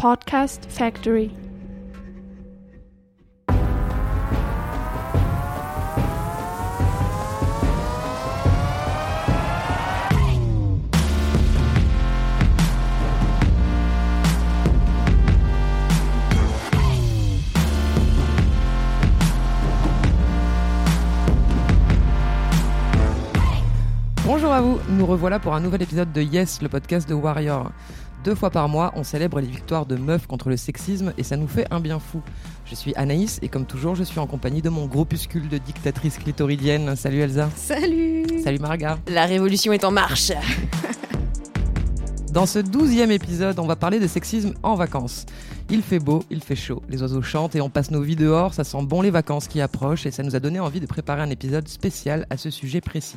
Podcast 0.00 0.64
Factory. 0.66 1.30
Bonjour 24.24 24.50
à 24.50 24.62
vous, 24.62 24.78
nous 24.88 25.04
revoilà 25.04 25.38
pour 25.38 25.52
un 25.52 25.60
nouvel 25.60 25.82
épisode 25.82 26.10
de 26.10 26.22
Yes, 26.22 26.62
le 26.62 26.70
podcast 26.70 27.06
de 27.06 27.12
Warrior. 27.12 27.70
Deux 28.22 28.34
fois 28.34 28.50
par 28.50 28.68
mois, 28.68 28.92
on 28.96 29.02
célèbre 29.02 29.40
les 29.40 29.46
victoires 29.46 29.86
de 29.86 29.96
meufs 29.96 30.26
contre 30.26 30.50
le 30.50 30.58
sexisme 30.58 31.14
et 31.16 31.22
ça 31.22 31.38
nous 31.38 31.48
fait 31.48 31.66
un 31.70 31.80
bien 31.80 31.98
fou. 31.98 32.20
Je 32.66 32.74
suis 32.74 32.94
Anaïs 32.94 33.38
et 33.40 33.48
comme 33.48 33.64
toujours, 33.64 33.94
je 33.94 34.04
suis 34.04 34.18
en 34.18 34.26
compagnie 34.26 34.60
de 34.60 34.68
mon 34.68 34.84
groupuscule 34.84 35.48
de 35.48 35.56
dictatrices 35.56 36.18
clitoridiennes. 36.18 36.96
Salut 36.96 37.20
Elsa. 37.20 37.48
Salut 37.56 38.26
Salut 38.44 38.58
Marga. 38.58 38.98
La 39.08 39.24
révolution 39.24 39.72
est 39.72 39.84
en 39.84 39.90
marche 39.90 40.32
Dans 42.32 42.44
ce 42.44 42.58
douzième 42.58 43.10
épisode, 43.10 43.58
on 43.58 43.66
va 43.66 43.74
parler 43.74 43.98
de 43.98 44.06
sexisme 44.06 44.52
en 44.62 44.74
vacances. 44.74 45.24
Il 45.70 45.82
fait 45.82 45.98
beau, 45.98 46.22
il 46.30 46.42
fait 46.42 46.56
chaud, 46.56 46.82
les 46.90 47.00
oiseaux 47.00 47.22
chantent 47.22 47.56
et 47.56 47.60
on 47.62 47.70
passe 47.70 47.90
nos 47.90 48.02
vies 48.02 48.16
dehors, 48.16 48.52
ça 48.52 48.64
sent 48.64 48.82
bon 48.82 49.00
les 49.00 49.10
vacances 49.10 49.48
qui 49.48 49.60
approchent 49.62 50.04
et 50.04 50.10
ça 50.10 50.22
nous 50.22 50.36
a 50.36 50.40
donné 50.40 50.60
envie 50.60 50.80
de 50.80 50.86
préparer 50.86 51.22
un 51.22 51.30
épisode 51.30 51.68
spécial 51.68 52.26
à 52.28 52.36
ce 52.36 52.50
sujet 52.50 52.80
précis. 52.80 53.16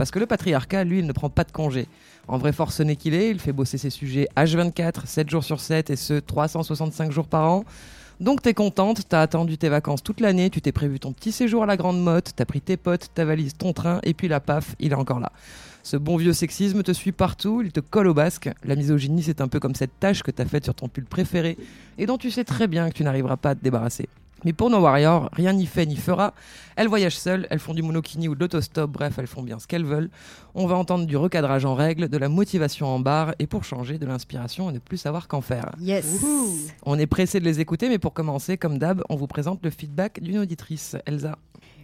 Parce 0.00 0.10
que 0.10 0.18
le 0.18 0.24
patriarcat, 0.24 0.84
lui, 0.84 1.00
il 1.00 1.06
ne 1.06 1.12
prend 1.12 1.28
pas 1.28 1.44
de 1.44 1.52
congé. 1.52 1.86
En 2.26 2.38
vrai 2.38 2.54
forcené 2.54 2.96
qu'il 2.96 3.12
est, 3.12 3.28
il 3.28 3.38
fait 3.38 3.52
bosser 3.52 3.76
ses 3.76 3.90
sujets 3.90 4.28
H24, 4.34 5.04
7 5.04 5.28
jours 5.28 5.44
sur 5.44 5.60
7 5.60 5.90
et 5.90 5.96
ce 5.96 6.14
365 6.14 7.12
jours 7.12 7.26
par 7.26 7.52
an. 7.52 7.64
Donc 8.18 8.40
t'es 8.40 8.54
contente, 8.54 9.02
t'as 9.10 9.20
attendu 9.20 9.58
tes 9.58 9.68
vacances 9.68 10.02
toute 10.02 10.20
l'année, 10.20 10.48
tu 10.48 10.62
t'es 10.62 10.72
prévu 10.72 11.00
ton 11.00 11.12
petit 11.12 11.32
séjour 11.32 11.64
à 11.64 11.66
la 11.66 11.76
Grande 11.76 12.02
Motte, 12.02 12.32
t'as 12.34 12.46
pris 12.46 12.62
tes 12.62 12.78
potes, 12.78 13.10
ta 13.14 13.26
valise, 13.26 13.52
ton 13.58 13.74
train, 13.74 14.00
et 14.02 14.14
puis 14.14 14.26
la 14.26 14.40
paf, 14.40 14.74
il 14.78 14.92
est 14.92 14.94
encore 14.94 15.20
là. 15.20 15.32
Ce 15.82 15.98
bon 15.98 16.16
vieux 16.16 16.32
sexisme 16.32 16.82
te 16.82 16.92
suit 16.92 17.12
partout, 17.12 17.60
il 17.62 17.70
te 17.70 17.80
colle 17.80 18.06
au 18.06 18.14
basque. 18.14 18.48
La 18.64 18.76
misogynie, 18.76 19.22
c'est 19.22 19.42
un 19.42 19.48
peu 19.48 19.60
comme 19.60 19.74
cette 19.74 20.00
tâche 20.00 20.22
que 20.22 20.30
t'as 20.30 20.46
faite 20.46 20.64
sur 20.64 20.74
ton 20.74 20.88
pull 20.88 21.04
préféré 21.04 21.58
et 21.98 22.06
dont 22.06 22.16
tu 22.16 22.30
sais 22.30 22.44
très 22.44 22.68
bien 22.68 22.88
que 22.88 22.94
tu 22.94 23.04
n'arriveras 23.04 23.36
pas 23.36 23.50
à 23.50 23.54
te 23.54 23.62
débarrasser. 23.62 24.08
Mais 24.44 24.52
pour 24.52 24.70
nos 24.70 24.80
warriors, 24.80 25.28
rien 25.32 25.52
n'y 25.52 25.66
fait 25.66 25.86
ni 25.86 25.96
fera. 25.96 26.34
Elles 26.76 26.88
voyagent 26.88 27.18
seules, 27.18 27.46
elles 27.50 27.58
font 27.58 27.74
du 27.74 27.82
monokini 27.82 28.28
ou 28.28 28.34
de 28.34 28.40
l'autostop, 28.40 28.90
bref, 28.90 29.18
elles 29.18 29.26
font 29.26 29.42
bien 29.42 29.58
ce 29.58 29.66
qu'elles 29.66 29.84
veulent. 29.84 30.10
On 30.54 30.66
va 30.66 30.76
entendre 30.76 31.06
du 31.06 31.16
recadrage 31.16 31.64
en 31.64 31.74
règle, 31.74 32.08
de 32.08 32.16
la 32.16 32.28
motivation 32.28 32.86
en 32.86 33.00
barre 33.00 33.34
et 33.38 33.46
pour 33.46 33.64
changer, 33.64 33.98
de 33.98 34.06
l'inspiration 34.06 34.70
et 34.70 34.72
ne 34.72 34.78
plus 34.78 34.96
savoir 34.96 35.28
qu'en 35.28 35.40
faire. 35.40 35.72
Yes 35.80 36.24
On 36.84 36.98
est 36.98 37.06
pressé 37.06 37.40
de 37.40 37.44
les 37.44 37.60
écouter, 37.60 37.88
mais 37.88 37.98
pour 37.98 38.14
commencer, 38.14 38.56
comme 38.56 38.78
d'hab, 38.78 39.02
on 39.08 39.16
vous 39.16 39.26
présente 39.26 39.60
le 39.62 39.70
feedback 39.70 40.20
d'une 40.20 40.38
auditrice. 40.38 40.96
Elsa. 41.06 41.36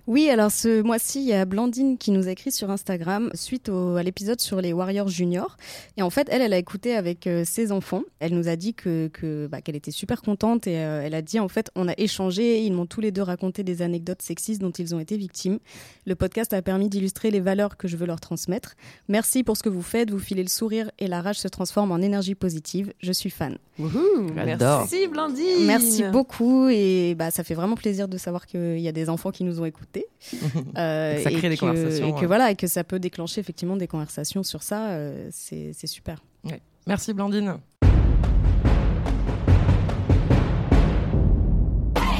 Oui, 0.06 0.30
alors 0.30 0.52
ce 0.52 0.82
mois-ci, 0.82 1.20
il 1.20 1.26
y 1.26 1.32
a 1.32 1.44
Blandine 1.44 1.98
qui 1.98 2.12
nous 2.12 2.28
a 2.28 2.30
écrit 2.30 2.52
sur 2.52 2.70
Instagram 2.70 3.28
suite 3.34 3.68
au- 3.68 3.96
à 3.96 4.02
l'épisode 4.04 4.40
sur 4.40 4.60
les 4.60 4.72
Warriors 4.72 5.08
Juniors. 5.08 5.56
Et 5.96 6.02
en 6.02 6.10
fait, 6.10 6.28
elle, 6.30 6.42
elle 6.42 6.52
a 6.52 6.58
écouté 6.58 6.94
avec 6.94 7.26
euh, 7.26 7.42
ses 7.44 7.72
enfants. 7.72 8.02
Elle 8.20 8.32
nous 8.34 8.46
a 8.48 8.54
dit 8.54 8.72
que 8.74 9.08
que- 9.08 9.48
bah, 9.48 9.60
qu'elle 9.60 9.74
était 9.74 9.90
super 9.90 10.22
contente 10.22 10.66
et 10.68 10.78
euh, 10.78 11.02
elle 11.04 11.14
a 11.14 11.22
dit 11.22 11.40
en 11.40 11.48
fait, 11.48 11.70
on 11.74 11.88
a 11.88 11.92
échangé. 11.98 12.62
Ils 12.62 12.72
m'ont 12.72 12.86
tous 12.86 13.00
les 13.00 13.10
deux 13.10 13.22
raconté 13.22 13.64
des 13.64 13.82
anecdotes 13.82 14.22
sexistes 14.22 14.60
dont 14.60 14.70
ils 14.70 14.94
ont 14.94 15.00
été 15.00 15.16
victimes. 15.16 15.58
Le 16.06 16.14
podcast 16.14 16.52
a 16.52 16.62
permis 16.62 16.88
d'illustrer 16.88 17.32
les 17.32 17.40
valeurs 17.40 17.76
que 17.76 17.88
je 17.88 17.96
veux 17.96 18.06
leur 18.06 18.20
transmettre. 18.20 18.74
Merci 19.08 19.42
pour 19.42 19.56
ce 19.56 19.64
que 19.64 19.68
vous 19.68 19.82
faites. 19.82 20.10
Vous 20.10 20.20
filez 20.20 20.42
le 20.44 20.48
sourire 20.48 20.88
et 21.00 21.08
la 21.08 21.20
rage 21.20 21.38
se 21.40 21.48
transforme 21.48 21.90
en 21.90 21.98
énergie 21.98 22.36
positive. 22.36 22.92
Je 23.00 23.10
suis 23.10 23.30
fan. 23.30 23.58
J'adore. 24.36 24.80
Merci 24.90 25.08
Blandine. 25.08 25.66
Merci 25.66 26.02
beaucoup 26.12 26.68
et 26.68 27.14
bah 27.16 27.30
ça 27.32 27.42
fait 27.44 27.54
vraiment 27.54 27.74
plaisir 27.74 28.06
de 28.08 28.16
savoir 28.18 28.46
qu'il 28.46 28.78
y 28.78 28.88
a 28.88 28.92
des 28.92 29.08
enfants 29.10 29.30
qui 29.32 29.42
nous 29.42 29.60
ont 29.60 29.64
écoutés. 29.64 29.95
Euh, 30.78 31.16
Et 31.18 31.22
ça 31.22 31.30
crée 31.30 31.46
et 31.46 31.50
des 31.50 31.56
que- 31.56 31.60
conversations, 31.60 32.08
Et 32.08 32.12
que 32.14 32.20
ouais. 32.20 32.26
voilà, 32.26 32.50
et 32.50 32.56
que 32.56 32.66
ça 32.66 32.84
peut 32.84 32.98
déclencher 32.98 33.40
effectivement 33.40 33.76
des 33.76 33.86
conversations 33.86 34.42
sur 34.42 34.62
ça. 34.62 34.88
euh, 34.90 35.28
c'est 35.32 35.70
c'est 35.72 35.86
super. 35.86 36.22
Merci 36.86 37.12
Blandine. 37.14 37.56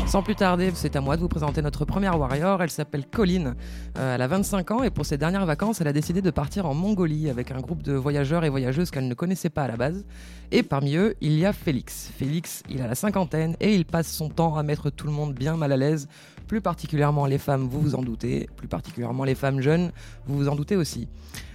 Sans 0.06 0.22
plus 0.22 0.36
tarder, 0.36 0.70
c'est 0.74 0.94
à 0.94 1.00
moi 1.00 1.16
de 1.16 1.20
vous 1.20 1.28
présenter 1.28 1.60
notre 1.62 1.84
première 1.84 2.18
warrior. 2.18 2.62
Elle 2.62 2.70
s'appelle 2.70 3.06
Colline. 3.06 3.54
Euh, 3.98 4.14
elle 4.14 4.22
a 4.22 4.28
25 4.28 4.70
ans 4.70 4.82
et 4.84 4.90
pour 4.90 5.04
ses 5.04 5.18
dernières 5.18 5.44
vacances, 5.46 5.80
elle 5.80 5.88
a 5.88 5.92
décidé 5.92 6.22
de 6.22 6.30
partir 6.30 6.64
en 6.66 6.74
Mongolie 6.74 7.28
avec 7.28 7.50
un 7.50 7.58
groupe 7.60 7.82
de 7.82 7.92
voyageurs 7.92 8.44
et 8.44 8.48
voyageuses 8.48 8.90
qu'elle 8.92 9.08
ne 9.08 9.14
connaissait 9.14 9.50
pas 9.50 9.64
à 9.64 9.68
la 9.68 9.76
base. 9.76 10.04
Et 10.52 10.62
parmi 10.62 10.94
eux, 10.94 11.16
il 11.20 11.36
y 11.36 11.44
a 11.44 11.52
Félix. 11.52 12.10
Félix, 12.16 12.62
il 12.70 12.80
a 12.82 12.86
la 12.86 12.94
cinquantaine 12.94 13.56
et 13.60 13.74
il 13.74 13.84
passe 13.84 14.06
son 14.10 14.28
temps 14.28 14.56
à 14.56 14.62
mettre 14.62 14.90
tout 14.90 15.06
le 15.08 15.12
monde 15.12 15.34
bien 15.34 15.56
mal 15.56 15.72
à 15.72 15.76
l'aise, 15.76 16.08
plus 16.46 16.60
particulièrement 16.60 17.26
les 17.26 17.38
femmes, 17.38 17.68
vous 17.68 17.80
vous 17.80 17.94
en 17.94 18.02
doutez, 18.02 18.48
plus 18.56 18.68
particulièrement 18.68 19.24
les 19.24 19.34
femmes 19.34 19.60
jeunes, 19.60 19.92
vous 20.26 20.36
vous 20.36 20.48
en 20.48 20.56
doutez 20.56 20.76
aussi. 20.76 21.08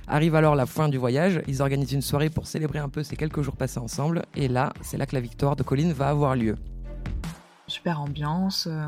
Arrive 0.08 0.36
alors 0.36 0.56
la 0.56 0.66
fin 0.66 0.90
du 0.90 0.98
voyage, 0.98 1.42
ils 1.48 1.62
organisent 1.62 1.94
une 1.94 2.02
soirée 2.02 2.30
pour 2.30 2.48
célébrer 2.48 2.80
un 2.80 2.90
peu 2.90 3.04
ces 3.04 3.16
quelques 3.16 3.42
jours 3.42 3.56
passés 3.56 3.80
ensemble, 3.80 4.24
et 4.36 4.48
là, 4.48 4.74
c'est 4.82 4.98
là 4.98 5.06
que 5.06 5.16
la 5.16 5.22
victoire 5.22 5.56
de 5.56 5.64
Colline 5.64 5.94
va 5.94 6.10
avoir 6.10 6.36
lieu. 6.36 6.56
Super 7.68 8.02
ambiance. 8.02 8.68
euh, 8.70 8.86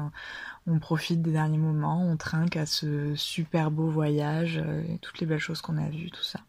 on 0.67 0.79
profite 0.79 1.21
des 1.21 1.31
derniers 1.31 1.57
moments. 1.57 2.03
On 2.05 2.17
trinque 2.17 2.57
à 2.57 2.65
ce 2.65 3.15
super 3.15 3.71
beau 3.71 3.87
voyage. 3.87 4.57
euh, 4.57 4.83
et 4.89 4.97
toutes 4.97 5.19
les 5.19 5.25
belles 5.25 5.39
choses 5.39 5.61
qu'on 5.61 5.77
a 5.77 5.89
vues, 5.89 6.11
tout 6.11 6.23
ça. 6.23 6.39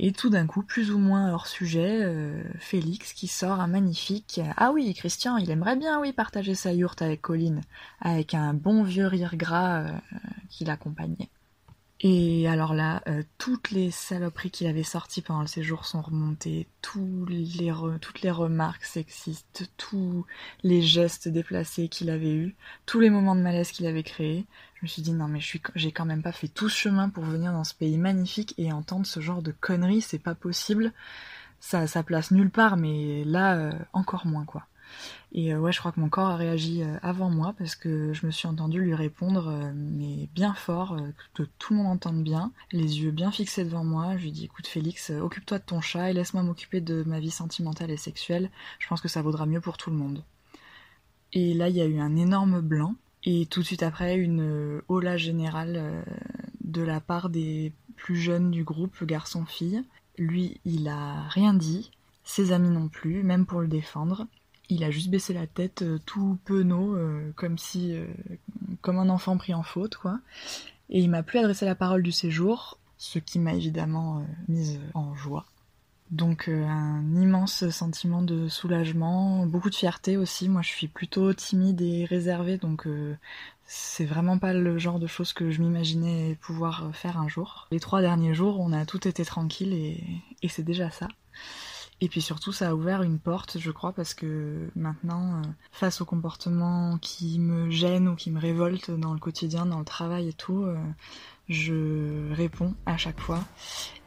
Et 0.00 0.12
tout 0.12 0.30
d'un 0.30 0.46
coup, 0.46 0.62
plus 0.62 0.92
ou 0.92 0.98
moins 0.98 1.32
hors 1.32 1.48
sujet, 1.48 2.02
euh, 2.02 2.40
Félix 2.60 3.12
qui 3.12 3.26
sort 3.26 3.60
un 3.60 3.66
magnifique. 3.66 4.40
Ah 4.56 4.70
oui, 4.70 4.94
Christian, 4.94 5.36
il 5.38 5.50
aimerait 5.50 5.76
bien, 5.76 6.00
oui, 6.00 6.12
partager 6.12 6.54
sa 6.54 6.72
yourte 6.72 7.02
avec 7.02 7.20
Colline, 7.20 7.62
avec 8.00 8.34
un 8.34 8.54
bon 8.54 8.84
vieux 8.84 9.06
rire 9.06 9.36
gras 9.36 9.80
euh, 9.80 9.90
qui 10.50 10.64
l'accompagnait. 10.64 11.30
Et 12.00 12.46
alors 12.46 12.74
là, 12.74 13.02
euh, 13.08 13.24
toutes 13.38 13.72
les 13.72 13.90
saloperies 13.90 14.52
qu'il 14.52 14.68
avait 14.68 14.84
sorties 14.84 15.20
pendant 15.20 15.40
le 15.40 15.48
séjour 15.48 15.84
sont 15.84 16.00
remontées, 16.00 16.68
toutes 16.80 17.28
les 17.28 18.30
remarques 18.30 18.84
sexistes, 18.84 19.68
tous 19.76 20.24
les 20.62 20.80
gestes 20.80 21.26
déplacés 21.26 21.88
qu'il 21.88 22.10
avait 22.10 22.34
eus, 22.34 22.54
tous 22.86 23.00
les 23.00 23.10
moments 23.10 23.34
de 23.34 23.40
malaise 23.40 23.72
qu'il 23.72 23.86
avait 23.86 24.04
créés. 24.04 24.46
Je 24.78 24.84
me 24.84 24.88
suis 24.88 25.02
dit 25.02 25.12
non 25.12 25.26
mais 25.26 25.40
j'ai 25.74 25.92
quand 25.92 26.04
même 26.04 26.22
pas 26.22 26.32
fait 26.32 26.46
tout 26.46 26.68
ce 26.68 26.76
chemin 26.76 27.08
pour 27.08 27.24
venir 27.24 27.52
dans 27.52 27.64
ce 27.64 27.74
pays 27.74 27.98
magnifique 27.98 28.54
et 28.58 28.72
entendre 28.72 29.06
ce 29.06 29.18
genre 29.18 29.42
de 29.42 29.50
conneries, 29.52 30.02
c'est 30.02 30.20
pas 30.20 30.36
possible. 30.36 30.92
Ça, 31.58 31.88
ça 31.88 32.04
place 32.04 32.30
nulle 32.30 32.50
part, 32.50 32.76
mais 32.76 33.24
là 33.24 33.56
euh, 33.56 33.72
encore 33.92 34.26
moins 34.26 34.44
quoi. 34.44 34.66
Et 35.32 35.54
ouais, 35.54 35.72
je 35.72 35.80
crois 35.80 35.92
que 35.92 36.00
mon 36.00 36.08
corps 36.08 36.28
a 36.28 36.36
réagi 36.36 36.82
avant 37.02 37.28
moi 37.28 37.54
parce 37.58 37.74
que 37.74 38.12
je 38.14 38.24
me 38.24 38.30
suis 38.30 38.48
entendue 38.48 38.80
lui 38.80 38.94
répondre, 38.94 39.72
mais 39.74 40.28
bien 40.34 40.54
fort, 40.54 40.96
que 41.34 41.42
tout 41.58 41.74
le 41.74 41.80
monde 41.80 41.88
entende 41.88 42.22
bien, 42.22 42.52
les 42.72 43.00
yeux 43.00 43.10
bien 43.10 43.30
fixés 43.30 43.64
devant 43.64 43.84
moi. 43.84 44.16
Je 44.16 44.22
lui 44.22 44.32
dis 44.32 44.46
écoute 44.46 44.66
Félix, 44.66 45.10
occupe-toi 45.10 45.58
de 45.58 45.64
ton 45.64 45.82
chat 45.82 46.10
et 46.10 46.14
laisse-moi 46.14 46.42
m'occuper 46.42 46.80
de 46.80 47.02
ma 47.06 47.20
vie 47.20 47.30
sentimentale 47.30 47.90
et 47.90 47.98
sexuelle. 47.98 48.50
Je 48.78 48.88
pense 48.88 49.02
que 49.02 49.08
ça 49.08 49.20
vaudra 49.20 49.44
mieux 49.44 49.60
pour 49.60 49.76
tout 49.76 49.90
le 49.90 49.96
monde. 49.96 50.22
Et 51.32 51.52
là, 51.54 51.68
il 51.68 51.76
y 51.76 51.80
a 51.80 51.86
eu 51.86 52.00
un 52.00 52.16
énorme 52.16 52.60
blanc. 52.60 52.94
Et 53.30 53.44
tout 53.44 53.60
de 53.60 53.66
suite 53.66 53.82
après, 53.82 54.16
une 54.16 54.80
hola 54.88 55.18
générale 55.18 56.02
de 56.64 56.80
la 56.80 56.98
part 56.98 57.28
des 57.28 57.74
plus 57.94 58.16
jeunes 58.16 58.50
du 58.50 58.64
groupe, 58.64 59.04
garçon-fille. 59.04 59.84
Lui, 60.16 60.60
il 60.64 60.88
a 60.88 61.28
rien 61.28 61.52
dit, 61.52 61.90
ses 62.24 62.52
amis 62.52 62.70
non 62.70 62.88
plus, 62.88 63.22
même 63.22 63.44
pour 63.44 63.60
le 63.60 63.68
défendre. 63.68 64.26
Il 64.70 64.84
a 64.84 64.90
juste 64.90 65.08
baissé 65.08 65.32
la 65.32 65.46
tête 65.46 65.82
euh, 65.82 65.98
tout 66.04 66.38
penaud, 66.44 66.94
euh, 66.94 67.32
comme 67.36 67.56
si, 67.56 67.94
euh, 67.94 68.06
comme 68.82 68.98
un 68.98 69.08
enfant 69.08 69.38
pris 69.38 69.54
en 69.54 69.62
faute, 69.62 69.96
quoi. 69.96 70.20
Et 70.90 71.00
il 71.00 71.08
m'a 71.08 71.22
plus 71.22 71.38
adressé 71.38 71.64
la 71.64 71.74
parole 71.74 72.02
du 72.02 72.12
séjour, 72.12 72.78
ce 72.98 73.18
qui 73.18 73.38
m'a 73.38 73.54
évidemment 73.54 74.26
mise 74.48 74.78
en 74.94 75.14
joie. 75.14 75.46
Donc 76.10 76.48
un 76.48 77.02
immense 77.14 77.68
sentiment 77.70 78.22
de 78.22 78.48
soulagement, 78.48 79.46
beaucoup 79.46 79.70
de 79.70 79.74
fierté 79.74 80.16
aussi. 80.16 80.48
Moi 80.48 80.62
je 80.62 80.68
suis 80.68 80.88
plutôt 80.88 81.32
timide 81.34 81.80
et 81.82 82.04
réservée, 82.06 82.56
donc 82.56 82.88
c'est 83.64 84.06
vraiment 84.06 84.38
pas 84.38 84.54
le 84.54 84.78
genre 84.78 84.98
de 84.98 85.06
choses 85.06 85.34
que 85.34 85.50
je 85.50 85.60
m'imaginais 85.60 86.38
pouvoir 86.40 86.90
faire 86.94 87.18
un 87.18 87.28
jour. 87.28 87.68
Les 87.70 87.80
trois 87.80 88.00
derniers 88.00 88.34
jours, 88.34 88.58
on 88.60 88.72
a 88.72 88.86
tout 88.86 89.06
été 89.06 89.24
tranquille 89.24 89.74
et, 89.74 90.02
et 90.42 90.48
c'est 90.48 90.62
déjà 90.62 90.90
ça. 90.90 91.08
Et 92.00 92.08
puis 92.08 92.22
surtout, 92.22 92.52
ça 92.52 92.70
a 92.70 92.74
ouvert 92.74 93.02
une 93.02 93.18
porte, 93.18 93.58
je 93.58 93.70
crois, 93.72 93.92
parce 93.92 94.14
que 94.14 94.70
maintenant, 94.76 95.38
euh, 95.38 95.42
face 95.72 96.00
aux 96.00 96.04
comportements 96.04 96.96
qui 96.98 97.40
me 97.40 97.70
gênent 97.70 98.08
ou 98.08 98.14
qui 98.14 98.30
me 98.30 98.38
révoltent 98.38 98.92
dans 98.92 99.12
le 99.12 99.18
quotidien, 99.18 99.66
dans 99.66 99.80
le 99.80 99.84
travail 99.84 100.28
et 100.28 100.32
tout, 100.32 100.62
euh, 100.62 100.76
je 101.48 102.34
réponds 102.34 102.74
à 102.86 102.96
chaque 102.96 103.20
fois 103.20 103.40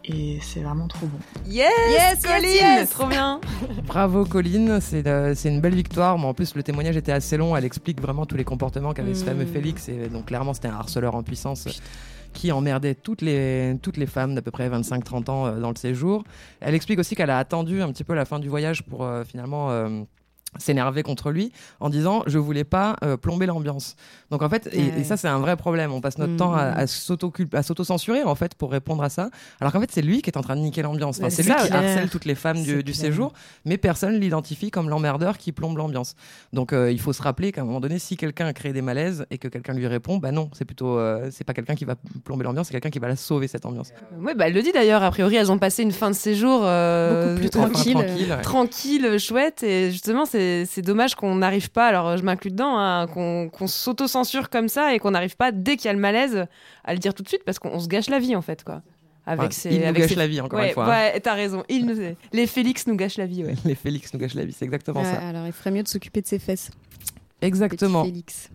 et 0.06 0.40
c'est 0.42 0.62
vraiment 0.62 0.88
trop 0.88 1.06
bon. 1.06 1.20
Yes, 1.48 1.70
yes 1.92 2.26
Colline 2.26 2.88
Trop 2.90 3.08
bien 3.08 3.40
Bravo 3.86 4.26
Colline, 4.26 4.80
euh, 4.94 5.34
c'est 5.36 5.50
une 5.50 5.62
belle 5.62 5.76
victoire. 5.76 6.18
Mais 6.18 6.26
en 6.26 6.34
plus, 6.34 6.56
le 6.56 6.64
témoignage 6.64 6.98
était 6.98 7.12
assez 7.12 7.38
long. 7.38 7.56
Elle 7.56 7.66
explique 7.66 8.02
vraiment 8.02 8.26
tous 8.26 8.36
les 8.36 8.44
comportements 8.44 8.94
qu'avait 8.94 9.14
ce 9.14 9.24
fameux 9.24 9.46
mm. 9.46 9.54
Félix. 9.54 9.90
Et 9.90 10.08
donc, 10.08 10.26
clairement, 10.26 10.54
c'était 10.54 10.70
un 10.70 10.76
harceleur 10.76 11.16
en 11.16 11.24
puissance. 11.24 11.68
qui 12.34 12.52
emmerdait 12.54 12.96
toutes 12.96 13.22
les, 13.22 13.76
toutes 13.82 13.98
les 13.98 14.06
femmes 14.06 14.36
d'à 14.36 14.42
peu 14.42 14.52
près 14.52 14.70
25-30 14.70 15.30
ans 15.30 15.48
euh, 15.48 15.60
dans 15.60 15.70
le 15.70 15.76
séjour. 15.76 16.24
Elle 16.62 16.76
explique 16.76 16.98
aussi 16.98 17.14
qu'elle 17.14 17.30
a 17.30 17.38
attendu 17.38 17.82
un 17.82 17.92
petit 17.92 18.06
peu 18.06 18.14
la 18.14 18.24
fin 18.24 18.40
du 18.40 18.48
voyage 18.48 18.84
pour 18.84 19.04
euh, 19.04 19.26
finalement 19.26 19.70
s'énerver 20.60 21.04
contre 21.04 21.32
lui 21.32 21.52
en 21.80 21.90
disant 21.90 22.24
je 22.28 22.38
voulais 22.38 22.64
pas 22.64 22.98
euh, 23.04 23.16
plomber 23.16 23.46
l'ambiance. 23.46 23.96
Donc 24.30 24.42
en 24.42 24.50
fait 24.50 24.70
et, 24.74 25.04
ça 25.04 25.18
c'est 25.18 25.28
un 25.28 25.40
vrai 25.40 25.56
problème. 25.56 25.92
On 25.94 26.02
passe 26.02 26.18
notre 26.18 26.36
temps 26.36 26.54
à, 26.54 26.64
à 26.64 26.88
s'auto 26.88 27.84
censurer 27.84 28.24
en 28.24 28.36
fait 28.36 28.56
pour 28.56 28.72
répondre 28.72 29.04
à 29.04 29.10
ça. 29.10 29.30
Alors 29.60 29.72
qu'en 29.72 29.80
fait 29.80 29.92
c'est 29.92 30.02
lui 30.02 30.22
qui 30.22 30.30
est 30.30 30.38
en 30.38 30.42
train 30.42 30.56
de 30.56 30.62
niquer 30.62 30.82
l'ambiance. 30.82 31.20
Enfin, 31.20 31.30
c'est 31.30 31.44
lui 31.44 31.54
qui 31.56 31.72
harcèle 31.72 32.10
toutes 32.10 32.26
les 32.26 32.36
femmes 32.36 32.62
du, 32.62 32.84
du, 32.84 32.94
séjour 32.94 33.34
mais 33.66 33.78
personne 33.78 34.20
l'identifie 34.20 34.72
comme 34.72 34.90
l'emmerdeur 34.90 35.38
qui 35.38 35.52
plombe 35.52 35.78
l'ambiance. 35.78 36.16
Donc 36.52 36.74
euh, 36.74 36.92
il 36.92 37.00
faut 37.00 37.14
se 37.14 37.22
rappeler 37.22 37.52
qu'à 37.52 37.62
un 37.62 37.66
moment 37.66 37.80
donné 37.80 37.98
si 38.00 38.18
quelqu'un 38.18 38.48
a 38.48 38.54
créé 38.54 38.74
des 38.74 38.82
malaises 38.82 39.26
et 39.32 39.38
que 39.38 39.48
quelqu'un 39.48 39.74
lui 39.74 39.88
répond 39.88 40.18
bah 40.18 40.32
non 40.32 40.50
c'est 40.54 40.66
plutôt 40.66 40.98
euh, 40.98 41.30
c'est 41.32 41.44
pas 41.46 41.54
quelqu'un 41.54 41.76
qui 41.76 41.86
va 41.86 41.96
plomber 42.24 42.44
l'ambiance 42.44 42.68
c'est 42.68 42.74
quelqu'un 42.74 42.90
qui 42.90 43.00
va 43.00 43.08
la 43.08 43.16
sauver 43.16 43.48
cette 43.48 43.66
ambiance. 43.66 43.94
Ouais 44.20 44.36
bah 44.36 44.48
elle 44.48 44.54
le 44.54 44.62
dit 44.62 44.72
d'ailleurs. 44.74 45.04
A 45.04 45.12
priori 45.12 45.38
elles 45.38 45.52
ont 45.52 45.60
passé 45.60 45.84
une 45.84 45.92
fin 45.92 46.10
de 46.10 46.16
séjour 46.16 46.60
beaucoup 46.60 47.40
plus 47.40 47.50
tranquille. 47.50 47.94
tranquille, 47.94 48.38
tranquille 48.44 49.20
chouette. 49.20 49.64
Et 49.64 49.92
justement 49.92 50.26
c'est 50.26 50.41
c'est 50.68 50.82
dommage 50.82 51.16
qu'on 51.16 51.36
n'arrive 51.36 51.72
pas, 51.72 51.88
alors 51.88 52.18
je 52.18 52.24
m'inclus 52.24 52.52
dedans, 52.52 52.78
hein, 52.78 53.08
qu'on 53.08 53.68
s'auto-censure 53.68 54.50
comme 54.50 54.68
ça 54.68 54.94
et 54.94 55.00
qu'on 55.00 55.12
n'arrive 55.12 55.36
pas, 55.36 55.52
dès 55.52 55.78
qu'il 55.78 55.86
y 55.86 55.90
a 55.90 55.94
le 55.94 56.00
malaise, 56.00 56.46
à 56.84 56.94
le 56.94 57.00
dire 57.00 57.14
tout 57.14 57.24
de 57.24 57.28
suite 57.28 57.44
parce 57.46 57.60
qu'on 57.60 57.80
se 57.80 57.88
gâche 57.88 58.10
la 58.10 58.20
vie 58.20 58.36
en 58.36 58.42
fait. 58.42 58.64
quoi. 58.64 58.82
Avec 59.26 59.52
il 59.66 59.86
nous 59.86 59.94
gâche 59.94 60.16
la 60.16 60.28
vie 60.28 60.42
encore 60.42 60.60
une 60.60 60.72
fois. 60.72 60.86
Hein. 60.86 61.12
Ouais, 61.14 61.20
t'as 61.20 61.36
raison. 61.36 61.64
Il 61.70 62.16
Les 62.34 62.48
Félix 62.48 62.88
nous 62.88 62.96
gâchent 62.96 63.18
la 63.18 63.28
vie. 63.28 63.44
Ouais. 63.44 63.56
Les 63.66 63.76
Félix 63.76 64.14
nous 64.14 64.20
gâchent 64.20 64.34
la 64.34 64.46
vie, 64.46 64.54
c'est 64.54 64.66
exactement 64.66 65.04
ça. 65.04 65.20
Alors 65.20 65.46
il 65.46 65.54
ferait 65.54 65.72
mieux 65.72 65.84
de 65.84 65.88
s'occuper 65.88 66.22
de 66.22 66.28
ses 66.28 66.40
fesses. 66.40 66.72
Exactement. 67.42 68.04
Félix. 68.04 68.50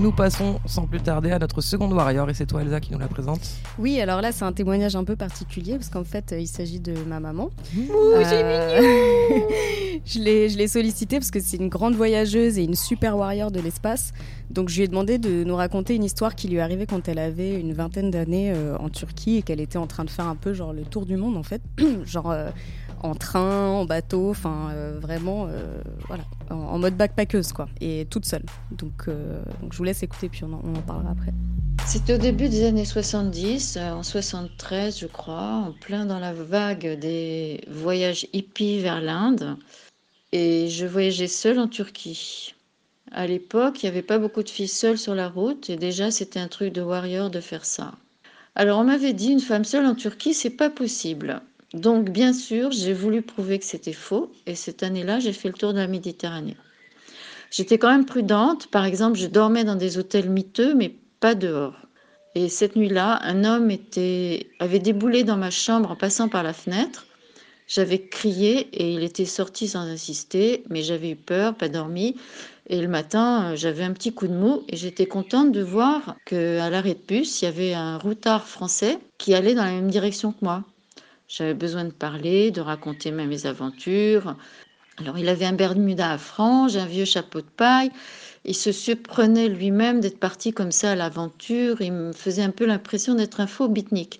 Nous 0.00 0.12
passons 0.12 0.60
sans 0.64 0.86
plus 0.86 1.00
tarder 1.00 1.30
à 1.30 1.38
notre 1.38 1.60
seconde 1.60 1.92
warrior 1.92 2.30
et 2.30 2.32
c'est 2.32 2.46
toi 2.46 2.62
Elsa 2.62 2.80
qui 2.80 2.90
nous 2.90 2.98
la 2.98 3.06
présente. 3.06 3.40
Oui, 3.78 4.00
alors 4.00 4.22
là 4.22 4.32
c'est 4.32 4.46
un 4.46 4.52
témoignage 4.52 4.96
un 4.96 5.04
peu 5.04 5.14
particulier 5.14 5.74
parce 5.74 5.90
qu'en 5.90 6.04
fait 6.04 6.34
il 6.38 6.46
s'agit 6.46 6.80
de 6.80 6.94
ma 7.06 7.20
maman. 7.20 7.50
Ouh, 7.76 7.92
euh... 7.92 8.22
je 10.06 10.18
l'ai 10.56 10.68
sollicité 10.68 11.18
parce 11.18 11.30
que 11.30 11.38
c'est 11.38 11.58
une 11.58 11.68
grande 11.68 11.96
voyageuse 11.96 12.56
et 12.56 12.64
une 12.64 12.76
super 12.76 13.18
warrior 13.18 13.50
de 13.50 13.60
l'espace. 13.60 14.12
Donc 14.48 14.70
je 14.70 14.76
lui 14.76 14.84
ai 14.84 14.88
demandé 14.88 15.18
de 15.18 15.44
nous 15.44 15.54
raconter 15.54 15.94
une 15.94 16.04
histoire 16.04 16.34
qui 16.34 16.48
lui 16.48 16.56
est 16.56 16.60
arrivée 16.60 16.86
quand 16.86 17.06
elle 17.06 17.18
avait 17.18 17.60
une 17.60 17.74
vingtaine 17.74 18.10
d'années 18.10 18.52
euh, 18.56 18.78
en 18.78 18.88
Turquie 18.88 19.36
et 19.36 19.42
qu'elle 19.42 19.60
était 19.60 19.76
en 19.76 19.86
train 19.86 20.06
de 20.06 20.10
faire 20.10 20.28
un 20.28 20.34
peu 20.34 20.54
genre 20.54 20.72
le 20.72 20.82
tour 20.82 21.04
du 21.04 21.18
monde 21.18 21.36
en 21.36 21.42
fait. 21.42 21.60
genre 22.06 22.30
euh, 22.30 22.48
en 23.02 23.14
train, 23.14 23.68
en 23.68 23.84
bateau, 23.84 24.30
enfin 24.30 24.70
euh, 24.72 24.98
vraiment, 25.00 25.46
euh, 25.48 25.80
voilà, 26.06 26.24
en, 26.50 26.78
mode 26.78 26.96
backpackeuse 26.96 27.52
quoi, 27.52 27.68
et 27.80 28.06
toute 28.10 28.26
seule. 28.26 28.44
Donc, 28.70 29.08
euh, 29.08 29.42
donc, 29.60 29.72
je 29.72 29.78
vous 29.78 29.84
laisse 29.84 30.02
écouter 30.02 30.28
puis 30.28 30.44
on 30.44 30.52
en, 30.52 30.62
on 30.64 30.74
en 30.74 30.82
parlera 30.82 31.12
après. 31.12 31.32
C'était 31.86 32.14
au 32.14 32.18
début 32.18 32.48
des 32.48 32.64
années 32.64 32.84
70, 32.84 33.78
en 33.78 34.02
73 34.02 34.98
je 34.98 35.06
crois, 35.06 35.64
en 35.66 35.72
plein 35.72 36.04
dans 36.04 36.18
la 36.18 36.32
vague 36.32 36.98
des 36.98 37.62
voyages 37.68 38.26
hippies 38.32 38.80
vers 38.80 39.00
l'Inde, 39.00 39.56
et 40.32 40.68
je 40.68 40.86
voyageais 40.86 41.26
seule 41.26 41.58
en 41.58 41.68
Turquie. 41.68 42.54
À 43.12 43.26
l'époque, 43.26 43.82
il 43.82 43.86
n'y 43.86 43.90
avait 43.90 44.02
pas 44.02 44.18
beaucoup 44.18 44.42
de 44.42 44.48
filles 44.48 44.68
seules 44.68 44.98
sur 44.98 45.14
la 45.14 45.28
route, 45.28 45.70
et 45.70 45.76
déjà 45.76 46.10
c'était 46.10 46.38
un 46.38 46.48
truc 46.48 46.72
de 46.72 46.82
warrior 46.82 47.30
de 47.30 47.40
faire 47.40 47.64
ça. 47.64 47.92
Alors 48.54 48.78
on 48.78 48.84
m'avait 48.84 49.14
dit 49.14 49.30
une 49.32 49.40
femme 49.40 49.64
seule 49.64 49.86
en 49.86 49.94
Turquie, 49.94 50.34
c'est 50.34 50.50
pas 50.50 50.70
possible. 50.70 51.40
Donc, 51.74 52.10
bien 52.10 52.32
sûr, 52.32 52.72
j'ai 52.72 52.92
voulu 52.92 53.22
prouver 53.22 53.58
que 53.58 53.64
c'était 53.64 53.92
faux. 53.92 54.32
Et 54.46 54.54
cette 54.54 54.82
année-là, 54.82 55.20
j'ai 55.20 55.32
fait 55.32 55.48
le 55.48 55.54
tour 55.54 55.72
de 55.72 55.78
la 55.78 55.86
Méditerranée. 55.86 56.56
J'étais 57.50 57.78
quand 57.78 57.90
même 57.90 58.06
prudente. 58.06 58.66
Par 58.68 58.84
exemple, 58.84 59.18
je 59.18 59.26
dormais 59.26 59.64
dans 59.64 59.76
des 59.76 59.98
hôtels 59.98 60.30
miteux, 60.30 60.74
mais 60.74 60.94
pas 61.20 61.34
dehors. 61.34 61.76
Et 62.34 62.48
cette 62.48 62.76
nuit-là, 62.76 63.20
un 63.22 63.44
homme 63.44 63.70
était, 63.70 64.48
avait 64.58 64.78
déboulé 64.78 65.24
dans 65.24 65.36
ma 65.36 65.50
chambre 65.50 65.90
en 65.90 65.96
passant 65.96 66.28
par 66.28 66.42
la 66.42 66.52
fenêtre. 66.52 67.06
J'avais 67.66 68.00
crié 68.08 68.68
et 68.72 68.94
il 68.94 69.04
était 69.04 69.24
sorti 69.24 69.68
sans 69.68 69.82
insister, 69.82 70.64
mais 70.70 70.82
j'avais 70.82 71.10
eu 71.10 71.16
peur, 71.16 71.54
pas 71.54 71.68
dormi. 71.68 72.16
Et 72.68 72.80
le 72.80 72.88
matin, 72.88 73.54
j'avais 73.54 73.84
un 73.84 73.92
petit 73.92 74.12
coup 74.12 74.26
de 74.26 74.32
mou 74.32 74.64
et 74.68 74.76
j'étais 74.76 75.06
contente 75.06 75.52
de 75.52 75.62
voir 75.62 76.16
qu'à 76.24 76.70
l'arrêt 76.70 76.94
de 76.94 77.06
bus, 77.06 77.42
il 77.42 77.44
y 77.44 77.48
avait 77.48 77.74
un 77.74 77.98
routard 77.98 78.46
français 78.46 78.98
qui 79.18 79.34
allait 79.34 79.54
dans 79.54 79.64
la 79.64 79.72
même 79.72 79.90
direction 79.90 80.32
que 80.32 80.44
moi. 80.44 80.64
J'avais 81.30 81.54
besoin 81.54 81.84
de 81.84 81.92
parler, 81.92 82.50
de 82.50 82.60
raconter 82.60 83.12
mes 83.12 83.46
aventures. 83.46 84.34
Alors, 84.98 85.16
il 85.16 85.28
avait 85.28 85.44
un 85.44 85.52
bermuda 85.52 86.10
à 86.10 86.18
franges, 86.18 86.76
un 86.76 86.86
vieux 86.86 87.04
chapeau 87.04 87.40
de 87.40 87.46
paille. 87.46 87.92
Il 88.44 88.56
se 88.56 88.72
surprenait 88.72 89.48
lui-même 89.48 90.00
d'être 90.00 90.18
parti 90.18 90.52
comme 90.52 90.72
ça 90.72 90.90
à 90.90 90.94
l'aventure. 90.96 91.82
Il 91.82 91.92
me 91.92 92.12
faisait 92.12 92.42
un 92.42 92.50
peu 92.50 92.66
l'impression 92.66 93.14
d'être 93.14 93.38
un 93.38 93.46
faux 93.46 93.68
bitnik. 93.68 94.18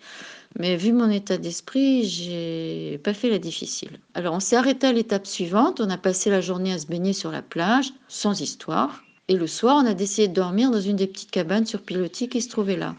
Mais 0.60 0.76
vu 0.76 0.92
mon 0.92 1.10
état 1.10 1.36
d'esprit, 1.36 2.04
j'ai 2.04 3.00
pas 3.02 3.12
fait 3.12 3.28
la 3.28 3.38
difficile. 3.38 3.98
Alors, 4.14 4.34
on 4.34 4.40
s'est 4.40 4.54
arrêté 4.54 4.86
à 4.86 4.92
l'étape 4.92 5.26
suivante. 5.26 5.80
On 5.80 5.90
a 5.90 5.98
passé 5.98 6.30
la 6.30 6.40
journée 6.40 6.72
à 6.72 6.78
se 6.78 6.86
baigner 6.86 7.12
sur 7.12 7.32
la 7.32 7.42
plage, 7.42 7.92
sans 8.06 8.40
histoire. 8.40 9.02
Et 9.26 9.34
le 9.34 9.48
soir, 9.48 9.82
on 9.82 9.86
a 9.86 9.94
décidé 9.94 10.28
de 10.28 10.34
dormir 10.34 10.70
dans 10.70 10.80
une 10.80 10.96
des 10.96 11.08
petites 11.08 11.32
cabanes 11.32 11.66
sur 11.66 11.82
pilotis 11.82 12.28
qui 12.28 12.40
se 12.40 12.50
trouvait 12.50 12.76
là. 12.76 12.94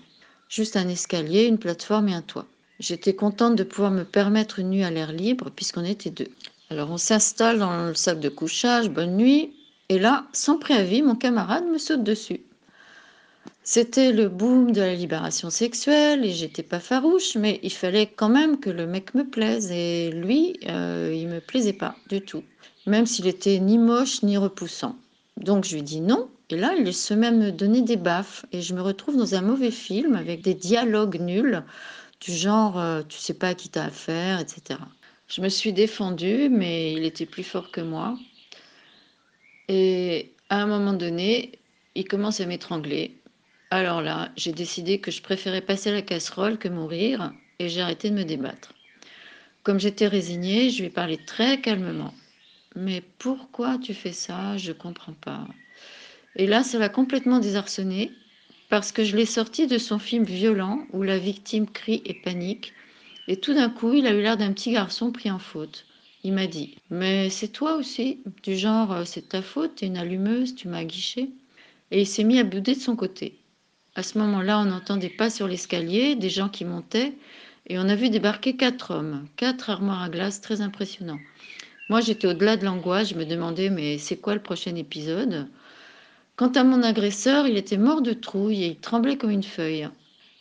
Juste 0.49 0.75
un 0.75 0.89
escalier, 0.89 1.45
une 1.45 1.59
plateforme 1.59 2.09
et 2.09 2.13
un 2.13 2.21
toit. 2.21 2.45
J'étais 2.81 3.13
contente 3.13 3.55
de 3.55 3.63
pouvoir 3.63 3.91
me 3.91 4.03
permettre 4.03 4.57
une 4.57 4.71
nuit 4.71 4.83
à 4.83 4.89
l'air 4.89 5.11
libre 5.11 5.51
puisqu'on 5.55 5.85
était 5.85 6.09
deux. 6.09 6.29
Alors 6.71 6.89
on 6.89 6.97
s'installe 6.97 7.59
dans 7.59 7.85
le 7.85 7.93
sac 7.93 8.19
de 8.19 8.27
couchage, 8.27 8.89
bonne 8.89 9.15
nuit, 9.17 9.53
et 9.89 9.99
là, 9.99 10.25
sans 10.33 10.57
préavis, 10.57 11.03
mon 11.03 11.13
camarade 11.13 11.67
me 11.67 11.77
saute 11.77 12.03
dessus. 12.03 12.41
C'était 13.63 14.11
le 14.11 14.29
boom 14.29 14.71
de 14.71 14.81
la 14.81 14.95
libération 14.95 15.51
sexuelle 15.51 16.25
et 16.25 16.31
j'étais 16.31 16.63
pas 16.63 16.79
farouche, 16.79 17.35
mais 17.35 17.59
il 17.61 17.71
fallait 17.71 18.07
quand 18.07 18.29
même 18.29 18.59
que 18.59 18.71
le 18.71 18.87
mec 18.87 19.13
me 19.13 19.25
plaise 19.25 19.71
et 19.71 20.09
lui, 20.09 20.59
euh, 20.67 21.13
il 21.15 21.27
me 21.27 21.39
plaisait 21.39 21.73
pas 21.73 21.95
du 22.09 22.21
tout, 22.21 22.43
même 22.87 23.05
s'il 23.05 23.27
était 23.27 23.59
ni 23.59 23.77
moche 23.77 24.23
ni 24.23 24.37
repoussant. 24.37 24.95
Donc 25.37 25.65
je 25.65 25.75
lui 25.75 25.83
dis 25.83 26.01
non, 26.01 26.29
et 26.49 26.57
là 26.57 26.73
il 26.75 26.91
se 26.95 27.13
met 27.13 27.27
à 27.27 27.31
me 27.31 27.51
donner 27.51 27.83
des 27.83 27.95
baffes 27.95 28.43
et 28.51 28.63
je 28.63 28.73
me 28.73 28.81
retrouve 28.81 29.17
dans 29.17 29.35
un 29.35 29.41
mauvais 29.41 29.69
film 29.69 30.15
avec 30.15 30.41
des 30.41 30.55
dialogues 30.55 31.19
nuls 31.21 31.63
du 32.21 32.33
genre 32.33 32.79
euh, 32.79 33.03
tu 33.03 33.17
sais 33.17 33.33
pas 33.33 33.55
qui 33.55 33.69
t'as 33.69 33.85
affaire, 33.85 34.39
etc. 34.39 34.79
Je 35.27 35.41
me 35.41 35.49
suis 35.49 35.73
défendue, 35.73 36.49
mais 36.49 36.93
il 36.93 37.03
était 37.03 37.25
plus 37.25 37.43
fort 37.43 37.71
que 37.71 37.81
moi. 37.81 38.17
Et 39.67 40.33
à 40.49 40.61
un 40.61 40.67
moment 40.67 40.93
donné, 40.93 41.59
il 41.95 42.07
commence 42.07 42.39
à 42.39 42.45
m'étrangler. 42.45 43.17
Alors 43.71 44.01
là, 44.01 44.31
j'ai 44.35 44.51
décidé 44.51 44.99
que 44.99 45.11
je 45.11 45.21
préférais 45.21 45.61
passer 45.61 45.91
la 45.91 46.01
casserole 46.01 46.57
que 46.57 46.67
mourir, 46.67 47.33
et 47.59 47.69
j'ai 47.69 47.81
arrêté 47.81 48.09
de 48.09 48.15
me 48.15 48.23
débattre. 48.25 48.73
Comme 49.63 49.79
j'étais 49.79 50.07
résignée, 50.07 50.69
je 50.69 50.79
lui 50.79 50.87
ai 50.87 50.89
parlé 50.89 51.17
très 51.17 51.61
calmement. 51.61 52.13
Mais 52.75 53.01
pourquoi 53.19 53.77
tu 53.77 53.93
fais 53.93 54.13
ça? 54.13 54.57
Je 54.57 54.71
comprends 54.73 55.13
pas. 55.13 55.47
Et 56.35 56.47
là, 56.47 56.63
ça 56.63 56.79
l'a 56.79 56.89
complètement 56.89 57.39
désarçonné 57.39 58.20
parce 58.71 58.93
que 58.93 59.03
je 59.03 59.17
l'ai 59.17 59.25
sorti 59.25 59.67
de 59.67 59.77
son 59.77 59.99
film 59.99 60.23
violent 60.23 60.87
où 60.93 61.03
la 61.03 61.19
victime 61.19 61.67
crie 61.67 62.01
et 62.05 62.13
panique. 62.13 62.73
Et 63.27 63.35
tout 63.35 63.53
d'un 63.53 63.69
coup, 63.69 63.93
il 63.93 64.07
a 64.07 64.13
eu 64.13 64.21
l'air 64.21 64.37
d'un 64.37 64.53
petit 64.53 64.71
garçon 64.71 65.11
pris 65.11 65.29
en 65.29 65.39
faute. 65.39 65.85
Il 66.23 66.31
m'a 66.31 66.47
dit 66.47 66.77
Mais 66.89 67.29
c'est 67.29 67.49
toi 67.49 67.75
aussi 67.75 68.19
Du 68.43 68.55
genre, 68.55 68.93
euh, 68.93 69.03
c'est 69.03 69.27
ta 69.27 69.41
faute, 69.41 69.75
t'es 69.75 69.87
une 69.87 69.97
allumeuse, 69.97 70.55
tu 70.55 70.69
m'as 70.69 70.85
guiché. 70.85 71.31
Et 71.91 71.99
il 72.01 72.07
s'est 72.07 72.23
mis 72.23 72.39
à 72.39 72.45
bouder 72.45 72.73
de 72.73 72.79
son 72.79 72.95
côté. 72.95 73.35
À 73.95 74.03
ce 74.03 74.17
moment-là, 74.19 74.59
on 74.65 74.71
entendait 74.71 75.09
pas 75.09 75.29
sur 75.29 75.49
l'escalier, 75.49 76.15
des 76.15 76.29
gens 76.29 76.47
qui 76.47 76.63
montaient, 76.63 77.11
et 77.67 77.77
on 77.77 77.89
a 77.89 77.95
vu 77.95 78.09
débarquer 78.09 78.55
quatre 78.55 78.91
hommes, 78.91 79.27
quatre 79.35 79.69
armoires 79.69 80.01
à 80.01 80.07
glace 80.07 80.39
très 80.39 80.61
impressionnants. 80.61 81.19
Moi, 81.89 81.99
j'étais 81.99 82.27
au-delà 82.27 82.55
de 82.55 82.63
l'angoisse, 82.63 83.09
je 83.09 83.15
me 83.15 83.25
demandais 83.25 83.69
Mais 83.69 83.97
c'est 83.97 84.15
quoi 84.15 84.33
le 84.33 84.41
prochain 84.41 84.75
épisode? 84.75 85.49
Quant 86.41 86.53
à 86.53 86.63
mon 86.63 86.81
agresseur, 86.81 87.45
il 87.45 87.55
était 87.55 87.77
mort 87.77 88.01
de 88.01 88.13
trouille 88.13 88.63
et 88.63 88.67
il 88.69 88.77
tremblait 88.77 89.15
comme 89.15 89.29
une 89.29 89.43
feuille. 89.43 89.87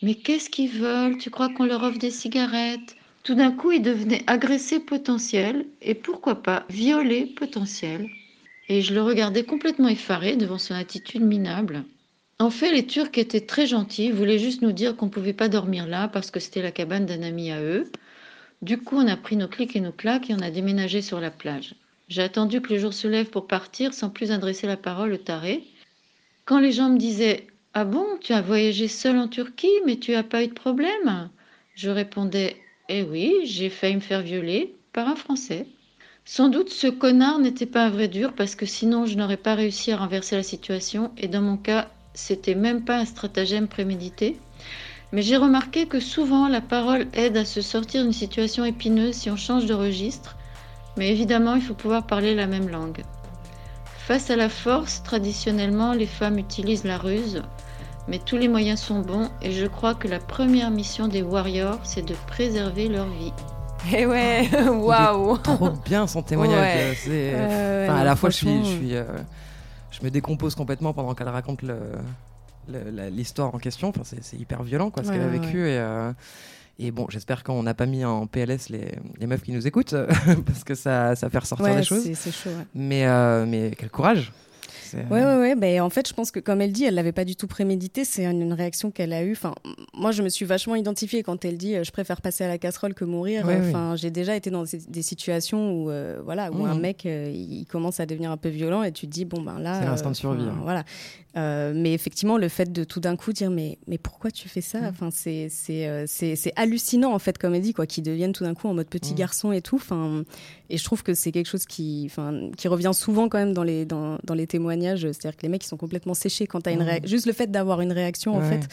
Mais 0.01 0.15
qu'est-ce 0.15 0.49
qu'ils 0.49 0.71
veulent? 0.71 1.19
Tu 1.19 1.29
crois 1.29 1.51
qu'on 1.51 1.67
leur 1.67 1.83
offre 1.83 1.99
des 1.99 2.11
cigarettes? 2.11 2.97
Tout 3.23 3.35
d'un 3.35 3.51
coup, 3.51 3.73
il 3.73 3.83
devenait 3.83 4.25
agressé 4.27 4.81
potentiel 4.81 5.67
et 5.83 5.95
pourquoi 5.95 6.43
pas 6.43 6.65
violé 6.71 7.27
potentiel. 7.27 8.09
Et 8.71 8.81
je 8.81 8.95
le 8.95 9.03
regardais 9.03 9.45
complètement 9.45 9.89
effaré 9.89 10.37
devant 10.37 10.57
son 10.57 10.73
attitude 10.73 11.21
minable. 11.21 11.85
En 12.39 12.49
fait, 12.49 12.73
les 12.73 12.87
Turcs 12.87 13.19
étaient 13.19 13.45
très 13.45 13.67
gentils, 13.67 14.11
voulaient 14.11 14.39
juste 14.39 14.63
nous 14.63 14.73
dire 14.73 14.97
qu'on 14.97 15.05
ne 15.05 15.11
pouvait 15.11 15.35
pas 15.35 15.49
dormir 15.49 15.87
là 15.87 16.09
parce 16.09 16.31
que 16.31 16.41
c'était 16.41 16.63
la 16.63 16.73
cabane 16.73 17.05
d'un 17.05 17.23
ami 17.23 17.51
à 17.51 17.61
eux. 17.61 17.93
Du 18.63 18.79
coup, 18.79 18.97
on 18.97 19.07
a 19.07 19.19
pris 19.19 19.37
nos 19.37 19.49
clics 19.49 19.77
et 19.77 19.81
nos 19.83 19.93
claques 19.93 20.31
et 20.31 20.35
on 20.35 20.41
a 20.41 20.51
déménagé 20.51 21.03
sur 21.03 21.21
la 21.21 21.31
plage. 21.31 21.75
J'ai 22.09 22.23
attendu 22.23 22.63
que 22.63 22.73
le 22.73 22.79
jour 22.79 22.95
se 22.95 23.07
lève 23.07 23.29
pour 23.29 23.47
partir 23.47 23.93
sans 23.93 24.09
plus 24.09 24.31
adresser 24.31 24.67
la 24.67 24.79
parole 24.79 25.13
au 25.13 25.19
taré. 25.19 25.63
Quand 26.51 26.59
les 26.59 26.73
gens 26.73 26.89
me 26.89 26.99
disaient 26.99 27.47
Ah 27.75 27.85
bon, 27.85 28.05
tu 28.21 28.33
as 28.33 28.43
voyagé 28.43 28.89
seul 28.89 29.17
en 29.19 29.29
Turquie, 29.29 29.69
mais 29.87 29.99
tu 29.99 30.11
n'as 30.11 30.25
pas 30.25 30.43
eu 30.43 30.49
de 30.49 30.53
problème? 30.53 31.31
Je 31.77 31.91
répondais 31.91 32.57
Eh 32.89 33.05
oui, 33.05 33.33
j'ai 33.45 33.71
failli 33.71 33.95
me 33.95 34.01
faire 34.01 34.23
violer 34.23 34.75
par 34.93 35.07
un 35.07 35.15
Français. 35.15 35.69
Sans 36.25 36.49
doute 36.49 36.71
ce 36.71 36.89
connard 36.89 37.39
n'était 37.39 37.67
pas 37.67 37.85
un 37.85 37.91
vrai 37.91 38.09
dur 38.09 38.33
parce 38.33 38.57
que 38.57 38.67
sinon 38.67 39.07
je 39.07 39.17
n'aurais 39.17 39.37
pas 39.37 39.55
réussi 39.55 39.93
à 39.93 39.99
renverser 39.99 40.35
la 40.35 40.43
situation 40.43 41.13
et 41.17 41.29
dans 41.29 41.41
mon 41.41 41.57
cas, 41.57 41.89
c'était 42.15 42.57
même 42.57 42.85
pas 42.85 42.99
un 42.99 43.05
stratagème 43.05 43.69
prémédité. 43.69 44.37
Mais 45.13 45.23
j'ai 45.23 45.37
remarqué 45.37 45.87
que 45.87 46.01
souvent 46.01 46.49
la 46.49 46.61
parole 46.61 47.07
aide 47.13 47.37
à 47.37 47.45
se 47.45 47.61
sortir 47.61 48.03
d'une 48.03 48.13
situation 48.13 48.65
épineuse 48.65 49.15
si 49.15 49.31
on 49.31 49.37
change 49.37 49.67
de 49.67 49.75
registre. 49.75 50.37
Mais 50.97 51.11
évidemment, 51.11 51.55
il 51.55 51.63
faut 51.63 51.75
pouvoir 51.75 52.09
parler 52.09 52.35
la 52.35 52.49
même 52.49 52.69
langue. 52.69 53.05
Face 54.11 54.29
à 54.29 54.35
la 54.35 54.49
force, 54.49 55.05
traditionnellement, 55.05 55.93
les 55.93 56.05
femmes 56.09 56.37
utilisent 56.39 56.83
la 56.83 56.99
ruse, 56.99 57.45
mais 58.09 58.19
tous 58.19 58.37
les 58.37 58.49
moyens 58.49 58.81
sont 58.81 59.03
bons 59.03 59.31
et 59.41 59.53
je 59.53 59.67
crois 59.67 59.95
que 59.95 60.09
la 60.09 60.19
première 60.19 60.73
mission 60.73 61.07
des 61.07 61.23
warriors, 61.23 61.79
c'est 61.85 62.05
de 62.05 62.15
préserver 62.27 62.89
leur 62.89 63.07
vie. 63.07 63.33
Et 63.97 64.07
ouais, 64.07 64.49
waouh 64.69 65.39
Trop 65.39 65.71
bien 65.85 66.09
son 66.09 66.23
témoignage. 66.23 67.07
Ouais. 67.07 67.35
Enfin, 67.37 67.95
ouais, 67.95 68.01
à 68.01 68.03
la 68.03 68.17
fois, 68.17 68.31
je 68.31 68.35
suis, 68.39 68.47
franchement, 68.49 68.65
je 68.65 68.77
suis, 68.79 68.97
euh, 68.97 69.05
je 69.93 70.03
me 70.05 70.11
décompose 70.11 70.57
complètement 70.57 70.93
pendant 70.93 71.15
qu'elle 71.15 71.29
raconte 71.29 71.63
le- 71.63 71.79
le- 72.69 72.91
la- 72.91 73.11
l'histoire 73.11 73.55
en 73.55 73.59
question. 73.59 73.91
Enfin, 73.91 74.03
c'est, 74.03 74.37
hyper 74.37 74.65
violent, 74.65 74.91
quoi, 74.91 75.05
ce 75.05 75.11
Ouais, 75.11 75.15
qu'elle 75.19 75.23
a 75.29 75.31
ouais, 75.31 75.39
vécu. 75.39 75.69
Et, 75.69 75.79
euh, 75.79 76.11
et 76.87 76.91
bon, 76.91 77.07
j'espère 77.09 77.43
qu'on 77.45 77.63
n'a 77.63 77.75
pas 77.75 77.87
mis 77.87 78.05
en 78.05 78.27
PLS 78.27 78.69
les, 78.71 78.93
les 79.19 79.27
meufs 79.27 79.43
qui 79.43 79.53
nous 79.53 79.67
écoutent, 79.67 79.95
parce 80.47 80.65
que 80.65 80.75
ça, 80.75 81.15
ça 81.17 81.29
fait 81.31 81.39
ressortir 81.39 81.67
Ouais, 81.67 81.77
des 81.77 81.83
choses. 81.83 82.03
c'est 82.03 82.15
c'est 82.15 82.33
chaud. 82.33 82.51
ouais. 82.51 82.65
Mais, 82.75 83.07
euh, 83.07 83.45
mais 83.47 83.73
quel 83.77 83.91
courage. 83.91 84.33
C'est- 84.91 85.05
Ouais, 85.11 85.23
ouais. 85.25 85.55
Ben, 85.55 85.81
en 85.83 85.91
fait, 85.91 86.09
je 86.09 86.15
pense 86.15 86.31
que 86.31 86.41
comme 86.41 86.61
elle 86.61 86.73
dit, 86.73 86.85
elle 86.85 86.95
l'avait 86.95 87.13
pas 87.13 87.25
du 87.25 87.37
tout 87.37 87.47
prémédité. 87.47 88.05
C'est 88.05 88.25
une, 88.25 88.43
une 88.43 88.53
réaction 88.53 88.91
qu'elle 88.91 89.13
a 89.13 89.23
eue. 89.23 89.33
Enfin, 89.33 89.55
moi, 89.95 90.11
je 90.13 90.23
me 90.23 90.29
suis 90.29 90.45
vachement 90.45 90.75
identifiée 90.75 91.23
quand 91.23 91.45
elle 91.45 91.59
dit 91.59 91.77
euh, 91.77 91.85
je 91.85 91.93
préfère 91.93 92.21
passer 92.21 92.45
à 92.45 92.49
la 92.49 92.59
casserole 92.59 92.95
que 92.95 93.05
mourir. 93.05 93.47
Ouais, 93.47 93.59
Enfin, 93.61 93.95
j'ai 93.97 94.11
déjà 94.11 94.35
été 94.37 94.51
dans 94.51 94.65
des, 94.89 95.03
situations 95.03 95.73
où, 95.73 95.91
euh, 95.91 96.21
voilà, 96.25 96.51
où 96.53 96.65
un 96.67 96.75
Mhm. 96.75 96.81
mec, 96.81 97.07
euh, 97.07 97.31
il 97.35 97.65
commence 97.67 98.01
à 98.01 98.07
devenir 98.07 98.31
un 98.31 98.37
peu 98.37 98.49
violent 98.49 98.83
et 98.83 98.93
tu 98.93 99.07
te 99.07 99.13
dis 99.13 99.25
bon 99.25 99.43
ben 99.43 99.59
là. 99.59 99.79
C'est 99.81 99.87
l'instinct 99.87 100.11
de 100.11 100.17
survie, 100.17 100.45
hein. 100.45 100.59
Voilà. 100.63 100.85
Mais 101.73 101.93
effectivement, 101.95 102.37
le 102.39 102.49
fait 102.49 102.73
de 102.73 102.83
tout 102.85 102.99
d'un 103.01 103.15
coup 103.17 103.33
dire 103.33 103.51
mais 103.51 103.79
mais 103.87 103.99
pourquoi 103.99 104.31
tu 104.33 104.49
fais 104.49 104.61
ça? 104.61 104.81
Mhm. 104.81 104.89
Enfin, 104.89 105.11
c'est 105.11 106.53
hallucinant 106.57 107.13
en 107.15 107.19
fait, 107.19 107.39
comme 107.39 107.55
elle 107.55 107.63
dit 107.63 107.73
quoi, 107.73 107.87
qu'ils 107.87 108.03
deviennent 108.05 108.33
tout 108.33 108.45
d'un 108.45 108.55
coup 108.55 108.69
en 108.69 108.75
mode 108.75 108.89
petit 108.89 109.13
Mhm. 109.13 109.19
garçon 109.19 109.53
et 109.53 109.61
tout. 109.63 109.77
Enfin, 109.77 110.25
et 110.69 110.77
je 110.79 110.85
trouve 110.85 111.03
que 111.03 111.15
c'est 111.15 111.33
quelque 111.33 111.47
chose 111.49 111.67
qui, 111.67 112.05
enfin, 112.07 112.51
qui 112.57 112.69
revient 112.69 112.93
souvent 112.95 113.29
quand 113.29 113.39
même 113.39 113.53
dans 113.53 113.63
les 113.65 113.85
dans, 113.85 114.19
dans 114.25 114.35
les 114.35 114.47
témoignages. 114.47 114.80
C'est-à-dire 115.13 115.37
que 115.37 115.43
les 115.43 115.49
mecs 115.49 115.65
ils 115.65 115.69
sont 115.69 115.77
complètement 115.77 116.15
séchés 116.15 116.47
quand 116.47 116.61
t'as 116.63 116.73
une 116.73 116.81
Mhm. 116.81 116.89
réa- 116.89 117.07
juste 117.07 117.27
le 117.27 117.33
fait 117.33 117.51
d'avoir 117.51 117.81
une 117.81 117.93
réaction 117.93 118.37
en 118.37 118.41
fait. 118.43 118.67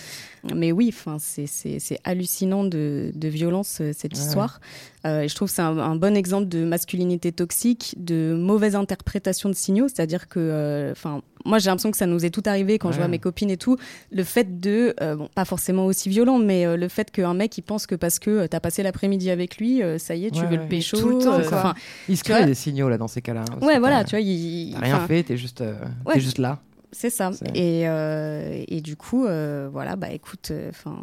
Mais 0.55 0.71
oui, 0.71 0.93
c'est 1.27 1.99
hallucinant 2.03 2.63
de 2.63 3.11
de 3.13 3.27
violence 3.27 3.79
euh, 3.81 3.91
cette 3.95 4.17
histoire. 4.17 4.59
Euh, 5.05 5.21
et 5.21 5.27
je 5.27 5.35
trouve 5.35 5.47
que 5.47 5.53
c'est 5.55 5.61
un, 5.61 5.77
un 5.77 5.95
bon 5.95 6.15
exemple 6.17 6.47
de 6.47 6.65
masculinité 6.65 7.31
toxique, 7.31 7.95
de 7.97 8.35
mauvaise 8.37 8.75
interprétation 8.75 9.47
de 9.49 9.55
signaux. 9.55 9.87
C'est-à-dire 9.87 10.27
que, 10.27 10.39
euh, 10.39 10.91
enfin, 10.91 11.21
moi 11.45 11.59
j'ai 11.59 11.69
l'impression 11.69 11.91
que 11.91 11.97
ça 11.97 12.07
nous 12.07 12.25
est 12.25 12.29
tout 12.29 12.43
arrivé 12.45 12.77
quand 12.77 12.91
je 12.91 12.97
vois 12.97 13.07
mes 13.07 13.19
copines 13.19 13.49
et 13.49 13.57
tout. 13.57 13.77
Le 14.11 14.23
fait 14.23 14.59
de, 14.59 14.93
euh, 15.01 15.15
bon, 15.15 15.29
pas 15.33 15.45
forcément 15.45 15.85
aussi 15.85 16.09
violent, 16.09 16.39
mais 16.39 16.75
le 16.75 16.87
fait 16.89 17.09
qu'un 17.11 17.33
mec 17.33 17.57
il 17.57 17.61
pense 17.61 17.85
que 17.87 17.95
parce 17.95 18.19
que 18.19 18.47
t'as 18.47 18.59
passé 18.59 18.83
l'après-midi 18.83 19.29
avec 19.29 19.57
lui, 19.57 19.81
ça 19.97 20.15
y 20.15 20.25
est, 20.25 20.31
tu 20.31 20.39
Ouais, 20.41 20.45
veux 20.47 20.51
ouais. 20.57 20.63
le 20.63 20.67
pécho. 20.67 20.97
Tout 20.99 21.09
le 21.09 21.23
temps, 21.23 21.39
quoi. 21.47 21.57
enfin, 21.57 21.73
Il 22.09 22.17
se 22.17 22.23
tu 22.23 22.31
crée 22.31 22.45
des 22.45 22.53
signaux 22.55 22.89
là 22.89 22.97
dans 22.97 23.07
ces 23.07 23.21
cas-là. 23.21 23.45
hein, 23.49 23.65
ouais, 23.65 23.79
voilà, 23.79 24.03
tu 24.03 24.11
vois, 24.11 24.19
il, 24.21 24.73
T'as 24.73 24.79
rien 24.79 25.07
fait, 25.07 25.23
t'es 25.23 25.37
juste, 25.37 25.63
Ouais. 26.05 26.15
t'es 26.15 26.19
juste 26.19 26.37
là. 26.37 26.59
C'est 26.93 27.09
ça. 27.09 27.31
Et, 27.53 27.83
euh, 27.85 28.63
et 28.69 28.79
du 28.79 28.95
coup, 28.95 29.25
euh, 29.25 29.67
voilà, 29.71 29.97
bah 29.97 30.09
écoute, 30.09 30.53
enfin, 30.69 30.97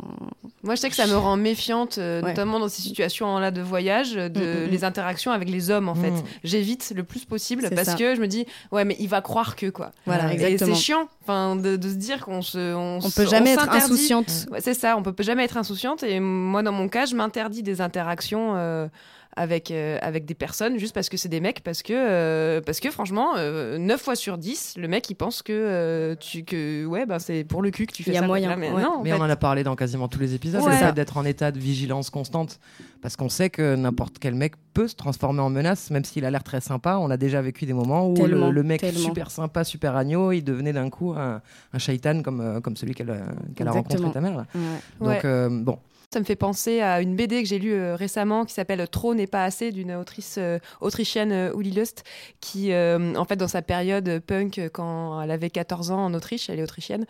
Moi, 0.62 0.76
je 0.76 0.80
sais 0.80 0.88
que 0.88 0.96
ça 0.96 1.06
me 1.06 1.14
rend 1.14 1.36
méfiante, 1.36 1.98
euh, 1.98 2.22
Ouais. 2.22 2.30
notamment 2.30 2.58
dans 2.58 2.68
ces 2.70 2.80
situations-là 2.80 3.50
de 3.50 3.60
voyage, 3.60 4.14
de 4.14 4.28
Mm, 4.28 4.42
mm, 4.62 4.66
mm. 4.66 4.70
les 4.70 4.82
interactions 4.84 5.30
avec 5.30 5.50
les 5.50 5.70
hommes, 5.70 5.90
en 5.90 5.94
fait. 5.94 6.12
J'évite 6.42 6.94
le 6.96 7.04
plus 7.04 7.26
possible 7.26 7.68
parce 7.70 7.88
ça. 7.90 7.94
que 7.96 8.14
je 8.16 8.20
me 8.20 8.26
dis, 8.26 8.46
ouais, 8.72 8.86
mais 8.86 8.96
il 8.98 9.08
va 9.08 9.20
croire 9.20 9.56
que, 9.56 9.68
quoi. 9.68 9.92
voilà, 10.06 10.24
Ouais. 10.24 10.30
Et 10.38 10.44
exactement. 10.44 10.74
c'est 10.74 10.80
chiant, 10.82 11.08
enfin, 11.22 11.54
de, 11.54 11.76
de 11.76 11.88
se 11.90 11.94
dire 11.96 12.24
qu'on 12.24 12.40
se, 12.40 12.74
on, 12.74 13.00
On 13.04 13.10
peut 13.10 13.26
jamais 13.26 13.50
être 13.50 13.68
insouciante. 13.70 14.46
Ouais, 14.50 14.62
c'est 14.62 14.74
ça, 14.74 14.96
on 14.96 15.02
peut 15.02 15.14
jamais 15.22 15.44
être 15.44 15.58
insouciante. 15.58 16.02
Et 16.02 16.18
moi, 16.18 16.62
dans 16.62 16.72
mon 16.72 16.88
cas, 16.88 17.04
je 17.04 17.14
m'interdis 17.14 17.62
des 17.62 17.82
interactions 17.82 18.54
euh, 18.56 18.88
avec, 19.36 19.70
euh, 19.70 19.98
avec 20.00 20.24
des 20.26 20.34
personnes 20.34 20.78
juste 20.78 20.94
parce 20.94 21.08
que 21.08 21.16
c'est 21.16 21.28
des 21.28 21.40
mecs, 21.40 21.62
parce 21.62 21.82
que, 21.82 21.92
euh, 21.92 22.60
parce 22.60 22.78
que 22.80 22.90
franchement, 22.90 23.30
euh, 23.36 23.78
9 23.78 24.00
fois 24.00 24.14
sur 24.16 24.38
10, 24.38 24.74
le 24.78 24.86
mec, 24.88 25.10
il 25.10 25.14
pense 25.16 25.42
que, 25.42 25.52
euh, 25.52 26.14
tu, 26.14 26.44
que 26.44 26.84
ouais, 26.86 27.04
ben, 27.04 27.18
c'est 27.18 27.42
pour 27.44 27.60
le 27.62 27.70
cul 27.70 27.86
que 27.86 27.92
tu 27.92 28.02
fais 28.04 28.12
Il 28.12 28.14
y 28.14 28.16
a 28.16 28.20
ça. 28.20 28.26
moyen, 28.26 28.50
Là, 28.50 28.56
mais 28.56 28.70
ouais. 28.70 28.80
non, 28.82 28.98
en 28.98 29.02
Mais 29.02 29.10
fait. 29.10 29.16
on 29.16 29.20
en 29.22 29.28
a 29.30 29.36
parlé 29.36 29.64
dans 29.64 29.74
quasiment 29.76 30.06
tous 30.08 30.20
les 30.20 30.34
épisodes, 30.34 30.62
Ouais. 30.62 30.72
c'est 30.72 30.78
Ça. 30.78 30.86
ça 30.86 30.92
d'être 30.92 31.16
en 31.16 31.24
état 31.24 31.50
de 31.50 31.58
vigilance 31.58 32.10
constante. 32.10 32.60
Parce 33.02 33.16
qu'on 33.16 33.28
sait 33.28 33.50
que 33.50 33.74
n'importe 33.74 34.18
quel 34.18 34.34
mec 34.34 34.54
peut 34.72 34.88
se 34.88 34.94
transformer 34.94 35.40
en 35.40 35.50
menace, 35.50 35.90
même 35.90 36.04
s'il 36.04 36.24
a 36.24 36.30
l'air 36.30 36.42
très 36.42 36.60
sympa. 36.60 36.96
On 36.98 37.10
a 37.10 37.16
déjà 37.16 37.42
vécu 37.42 37.66
des 37.66 37.74
moments 37.74 38.08
où 38.08 38.26
le, 38.26 38.50
le 38.50 38.62
mec 38.62 38.80
tellement. 38.80 38.98
super 39.00 39.30
sympa, 39.30 39.62
super 39.64 39.94
agneau, 39.96 40.32
il 40.32 40.42
devenait 40.42 40.72
d'un 40.72 40.88
coup 40.90 41.12
un, 41.12 41.42
un 41.72 41.78
shaitan 41.78 42.22
comme, 42.22 42.40
euh, 42.40 42.60
comme 42.60 42.76
celui 42.76 42.94
qu'elle 42.94 43.10
euh, 43.10 43.66
a 43.66 43.70
rencontré 43.70 44.10
ta 44.10 44.20
mère. 44.20 44.36
là. 44.36 44.46
Ouais. 44.54 45.06
Ouais. 45.06 45.14
Donc, 45.16 45.24
euh, 45.26 45.48
bon. 45.50 45.78
Ça 46.14 46.20
me 46.20 46.24
fait 46.24 46.36
penser 46.36 46.80
à 46.80 47.00
une 47.00 47.16
BD 47.16 47.42
que 47.42 47.48
j'ai 47.48 47.58
lue 47.58 47.74
euh, 47.74 47.96
récemment 47.96 48.44
qui 48.44 48.54
s'appelle 48.54 48.86
Trop 48.88 49.14
n'est 49.16 49.26
pas 49.26 49.42
assez 49.44 49.72
d'une 49.72 49.92
autrice 49.96 50.36
euh, 50.38 50.60
autrichienne 50.80 51.32
euh, 51.32 51.52
Uli 51.58 51.72
Lust 51.72 52.04
qui 52.40 52.72
euh, 52.72 53.16
en 53.16 53.24
fait 53.24 53.34
dans 53.34 53.48
sa 53.48 53.62
période 53.62 54.08
euh, 54.08 54.20
punk 54.20 54.58
euh, 54.60 54.68
quand 54.72 55.20
elle 55.20 55.32
avait 55.32 55.50
14 55.50 55.90
ans 55.90 56.04
en 56.04 56.14
Autriche, 56.14 56.48
elle 56.48 56.60
est 56.60 56.62
autrichienne, 56.62 57.04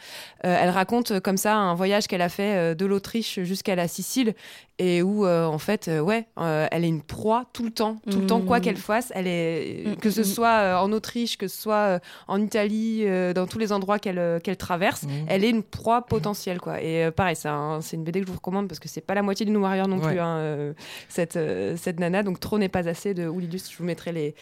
euh, 0.47 0.57
elle 0.59 0.71
raconte 0.71 1.11
euh, 1.11 1.21
comme 1.21 1.37
ça 1.37 1.55
un 1.55 1.75
voyage 1.75 2.07
qu'elle 2.07 2.23
a 2.23 2.31
fait 2.31 2.57
euh, 2.57 2.75
de 2.75 2.87
l'Autriche 2.87 3.41
jusqu'à 3.41 3.75
la 3.75 3.89
Sicile 3.89 4.33
et 4.79 5.03
où 5.03 5.27
euh, 5.27 5.45
en 5.45 5.59
fait 5.59 5.89
euh, 5.89 6.01
ouais, 6.01 6.27
euh, 6.41 6.67
elle 6.73 6.85
est 6.85 6.89
une 6.89 7.03
proie 7.03 7.45
tout 7.53 7.63
le 7.65 7.71
temps, 7.71 7.99
tout 8.11 8.21
le 8.21 8.27
temps 8.27 8.41
quoi 8.41 8.57
Mhm. 8.57 8.63
qu'elle 8.63 8.77
fasse, 8.79 9.13
elle 9.15 9.27
est 9.27 9.83
Mhm, 9.87 9.97
que 9.97 10.11
ce 10.11 10.21
mhm. 10.21 10.25
soit 10.27 10.49
euh, 10.49 10.77
en 10.79 10.91
Autriche, 10.93 11.37
que 11.37 11.47
ce 11.47 11.61
soit 11.61 11.75
euh, 11.75 11.99
en 12.27 12.41
Italie, 12.41 13.03
euh, 13.05 13.35
dans 13.35 13.47
tous 13.47 13.59
les 13.59 13.71
endroits 13.71 13.99
qu'elle 13.99 14.19
euh, 14.19 14.41
qu'elle 14.41 14.57
traverse, 14.57 15.05
elle 15.29 15.45
est 15.45 15.51
une 15.51 15.63
proie 15.63 16.07
potentielle 16.07 16.59
quoi 16.59 16.81
et 16.83 17.05
euh, 17.05 17.11
pareil 17.11 17.37
c'est 17.37 17.49
un- 17.51 17.81
c'est 17.83 17.97
une 17.97 18.03
BD 18.05 18.21
que 18.21 18.27
je 18.27 18.31
vous 18.33 18.39
recommande 18.39 18.67
parce 18.67 18.81
que 18.81 18.89
c'est 18.95 19.01
pas 19.01 19.15
la 19.15 19.23
moitié 19.23 19.45
d'une 19.45 19.57
Warrior 19.57 19.89
non 19.89 19.99
Ouais. 19.99 20.11
plus 20.13 20.21
hein, 20.21 20.37
euh, 20.39 20.73
cette 21.09 21.37
euh, 21.37 21.77
cette 21.77 21.99
nana. 21.99 22.23
Donc 22.23 22.39
trop 22.41 22.59
n'est 22.59 22.69
pas 22.69 22.89
assez 22.89 23.13
de 23.15 23.27
Oulilus 23.27 23.63
je 23.71 23.77
vous 23.77 23.85
mettrai 23.85 24.13
les 24.13 24.35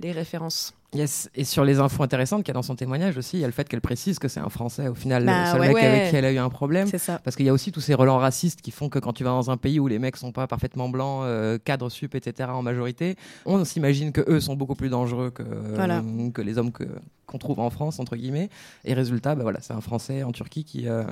les 0.00 0.12
références 0.12 0.74
Yes. 0.92 1.30
Et 1.36 1.44
sur 1.44 1.64
les 1.64 1.78
infos 1.78 2.02
intéressantes 2.02 2.40
qu'il 2.42 2.48
y 2.48 2.50
a 2.50 2.54
dans 2.54 2.62
son 2.62 2.74
témoignage 2.74 3.16
aussi, 3.16 3.36
il 3.36 3.40
y 3.40 3.44
a 3.44 3.46
le 3.46 3.52
fait 3.52 3.68
qu'elle 3.68 3.80
précise 3.80 4.18
que 4.18 4.26
c'est 4.28 4.40
un 4.40 4.48
Français, 4.48 4.88
au 4.88 4.94
final, 4.94 5.24
Bah 5.24 5.44
le 5.44 5.50
seul 5.52 5.60
ouais. 5.60 5.66
mec 5.68 5.76
Ouais. 5.76 5.86
avec 5.86 6.10
qui 6.10 6.16
elle 6.16 6.24
a 6.24 6.32
eu 6.32 6.38
un 6.38 6.48
problème. 6.50 6.88
Ça. 6.98 7.20
Parce 7.22 7.36
qu'il 7.36 7.46
y 7.46 7.48
a 7.48 7.52
aussi 7.52 7.70
tous 7.70 7.80
ces 7.80 7.94
relents 7.94 8.18
racistes 8.18 8.60
qui 8.60 8.70
font 8.72 8.88
que 8.88 8.98
quand 8.98 9.12
tu 9.12 9.22
vas 9.22 9.30
dans 9.30 9.50
un 9.50 9.56
pays 9.56 9.78
où 9.78 9.86
les 9.86 9.98
mecs 10.00 10.16
sont 10.16 10.32
pas 10.32 10.46
parfaitement 10.48 10.88
blancs, 10.88 11.22
euh, 11.24 11.58
cadres 11.64 11.90
sup, 11.90 12.14
etc. 12.14 12.50
en 12.52 12.62
majorité, 12.62 13.16
on 13.46 13.64
s'imagine 13.64 14.10
que 14.12 14.22
eux 14.28 14.40
sont 14.40 14.56
beaucoup 14.56 14.74
plus 14.74 14.88
dangereux 14.88 15.30
que, 15.30 15.44
Voilà. 15.74 16.02
que 16.34 16.42
les 16.42 16.58
hommes 16.58 16.72
que 16.72 16.84
qu'on 17.26 17.38
trouve 17.38 17.60
en 17.60 17.70
France 17.70 18.00
entre 18.00 18.16
guillemets. 18.16 18.48
Et 18.84 18.92
résultat, 18.92 19.36
bah 19.36 19.44
voilà, 19.44 19.60
c'est 19.60 19.72
un 19.72 19.80
Français 19.80 20.24
en 20.24 20.32
Turquie 20.32 20.64
qui 20.64 20.88
euh, 20.88 21.04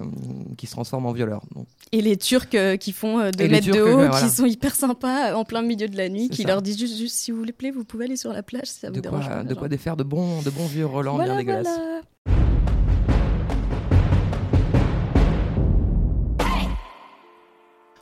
qui 0.57 0.67
se 0.67 0.73
transforme 0.73 1.07
en 1.07 1.13
violeur. 1.13 1.43
Donc, 1.55 1.69
Et 1.93 2.03
les 2.03 2.17
Turcs 2.17 2.49
euh, 2.55 2.77
qui 2.77 2.91
font 2.91 3.21
euh, 3.21 3.31
deux 3.31 3.47
mètres 3.49 3.71
de 3.71 3.81
haut, 3.81 3.95
voilà. 3.95 4.21
qui 4.21 4.29
sont 4.29 4.45
hyper 4.45 4.75
sympas 4.75 5.37
en 5.37 5.45
plein 5.45 5.63
milieu 5.63 5.87
de 5.87 5.97
la 5.97 6.09
nuit, 6.09 6.29
qui 6.29 6.43
ça. 6.43 6.49
leur 6.49 6.61
disent 6.63 6.77
juste, 6.81 6.97
juste, 6.99 7.15
si 7.15 7.31
vous 7.31 7.39
voulez 7.39 7.53
plaît, 7.53 7.71
vous 7.71 7.85
pouvez 7.85 8.07
aller 8.07 8.17
sur 8.17 8.33
la 8.33 8.43
plage, 8.43 8.67
ça 8.67 8.89
vous 8.89 8.97
de 8.97 9.01
dérange 9.01 9.27
quoi, 9.27 9.37
pas. 9.37 9.43
de 9.45 9.49
genre. 9.51 9.59
quoi 9.59 9.68
défaire 9.69 9.97
de 9.97 10.03
bons 10.05 10.43
de 10.43 10.51
bons 10.51 10.67
vieux 10.67 10.87
Roland 10.87 11.15
Voilà, 11.17 11.33
bien 11.35 11.39
dégueulasses. 11.39 11.67
voilà. 11.79 12.01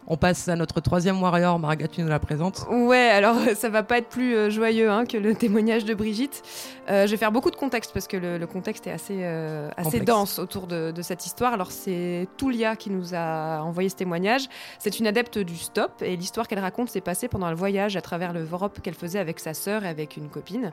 On 0.09 0.17
passe 0.17 0.49
à 0.49 0.57
notre 0.57 0.81
troisième 0.81 1.21
warrior. 1.21 1.59
Marga, 1.59 1.89
tu 1.89 2.01
nous 2.03 2.09
la 2.09 2.19
présentes. 2.19 2.67
Ouais, 2.71 3.09
alors 3.09 3.37
ça 3.57 3.69
va 3.69 3.83
pas 3.83 3.99
être 3.99 4.09
plus 4.09 4.37
euh, 4.37 4.51
joyeux 4.51 4.91
hein, 4.91 5.05
que 5.05 5.17
le 5.17 5.35
témoignage 5.37 5.85
de 5.85 5.95
Brigitte. 5.95 6.43
Euh, 6.89 7.07
je 7.07 7.11
vais 7.11 7.17
faire 7.17 7.33
beaucoup 7.33 7.51
de 7.51 7.57
contexte 7.57 7.93
parce 7.93 8.07
que 8.07 8.17
le, 8.17 8.39
le 8.39 8.47
contexte 8.47 8.87
est 8.87 8.93
assez, 8.93 9.19
euh, 9.21 9.69
assez 9.77 10.01
dense 10.01 10.39
autour 10.39 10.67
de, 10.67 10.93
de 10.93 11.03
cette 11.03 11.27
histoire. 11.27 11.53
Alors 11.53 11.73
c'est 11.73 12.29
Toulia 12.37 12.77
qui 12.77 12.91
nous 12.91 13.15
a 13.15 13.61
envoyé 13.63 13.89
ce 13.89 13.97
témoignage. 13.97 14.49
C'est 14.79 15.01
une 15.01 15.07
adepte 15.07 15.39
du 15.39 15.57
stop 15.57 16.03
et 16.03 16.17
l'histoire 16.17 16.47
qu'elle 16.47 16.61
raconte 16.61 16.89
s'est 16.89 17.01
passée 17.01 17.29
pendant 17.29 17.51
le 17.51 17.57
voyage 17.57 17.97
à 17.97 18.01
travers 18.01 18.33
l'Europe 18.33 18.81
qu'elle 18.83 18.95
faisait 18.95 19.19
avec 19.19 19.41
sa 19.41 19.55
sœur 19.55 19.85
et 19.85 19.89
avec 19.89 20.17
une 20.17 20.29
copine. 20.29 20.71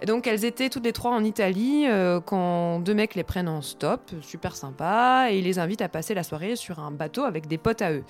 Et 0.00 0.06
donc 0.06 0.26
elles 0.26 0.44
étaient 0.44 0.70
toutes 0.70 0.84
les 0.84 0.92
trois 0.92 1.10
en 1.10 1.22
Italie 1.22 1.84
euh, 1.88 2.20
quand 2.20 2.80
deux 2.80 2.94
mecs 2.94 3.14
les 3.14 3.24
prennent 3.24 3.48
en 3.48 3.60
stop, 3.60 4.00
super 4.22 4.56
sympa, 4.56 5.26
et 5.30 5.38
ils 5.38 5.44
les 5.44 5.58
invitent 5.58 5.82
à 5.82 5.88
passer 5.88 6.14
la 6.14 6.22
soirée 6.22 6.56
sur 6.56 6.78
un 6.78 6.90
bateau 6.90 7.24
avec 7.24 7.46
des 7.46 7.58
potes 7.58 7.82
à 7.82 7.92
eux. 7.92 8.04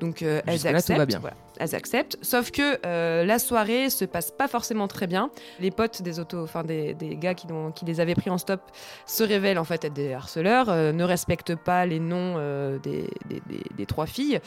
Donc 0.00 0.11
euh, 0.20 0.42
elles 0.46 0.60
tout 0.60 0.66
acceptent. 0.66 0.98
va 0.98 1.06
bien. 1.06 1.18
voilà, 1.20 1.36
elles 1.58 1.74
acceptent. 1.74 2.18
Sauf 2.20 2.50
que 2.50 2.78
euh, 2.84 3.24
la 3.24 3.38
soirée 3.38 3.88
se 3.88 4.04
passe 4.04 4.30
pas 4.30 4.48
forcément 4.48 4.88
très 4.88 5.06
bien. 5.06 5.30
Les 5.60 5.70
potes 5.70 6.02
des 6.02 6.20
autos, 6.20 6.42
enfin 6.42 6.64
des, 6.64 6.92
des 6.92 7.16
gars 7.16 7.32
qui, 7.32 7.46
les 7.86 8.00
avaient 8.00 8.14
pris 8.14 8.28
en 8.28 8.36
stop, 8.38 8.60
se 9.06 9.22
révèlent 9.24 9.58
en 9.58 9.64
fait 9.64 9.84
être 9.86 9.94
des 9.94 10.12
harceleurs, 10.12 10.68
euh, 10.68 10.92
ne 10.92 11.04
respectent 11.04 11.54
pas 11.54 11.86
les 11.86 12.00
noms 12.00 12.36
des, 12.82 13.08
des- 13.28 13.42
des- 13.46 13.62
des 13.74 13.86
trois 13.86 14.06
filles. 14.06 14.40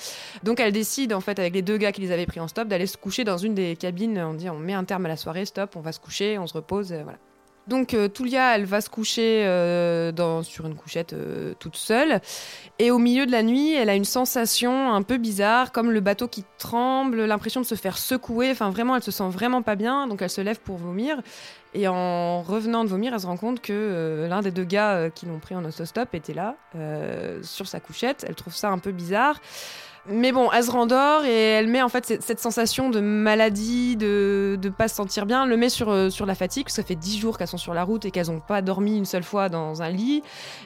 Donc 0.43 0.59
elles 0.59 0.73
décident 0.73 1.15
en 1.17 1.21
fait 1.21 1.39
avec 1.39 1.53
les 1.55 1.61
deux 1.61 1.77
gars 1.77 1.91
qui 1.91 2.01
les 2.01 2.11
avaient 2.11 2.25
pris 2.27 2.39
en 2.41 2.47
stop 2.47 2.67
d'aller 2.67 2.87
se 2.87 2.97
coucher 2.97 3.23
dans 3.23 3.37
une 3.37 3.55
des 3.55 3.75
cabines. 3.75 4.19
On 4.19 4.33
dit 4.33 4.49
on 4.49 4.59
met 4.59 4.73
un 4.73 4.83
terme 4.83 5.05
à 5.05 5.09
la 5.09 5.17
soirée, 5.17 5.45
stop, 5.45 5.75
on 5.75 5.81
va 5.81 5.91
se 5.93 5.99
coucher, 6.01 6.37
on 6.37 6.45
se 6.47 6.53
repose, 6.53 6.91
voilà. 6.91 7.17
Donc 7.67 7.93
euh, 7.93 8.07
Toulia, 8.07 8.55
elle 8.55 8.65
va 8.65 8.79
se 8.79 8.89
coucher 8.89 9.43
euh, 9.45 10.43
sur 10.43 10.67
une 10.67 10.75
couchette 10.75 11.13
euh, 11.13 11.53
toute 11.59 11.75
seule. 11.75 12.21
Et 12.77 12.91
au 12.91 12.99
milieu 12.99 13.25
de 13.25 13.31
la 13.31 13.41
nuit, 13.41 13.73
elle 13.73 13.89
a 13.89 13.95
une 13.95 14.05
sensation 14.05 14.93
un 14.93 15.01
peu 15.01 15.17
bizarre, 15.17 15.71
comme 15.71 15.91
le 15.91 15.99
bateau 15.99 16.27
qui 16.27 16.43
tremble, 16.59 17.25
l'impression 17.25 17.61
de 17.61 17.65
se 17.65 17.75
faire 17.75 17.97
secouer. 17.97 18.51
Enfin, 18.51 18.69
vraiment, 18.69 18.95
elle 18.95 19.03
se 19.03 19.11
sent 19.11 19.29
vraiment 19.29 19.63
pas 19.63 19.75
bien. 19.75 20.07
Donc, 20.07 20.21
elle 20.21 20.29
se 20.29 20.41
lève 20.41 20.59
pour 20.59 20.77
vomir. 20.77 21.21
Et 21.73 21.87
en 21.87 22.41
revenant 22.41 22.83
de 22.83 22.89
vomir, 22.89 23.13
elle 23.13 23.19
se 23.19 23.27
rend 23.27 23.37
compte 23.37 23.61
que 23.61 24.27
l'un 24.29 24.41
des 24.41 24.51
deux 24.51 24.63
gars 24.63 25.09
qui 25.09 25.25
l'ont 25.25 25.39
pris 25.39 25.55
en 25.55 25.65
autostop 25.65 26.13
était 26.13 26.33
là, 26.33 26.55
sur 27.41 27.67
sa 27.67 27.79
couchette. 27.79 28.25
Elle 28.27 28.35
trouve 28.35 28.55
ça 28.55 28.69
un 28.69 28.77
peu 28.77 28.91
bizarre. 28.91 29.41
Mais 30.07 30.31
bon, 30.31 30.51
elle 30.51 30.63
se 30.63 30.69
rendort 30.69 31.25
et 31.25 31.33
elle 31.33 31.67
met 31.67 31.81
en 31.81 31.89
fait 31.89 32.05
cette, 32.21 32.39
sensation 32.39 32.91
de 32.91 32.99
maladie, 32.99 33.95
de 33.95 34.57
ne 34.61 34.69
pas 34.69 34.87
se 34.87 34.95
sentir 34.95 35.25
bien, 35.25 35.47
le 35.47 35.57
met 35.57 35.69
sur, 35.69 35.89
euh, 35.89 36.11
sur 36.11 36.27
la 36.27 36.35
fatigue, 36.35 36.65
parce 36.65 36.75
que 36.75 36.81
ça 36.83 36.87
fait 36.87 36.95
10 36.95 37.17
jours 37.17 37.39
qu'elles 37.39 37.47
sont 37.47 37.57
sur 37.57 37.73
la 37.73 37.83
route 37.83 38.05
et 38.05 38.11
qu'elles 38.11 38.27
n'ont 38.27 38.39
pas 38.39 38.61
dormi 38.61 38.97
une 38.97 39.05
seule 39.05 39.23
fois 39.23 39.49
dans 39.49 39.81
un 39.81 39.89
lit, 39.89 40.21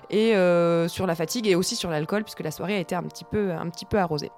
et 0.10 0.36
euh, 0.36 0.90
sur 0.90 1.08
la 1.08 1.16
fatigue 1.16 1.48
et 1.48 1.56
aussi 1.56 1.78
sur 1.78 1.90
l'alcool, 1.90 2.24
puisque 2.24 2.42
la 2.42 2.52
soirée 2.52 2.76
a 2.76 2.80
été 2.80 2.96
un 2.96 3.04
petit 3.04 3.24
peu, 3.24 3.52
un 3.52 3.70
petit 3.70 3.86
peu 3.86 3.98
arrosée. 3.98 4.32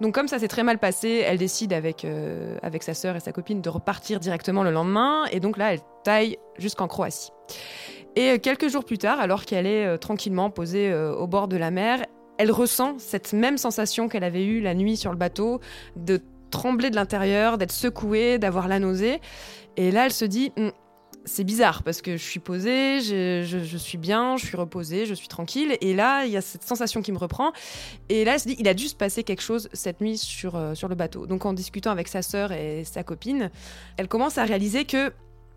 Donc 0.00 0.14
comme 0.14 0.28
ça 0.28 0.38
s'est 0.38 0.48
très 0.48 0.62
mal 0.62 0.78
passé, 0.78 1.22
elle 1.26 1.36
décide 1.36 1.74
avec, 1.74 2.06
euh, 2.06 2.56
avec 2.62 2.82
sa 2.82 2.94
sœur 2.94 3.14
et 3.14 3.20
sa 3.20 3.32
copine 3.32 3.60
de 3.60 3.68
repartir 3.68 4.20
directement 4.20 4.62
le 4.62 4.70
lendemain, 4.70 5.24
et 5.32 5.40
donc 5.40 5.58
là, 5.58 5.74
elle 5.74 5.80
taille 6.02 6.38
jusqu'en 6.56 6.88
Croatie. 6.88 7.30
Et 8.14 8.38
quelques 8.38 8.68
jours 8.68 8.86
plus 8.86 8.96
tard, 8.96 9.20
alors 9.20 9.44
qu'elle 9.44 9.66
est 9.66 9.98
tranquillement 9.98 10.48
posée 10.48 10.94
au 10.94 11.26
bord 11.26 11.48
de 11.48 11.58
la 11.58 11.70
mer, 11.70 11.98
elle 12.38 12.50
ressent 12.50 12.96
cette 12.98 13.32
même 13.32 13.58
sensation 13.58 14.08
qu'elle 14.08 14.24
avait 14.24 14.44
eue 14.44 14.60
la 14.60 14.74
nuit 14.74 14.96
sur 14.96 15.10
le 15.10 15.16
bateau, 15.16 15.60
de 15.96 16.20
trembler 16.50 16.90
de 16.90 16.96
l'intérieur, 16.96 17.58
d'être 17.58 17.72
secouée, 17.72 18.38
d'avoir 18.38 18.68
la 18.68 18.78
nausée. 18.78 19.20
Et 19.76 19.90
là, 19.90 20.06
elle 20.06 20.12
se 20.12 20.24
dit, 20.24 20.52
Hum, 20.56 20.72
c'est 21.26 21.44
bizarre 21.44 21.82
parce 21.82 22.00
que 22.02 22.16
je 22.16 22.22
suis 22.22 22.40
posée, 22.40 23.00
je, 23.00 23.76
suis 23.76 23.98
bien, 23.98 24.36
je 24.36 24.46
suis 24.46 24.56
reposée, 24.56 25.06
je 25.06 25.14
suis 25.14 25.28
tranquille. 25.28 25.76
Et 25.80 25.92
là, 25.92 26.24
il 26.24 26.30
y 26.30 26.36
a 26.36 26.40
cette 26.40 26.62
sensation 26.62 27.02
qui 27.02 27.12
me 27.12 27.18
reprend. 27.18 27.52
Et 28.08 28.24
là, 28.24 28.34
elle 28.34 28.40
se 28.40 28.48
dit, 28.48 28.56
il 28.58 28.68
a 28.68 28.74
dû 28.74 28.86
se 28.86 28.94
passer 28.94 29.24
quelque 29.24 29.42
chose 29.42 29.68
cette 29.72 30.00
nuit 30.00 30.16
sur, 30.16 30.56
euh, 30.56 30.74
sur 30.74 30.88
le 30.88 30.94
bateau. 30.94 31.26
Donc, 31.26 31.44
en 31.44 31.52
discutant 31.52 31.90
avec 31.90 32.08
sa 32.08 32.22
sœur 32.22 32.52
et 32.52 32.84
sa 32.84 33.02
copine, 33.02 33.50
elle 33.96 34.08
commence 34.08 34.38
à 34.38 34.44
réaliser 34.44 34.84
que 34.84 35.12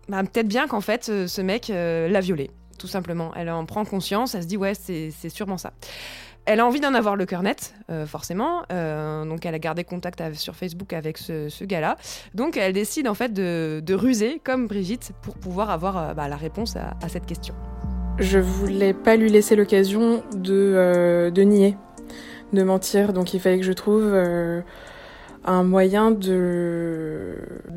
bah, 0.08 0.22
peut-être 0.24 0.48
bien 0.48 0.66
qu'en 0.66 0.80
fait, 0.80 1.08
euh, 1.08 1.28
ce 1.28 1.40
mec 1.40 1.70
euh, 1.70 2.08
l'a 2.08 2.20
violée, 2.20 2.50
tout 2.78 2.88
simplement. 2.88 3.32
Elle 3.36 3.48
en 3.48 3.64
prend 3.64 3.84
conscience, 3.84 4.34
elle 4.34 4.42
se 4.42 4.48
dit, 4.48 4.56
ouais, 4.56 4.74
c'est 4.74 5.28
sûrement 5.28 5.58
ça. 5.58 5.72
Elle 6.46 6.60
a 6.60 6.66
envie 6.66 6.80
d'en 6.80 6.94
avoir 6.94 7.16
le 7.16 7.26
cœur 7.26 7.42
net, 7.42 7.74
euh, 7.90 8.06
forcément. 8.06 8.62
Euh, 8.72 9.24
donc, 9.24 9.44
elle 9.46 9.54
a 9.54 9.58
gardé 9.58 9.84
contact 9.84 10.22
sur 10.34 10.56
Facebook 10.56 10.92
avec 10.92 11.18
ce, 11.18 11.64
gars-là. 11.64 11.96
Donc, 12.34 12.56
elle 12.56 12.72
décide 12.72 13.08
en 13.08 13.14
fait 13.14 13.32
de, 13.32 13.94
ruser, 13.94 14.40
comme 14.42 14.66
Brigitte, 14.66 15.12
pour 15.22 15.34
pouvoir 15.34 15.70
avoir 15.70 15.98
euh, 15.98 16.14
bah, 16.14 16.28
la 16.28 16.36
réponse 16.36 16.76
à, 16.76 17.08
cette 17.08 17.26
question. 17.26 17.54
Je 18.18 18.38
voulais 18.38 18.94
pas 18.94 19.16
lui 19.16 19.30
laisser 19.30 19.56
l'occasion 19.56 20.22
de, 20.34 21.30
nier, 21.42 21.76
de 22.52 22.62
mentir. 22.62 23.12
Donc 23.12 23.32
il 23.32 23.40
fallait 23.40 23.58
que 23.58 23.64
je 23.64 23.72
trouve 23.72 24.14
un 25.44 25.62
moyen 25.62 26.10
de 26.10 27.36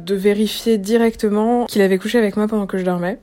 vérifier 0.09 0.77
directement 0.77 1.65
qu'il 1.65 1.81
avait 1.81 1.97
couché 1.97 2.17
avec 2.17 2.35
moi 2.35 2.47
pendant 2.47 2.67
que 2.67 2.77
je 2.77 2.83
dormais. 2.83 3.19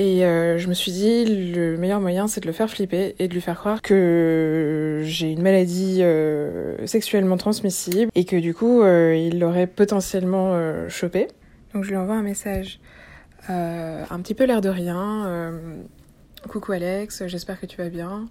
Et 0.00 0.24
euh, 0.24 0.58
je 0.58 0.68
me 0.68 0.74
suis 0.74 0.92
dit, 0.92 1.24
le 1.24 1.76
meilleur 1.76 2.00
moyen, 2.00 2.28
c'est 2.28 2.40
de 2.40 2.46
le 2.46 2.52
faire 2.52 2.70
flipper 2.70 3.16
et 3.18 3.26
de 3.26 3.34
lui 3.34 3.40
faire 3.40 3.58
croire 3.58 3.82
que 3.82 5.00
j'ai 5.02 5.32
une 5.32 5.42
maladie 5.42 5.98
euh, 6.02 6.86
sexuellement 6.86 7.36
transmissible 7.36 8.08
et 8.14 8.24
que 8.24 8.36
du 8.36 8.54
coup, 8.54 8.80
euh, 8.80 9.16
il 9.16 9.40
l'aurait 9.40 9.66
potentiellement 9.66 10.88
chopé. 10.88 11.26
Donc 11.74 11.82
je 11.82 11.90
lui 11.90 11.96
envoie 11.96 12.14
un 12.14 12.22
message, 12.22 12.78
un 13.48 14.20
petit 14.22 14.34
peu 14.34 14.44
l'air 14.44 14.60
de 14.60 14.68
rien. 14.68 15.52
Coucou 16.48 16.70
Alex, 16.70 17.26
j'espère 17.26 17.60
que 17.60 17.66
tu 17.66 17.76
vas 17.76 17.88
bien. 17.88 18.28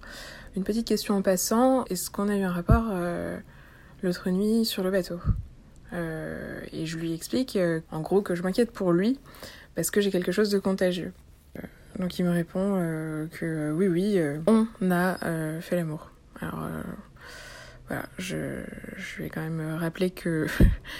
Une 0.56 0.64
petite 0.64 0.88
question 0.88 1.16
en 1.16 1.22
passant, 1.22 1.84
est-ce 1.84 2.10
qu'on 2.10 2.30
a 2.30 2.36
eu 2.36 2.44
un 2.44 2.50
rapport 2.50 2.86
l'autre 4.02 4.30
nuit 4.30 4.64
sur 4.64 4.82
le 4.82 4.90
bateau? 4.90 5.20
Et 5.92 6.86
je 6.86 6.96
lui 6.96 7.12
explique 7.12 7.58
en 7.92 8.00
gros 8.00 8.22
que 8.22 8.34
je 8.34 8.42
m'inquiète 8.42 8.70
pour 8.70 8.90
lui 8.92 9.20
parce 9.74 9.90
que 9.90 10.00
j'ai 10.00 10.10
quelque 10.10 10.32
chose 10.32 10.48
de 10.48 10.58
contagieux. 10.58 11.12
Donc 11.98 12.18
il 12.18 12.24
me 12.24 12.30
répond 12.30 12.74
euh, 12.76 13.26
que 13.26 13.44
euh, 13.44 13.72
oui 13.72 13.88
oui, 13.88 14.18
euh, 14.18 14.38
on 14.46 14.90
a 14.90 15.16
fait 15.60 15.76
l'amour. 15.76 16.10
Alors 16.40 16.60
voilà, 17.88 18.04
je, 18.18 18.62
je 18.96 19.22
vais 19.22 19.28
quand 19.28 19.40
même 19.40 19.76
rappeler 19.76 20.10
que 20.10 20.46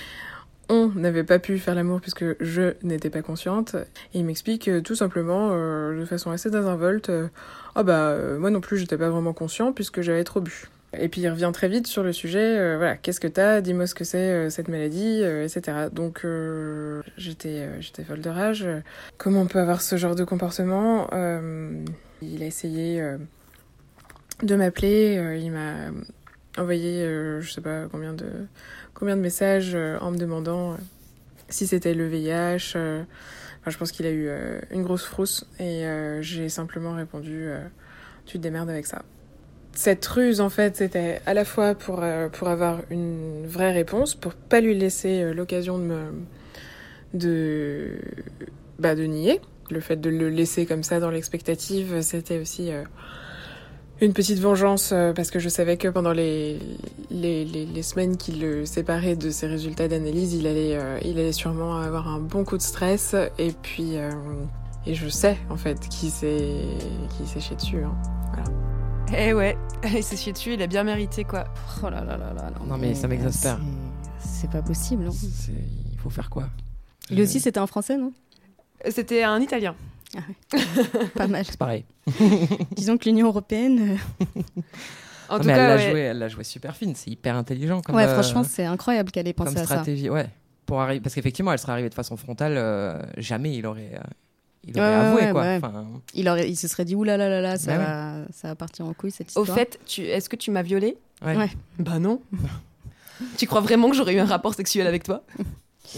on 0.68 0.88
n'avait 0.88 1.22
pas 1.22 1.38
pu 1.38 1.58
faire 1.58 1.74
l'amour 1.74 2.00
puisque 2.00 2.24
je 2.42 2.74
n'étais 2.82 3.10
pas 3.10 3.22
consciente. 3.22 3.76
Et 4.14 4.18
il 4.18 4.24
m'explique 4.24 4.70
tout 4.82 4.96
simplement, 4.96 5.50
de 5.50 6.04
façon 6.04 6.32
assez 6.32 6.50
désinvolte, 6.50 7.12
ah 7.76 7.82
bah 7.84 8.16
moi 8.38 8.50
non 8.50 8.60
plus 8.60 8.78
j'étais 8.78 8.98
pas 8.98 9.10
vraiment 9.10 9.32
conscient 9.32 9.72
puisque 9.72 10.00
j'avais 10.00 10.24
trop 10.24 10.40
bu. 10.40 10.68
Et 10.96 11.08
puis 11.08 11.20
il 11.20 11.28
revient 11.28 11.50
très 11.52 11.68
vite 11.68 11.86
sur 11.86 12.02
le 12.02 12.14
sujet, 12.14 12.58
euh, 12.58 12.76
voilà, 12.78 12.96
qu'est-ce 12.96 13.20
que 13.20 13.28
t'as, 13.28 13.60
dis-moi 13.60 13.86
ce 13.86 13.94
que 13.94 14.04
c'est 14.04 14.30
euh, 14.30 14.48
cette 14.48 14.68
maladie, 14.68 15.20
euh, 15.22 15.44
etc. 15.44 15.88
Donc 15.92 16.26
j'étais 17.18 17.68
folle 18.06 18.20
de 18.22 18.30
rage. 18.30 18.66
Comment 19.18 19.42
on 19.42 19.46
peut 19.46 19.60
avoir 19.60 19.82
ce 19.82 19.96
genre 19.96 20.14
de 20.14 20.24
comportement 20.24 21.08
Il 22.22 22.42
a 22.42 22.46
essayé 22.46 23.02
de 24.42 24.56
m'appeler, 24.56 25.38
il 25.42 25.52
m'a 25.52 25.90
envoyé 26.56 27.04
je 27.40 27.50
sais 27.50 27.60
pas 27.60 27.86
combien 27.90 28.14
de 28.14 28.26
combien 28.94 29.16
de 29.16 29.20
messages 29.20 29.74
en 29.74 30.10
me 30.10 30.16
demandant 30.16 30.76
si 31.48 31.66
c'était 31.66 31.94
le 31.94 32.06
VIH. 32.06 32.76
enfin, 32.76 33.70
je 33.70 33.76
pense 33.76 33.92
qu'il 33.92 34.06
a 34.06 34.10
eu 34.10 34.30
une 34.70 34.82
grosse 34.84 35.04
frousse 35.04 35.46
et 35.60 35.84
j'ai 36.22 36.48
simplement 36.48 36.94
répondu 36.94 37.50
tu 38.24 38.38
te 38.38 38.42
démerdes 38.42 38.70
avec 38.70 38.86
ça. 38.86 39.02
Cette 39.80 40.04
ruse, 40.06 40.40
en 40.40 40.50
fait, 40.50 40.76
c'était 40.76 41.20
à 41.24 41.34
la 41.34 41.44
fois 41.44 41.76
pour, 41.76 42.00
euh, 42.02 42.28
pour 42.28 42.48
avoir 42.48 42.80
une 42.90 43.46
vraie 43.46 43.70
réponse, 43.70 44.16
pour 44.16 44.34
pas 44.34 44.60
lui 44.60 44.74
laisser 44.74 45.22
euh, 45.22 45.32
l'occasion 45.32 45.78
de 45.78 45.84
me. 45.84 46.00
de. 47.14 47.90
bah, 48.80 48.96
de 48.96 49.04
nier. 49.04 49.40
Le 49.70 49.78
fait 49.78 49.94
de 49.94 50.10
le 50.10 50.30
laisser 50.30 50.66
comme 50.66 50.82
ça 50.82 50.98
dans 50.98 51.10
l'expectative, 51.10 52.00
c'était 52.00 52.40
aussi 52.40 52.72
euh, 52.72 52.82
une 54.00 54.12
petite 54.14 54.40
vengeance 54.40 54.90
euh, 54.92 55.12
parce 55.12 55.30
que 55.30 55.38
je 55.38 55.48
savais 55.48 55.76
que 55.76 55.86
pendant 55.86 56.12
les, 56.12 56.58
les, 57.12 57.44
les, 57.44 57.64
les 57.64 57.82
semaines 57.84 58.16
qui 58.16 58.32
le 58.32 58.66
séparaient 58.66 59.14
de 59.14 59.30
ses 59.30 59.46
résultats 59.46 59.86
d'analyse, 59.86 60.34
il 60.34 60.48
allait, 60.48 60.74
euh, 60.76 60.98
il 61.04 61.20
allait 61.20 61.30
sûrement 61.30 61.76
avoir 61.76 62.08
un 62.08 62.18
bon 62.18 62.42
coup 62.44 62.56
de 62.56 62.62
stress 62.62 63.14
et 63.38 63.52
puis. 63.62 63.96
euh, 63.96 64.10
et 64.86 64.94
je 64.94 65.08
sais, 65.08 65.36
en 65.50 65.56
fait, 65.56 65.78
qui 65.88 66.10
s'est 66.10 66.50
qui 67.16 67.28
s'est 67.28 67.40
chié 67.40 67.54
dessus. 67.54 67.84
hein. 67.84 67.94
Eh 69.16 69.32
ouais, 69.32 69.56
il 69.94 70.02
s'est 70.02 70.16
chié 70.16 70.32
dessus, 70.32 70.54
il 70.54 70.62
a 70.62 70.66
bien 70.66 70.84
mérité 70.84 71.24
quoi. 71.24 71.44
Oh 71.82 71.88
là 71.90 72.04
là 72.04 72.16
là 72.16 72.32
là. 72.34 72.50
Non, 72.66 72.76
mais 72.76 72.94
ça 72.94 73.08
m'exaspère. 73.08 73.58
c'est- 74.18 74.50
pas 74.50 74.62
possible. 74.62 75.06
hein. 75.06 75.12
C'est- 75.12 75.52
Il 75.92 75.98
faut 75.98 76.10
faire 76.10 76.30
quoi? 76.30 76.48
Lui 77.10 77.22
aussi, 77.22 77.40
c'était 77.40 77.58
un 77.58 77.66
Français, 77.66 77.96
non? 77.96 78.12
C'était 78.90 79.24
un 79.24 79.40
Italien. 79.40 79.74
Pas 81.14 81.26
mal. 81.26 81.44
C'est 81.44 81.56
pareil. 81.58 81.84
Disons 82.76 82.96
que 82.96 83.06
l'Union 83.08 83.26
européenne. 83.28 83.98
En 85.28 85.34
Non, 85.34 85.40
tout 85.40 85.46
mais 85.46 85.54
cas, 85.54 85.58
elle 85.62 85.68
l'a 85.68 85.76
ouais. 85.84 85.90
joué, 85.90 86.00
elle 86.00 86.18
l'a 86.18 86.28
joué 86.28 86.44
super 86.44 86.76
fine. 86.76 86.94
C'est 86.94 87.10
hyper 87.10 87.34
intelligent. 87.36 87.80
Comme, 87.82 87.96
ouais, 87.96 88.04
euh, 88.04 88.14
franchement, 88.14 88.44
c'est 88.44 88.64
incroyable 88.64 89.10
qu'elle 89.10 89.26
ait 89.28 89.34
comme 89.34 89.46
pensé 89.46 89.58
à 89.58 89.60
ça. 89.60 89.66
stratégie. 89.66 90.08
Ouais. 90.08 90.28
Pour 90.64 90.80
arriver, 90.80 91.00
parce 91.00 91.14
qu'effectivement, 91.14 91.52
elle 91.52 91.58
serait 91.58 91.72
arrivée 91.72 91.88
de 91.90 91.94
façon 91.94 92.16
frontale. 92.16 92.54
euh, 92.56 93.02
jamais 93.16 93.54
il 93.56 93.66
aurait, 93.66 93.92
euh, 93.94 94.00
il 94.64 94.78
aurait 94.78 94.88
Ouais, 94.88 94.94
avoué 94.94 95.22
ouais, 95.26 95.32
quoi. 95.32 95.42
ouais. 95.42 95.56
Enfin, 95.62 95.84
Il, 96.14 96.28
aurait, 96.28 96.48
il 96.50 96.56
se 96.56 96.68
serait 96.68 96.84
dit 96.84 96.94
oulala, 96.94 97.28
là, 97.28 97.40
là, 97.40 97.40
là, 97.52 97.56
ça, 97.58 97.76
Bah 97.76 97.84
va, 97.84 98.14
ça 98.32 98.48
va 98.48 98.54
partir 98.54 98.86
en 98.86 98.92
couille 98.92 99.10
cette 99.10 99.28
Au 99.36 99.42
histoire. 99.42 99.56
fait, 99.58 99.78
tu... 99.86 100.02
est-ce 100.02 100.28
que 100.28 100.36
tu 100.36 100.50
m'as 100.50 100.62
violée? 100.62 100.96
Ouais. 101.24 101.36
Ouais. 101.36 101.50
Bah 101.78 101.98
non. 101.98 102.20
tu 103.36 103.46
crois 103.46 103.60
vraiment 103.60 103.88
que 103.90 103.96
j'aurais 103.96 104.14
eu 104.14 104.18
un 104.20 104.24
rapport 104.26 104.54
sexuel 104.54 104.86
avec 104.86 105.02
toi? 105.04 105.22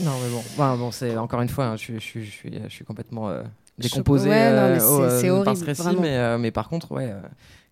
Non, 0.01 0.13
mais 0.23 0.31
bon, 0.31 0.43
Bon, 0.57 0.77
bon, 0.79 0.91
c'est 0.93 1.17
encore 1.17 1.41
une 1.43 1.49
fois, 1.49 1.67
hein, 1.67 1.77
je, 1.77 1.83
suis- 1.83 1.95
je, 1.95 1.99
suis- 2.01 2.25
je 2.25 2.31
suis, 2.31 2.61
je 2.65 2.73
suis 2.73 2.85
complètement 2.85 3.29
euh, 3.29 3.43
Je- 3.79 3.83
décomposé 3.89 4.31
euh, 4.33 4.77
mais 4.77 4.83
au, 4.85 5.09
c'est- 5.11 5.21
c'est 5.23 5.29
euh, 5.31 5.43
par 5.43 5.53
horrible, 5.55 5.57
ce 5.77 5.83
récit, 5.83 5.97
mais, 6.01 6.17
euh, 6.17 6.39
mais 6.39 6.51
par 6.53 6.69
contre, 6.69 6.93
ouais, 6.93 7.11
euh, 7.11 7.21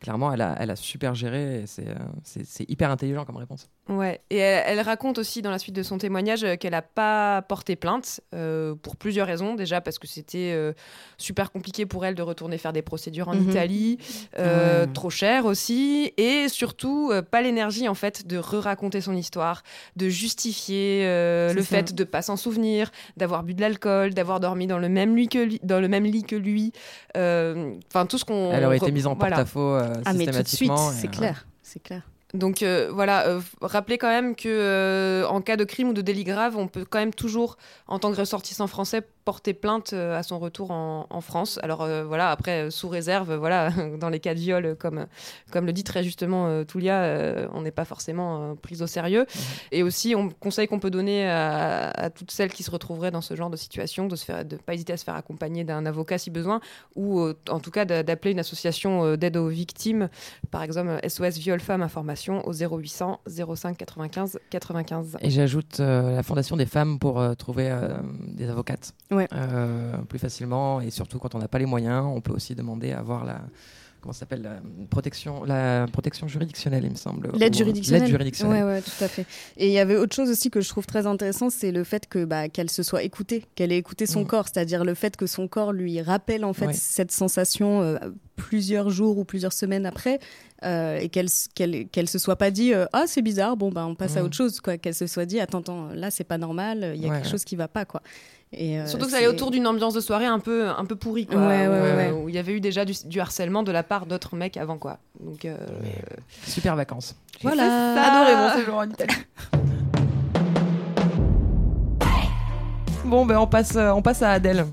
clairement, 0.01 0.33
elle 0.33 0.41
a, 0.43 0.57
elle 0.61 0.71
a 0.71 0.77
super 0.77 1.15
géré. 1.15 1.61
et 1.63 1.67
C'est 1.67 1.89
euh, 1.89 1.95
c'est- 2.25 2.69
hyper 2.71 2.91
intelligent 2.91 3.25
comme 3.25 3.37
réponse. 3.37 3.69
Ouais, 3.89 4.21
et 4.31 4.37
elle, 4.37 4.65
elle 4.79 4.81
raconte 4.81 5.17
aussi 5.19 5.41
dans 5.41 5.51
la 5.51 5.59
suite 5.59 5.75
de 5.75 5.83
son 5.83 5.97
témoignage 5.99 6.45
euh, 6.45 6.57
qu'elle 6.57 6.73
n'a 6.73 6.83
pas 6.83 7.41
porté 7.43 7.75
plainte 7.75 8.21
euh, 8.35 8.75
pour 8.75 8.97
plusieurs 8.97 9.27
raisons. 9.27 9.55
Déjà 9.55 9.81
parce 9.81 9.99
que 9.99 10.07
c'était 10.07 10.53
euh, 10.55 10.73
super 11.17 11.51
compliqué 11.51 11.87
pour 11.87 12.05
elle 12.05 12.15
de 12.15 12.23
retourner 12.23 12.59
faire 12.59 12.73
des 12.75 12.83
procédures 12.83 13.29
en 13.29 13.35
Mhm. 13.35 13.49
Italie, 13.51 13.99
euh, 14.39 14.85
Ouais. 14.85 14.93
trop 14.93 15.09
cher 15.11 15.47
aussi, 15.47 16.13
et 16.19 16.49
surtout 16.49 17.11
euh, 17.13 17.23
pas 17.23 17.41
l'énergie 17.41 17.89
en 17.89 17.95
fait 17.95 18.27
de 18.27 18.37
re-raconter 18.37 19.01
son 19.01 19.15
histoire, 19.17 19.63
de 19.97 20.09
justifier 20.09 21.05
euh, 21.07 21.53
le 21.55 21.63
ça. 21.63 21.77
fait 21.77 21.95
de 21.95 22.05
pas 22.05 22.21
s'en 22.23 22.37
souvenir, 22.37 22.91
d'avoir 23.17 23.43
bu 23.43 23.55
de 23.55 23.61
l'alcool, 23.63 24.13
d'avoir 24.15 24.39
dormi 24.41 24.67
dans 24.67 24.79
le 24.79 24.89
même 24.89 25.17
lit 25.17 25.29
que 25.29 25.39
lui, 25.39 25.61
dans 25.63 25.81
le 25.81 25.89
même 25.89 26.05
lit 26.05 26.25
que 26.25 26.37
lui. 26.37 26.73
Euh, 27.17 27.73
Enfin 27.91 28.05
tout 28.07 28.19
ce 28.19 28.25
qu'on. 28.25 28.53
Elle 28.53 28.65
aurait 28.65 28.77
été 28.77 28.93
mise 28.93 29.07
en 29.07 29.15
voilà. 29.15 29.37
porte-à-faux 29.37 29.75
euh, 29.89 30.03
Ah, 30.05 30.13
mais 30.13 30.27
tout 30.27 30.43
de 30.43 30.49
suite, 30.49 30.73
c'est 30.93 31.09
euh, 31.09 31.11
clair. 31.11 31.47
C'est 31.63 31.83
clair. 31.83 32.03
Donc 32.35 32.63
euh, 32.63 32.91
voilà, 32.93 33.27
euh, 33.27 33.41
rappelez 33.63 33.97
quand 33.97 34.09
même 34.09 34.37
que 34.37 34.49
euh, 34.49 35.27
en 35.29 35.41
cas 35.41 35.57
de 35.57 35.65
crime 35.65 35.89
ou 35.89 35.93
de 35.95 36.03
délit 36.03 36.25
grave, 36.25 36.59
on 36.59 36.69
peut 36.69 36.85
quand 36.85 36.99
même 36.99 37.15
toujours, 37.15 37.57
en 37.87 37.99
tant 37.99 38.13
que 38.13 38.19
ressortissant 38.19 38.67
français, 38.67 39.03
porter 39.29 39.53
plainte 39.53 39.93
euh, 39.93 40.17
à 40.19 40.23
son 40.23 40.39
retour 40.39 40.71
en, 40.71 41.07
en 41.11 41.21
France. 41.21 41.59
Alors 41.63 41.83
euh, 41.83 42.03
voilà, 42.03 42.31
après 42.31 42.63
euh, 42.65 42.71
sous 42.71 42.89
réserve, 42.89 43.35
voilà, 43.35 43.69
dans 44.01 44.09
les 44.09 44.21
cas 44.21 44.33
de 44.33 44.39
viol, 44.41 44.75
comme 44.81 45.05
comme 45.51 45.67
le 45.67 45.75
dit 45.75 45.85
très 45.85 46.03
justement 46.03 46.47
euh, 46.47 46.65
Toulia, 46.65 47.03
euh, 47.03 47.47
on 47.53 47.61
n'est 47.61 47.71
pas 47.71 47.85
forcément 47.85 48.53
euh, 48.53 48.55
pris 48.55 48.81
au 48.81 48.87
sérieux. 48.87 49.27
Et 49.71 49.83
aussi, 49.83 50.15
on 50.17 50.31
conseil 50.31 50.67
qu'on 50.67 50.79
peut 50.81 50.89
donner 50.91 51.29
à, 51.29 51.91
à 51.91 52.09
toutes 52.09 52.31
celles 52.31 52.51
qui 52.55 52.63
se 52.63 52.71
retrouveraient 52.71 53.11
dans 53.11 53.21
ce 53.21 53.37
genre 53.37 53.51
de 53.51 53.59
situation, 53.59 54.07
de 54.07 54.17
de 54.45 54.57
pas 54.57 54.73
hésiter 54.73 54.95
à 54.95 54.97
se 54.97 55.05
faire 55.05 55.15
accompagner 55.17 55.63
d'un 55.65 55.85
avocat 55.85 56.17
si 56.17 56.31
besoin, 56.31 56.61
ou 56.97 57.21
euh, 57.21 57.35
en 57.51 57.61
tout 57.61 57.71
cas 57.71 57.85
d'a- 57.85 58.03
d'appeler 58.03 58.33
une 58.33 58.39
association 58.41 59.05
euh, 59.05 59.17
d'aide 59.19 59.37
aux 59.37 59.49
victimes 59.49 60.09
par 60.51 60.63
exemple 60.63 60.99
SOS 61.07 61.37
Viol 61.37 61.61
Femmes 61.61 61.83
Information 61.83 62.47
au 62.49 62.53
0800 62.55 63.21
05 63.27 63.77
95 63.77 64.39
95. 64.49 65.19
Et 65.21 65.29
j'ajoute 65.29 65.81
euh, 65.81 66.17
la 66.17 66.23
Fondation 66.23 66.57
des 66.57 66.65
femmes 66.65 66.99
pour 66.99 67.21
euh, 67.21 67.35
trouver 67.35 67.69
euh, 67.71 67.99
des 68.39 68.49
avocates 68.49 68.95
Ouais. 69.11 69.18
Euh, 69.33 69.97
plus 70.09 70.19
facilement 70.19 70.81
et 70.81 70.91
surtout 70.91 71.19
quand 71.19 71.35
on 71.35 71.39
n'a 71.39 71.49
pas 71.49 71.59
les 71.59 71.67
moyens, 71.67 72.05
on 72.07 72.21
peut 72.21 72.33
aussi 72.33 72.55
demander 72.55 72.93
à 72.93 72.99
avoir 73.01 73.25
la 73.25 73.41
comment 74.01 74.13
s'appelle 74.13 74.43
la 74.43 74.61
protection 74.91 75.43
la 75.43 75.87
protection 75.93 76.29
juridictionnelle, 76.29 76.85
il 76.85 76.91
me 76.91 76.95
semble. 76.97 77.33
L'aide 77.37 77.53
euh, 77.53 77.59
juridictionnelle. 77.59 78.03
L'aide 78.03 78.11
juridictionnelle. 78.11 78.65
Ouais, 78.65 78.71
ouais, 78.75 78.81
tout 78.81 79.03
à 79.05 79.09
fait. 79.09 79.27
Et 79.57 79.67
il 79.67 79.73
y 79.73 79.81
avait 79.81 79.97
autre 79.97 80.15
chose 80.15 80.31
aussi 80.31 80.51
que 80.51 80.61
je 80.61 80.69
trouve 80.69 80.87
très 80.87 81.07
intéressant, 81.09 81.51
c'est 81.51 81.73
le 81.73 81.83
fait 81.83 82.07
que 82.09 82.25
bah, 82.25 82.49
qu'elle 82.49 82.71
se 82.71 82.85
soit 82.85 83.03
écoutée, 83.03 83.45
qu'elle 83.57 83.73
ait 83.73 83.77
écouté 83.77 84.07
son 84.07 84.21
Mm. 84.23 84.27
corps, 84.29 84.45
c'est-à-dire 84.47 84.85
le 84.85 84.95
fait 84.95 85.17
que 85.17 85.27
son 85.27 85.49
corps 85.49 85.73
lui 85.73 86.01
rappelle 86.01 86.45
en 86.45 86.53
fait 86.53 86.67
Ouais. 86.67 86.73
cette 86.75 87.11
sensation 87.11 87.83
euh, 87.83 87.97
plusieurs 88.37 88.89
jours 88.89 89.19
ou 89.19 89.25
plusieurs 89.25 89.53
semaines 89.53 89.85
après, 89.85 90.21
euh, 90.65 90.99
et 91.01 91.09
qu'elle 91.09 91.27
qu'elle 91.57 91.89
qu'elle 91.89 92.09
se 92.09 92.21
soit 92.21 92.37
pas 92.37 92.53
dit 92.53 92.73
euh, 92.75 92.87
ah 92.93 93.05
c'est 93.09 93.23
bizarre, 93.23 93.57
bon 93.57 93.73
bah 93.73 93.85
on 93.85 93.97
passe 93.97 94.17
à 94.17 94.23
Mm. 94.23 94.27
autre 94.27 94.37
chose, 94.37 94.61
quoi, 94.61 94.79
qu'elle 94.79 94.95
se 94.95 95.09
soit 95.09 95.27
dit 95.27 95.41
attends 95.41 95.59
attends 95.59 95.89
là 95.93 96.13
c'est 96.13 96.23
pas 96.23 96.39
normal, 96.39 96.93
il 96.95 97.03
y 97.05 97.11
a 97.11 97.15
quelque 97.17 97.29
chose 97.29 97.45
qui 97.45 97.57
va 97.57 97.67
pas 97.67 97.85
quoi. 97.85 98.01
Et, 98.53 98.81
euh, 98.81 98.87
Surtout 98.87 99.07
que 99.07 99.11
ça 99.11 99.19
allait 99.19 99.27
autour 99.27 99.51
d'une 99.51 99.67
ambiance 99.67 99.95
de 99.95 100.01
soirée 100.01 100.27
un 100.27 100.39
peu, 100.39 100.69
un 100.69 100.85
peu 100.85 100.97
pourrie, 100.97 101.27
quoi. 101.27 101.37
Ouais, 101.37 101.47
ouais, 101.47 101.67
où, 101.69 101.71
euh, 101.71 101.97
ouais, 101.97 102.11
où 102.13 102.29
il 102.29 102.35
y 102.35 102.39
avait 102.39 102.53
eu 102.53 102.61
déjà 102.61 102.85
du, 102.85 102.95
du 103.05 103.21
harcèlement 103.21 103.63
de 103.63 103.73
la 103.73 103.83
part 103.83 104.07
d'autres 104.07 104.37
mecs 104.37 104.57
avant, 104.57 104.79
quoi. 104.79 104.99
Donc, 105.21 105.45
euh, 105.45 105.57
Super 106.47 106.75
vacances. 106.75 107.15
Voilà. 107.43 108.23
adoré 108.25 108.37
mon 108.37 108.59
séjour 108.59 108.75
en 108.77 108.89
Italie. 108.89 109.15
Bon, 113.05 113.25
ben 113.25 113.39
on 113.39 113.47
passe, 113.47 113.77
on 113.77 114.03
passe 114.03 114.23
à 114.23 114.33
Adèle. 114.33 114.67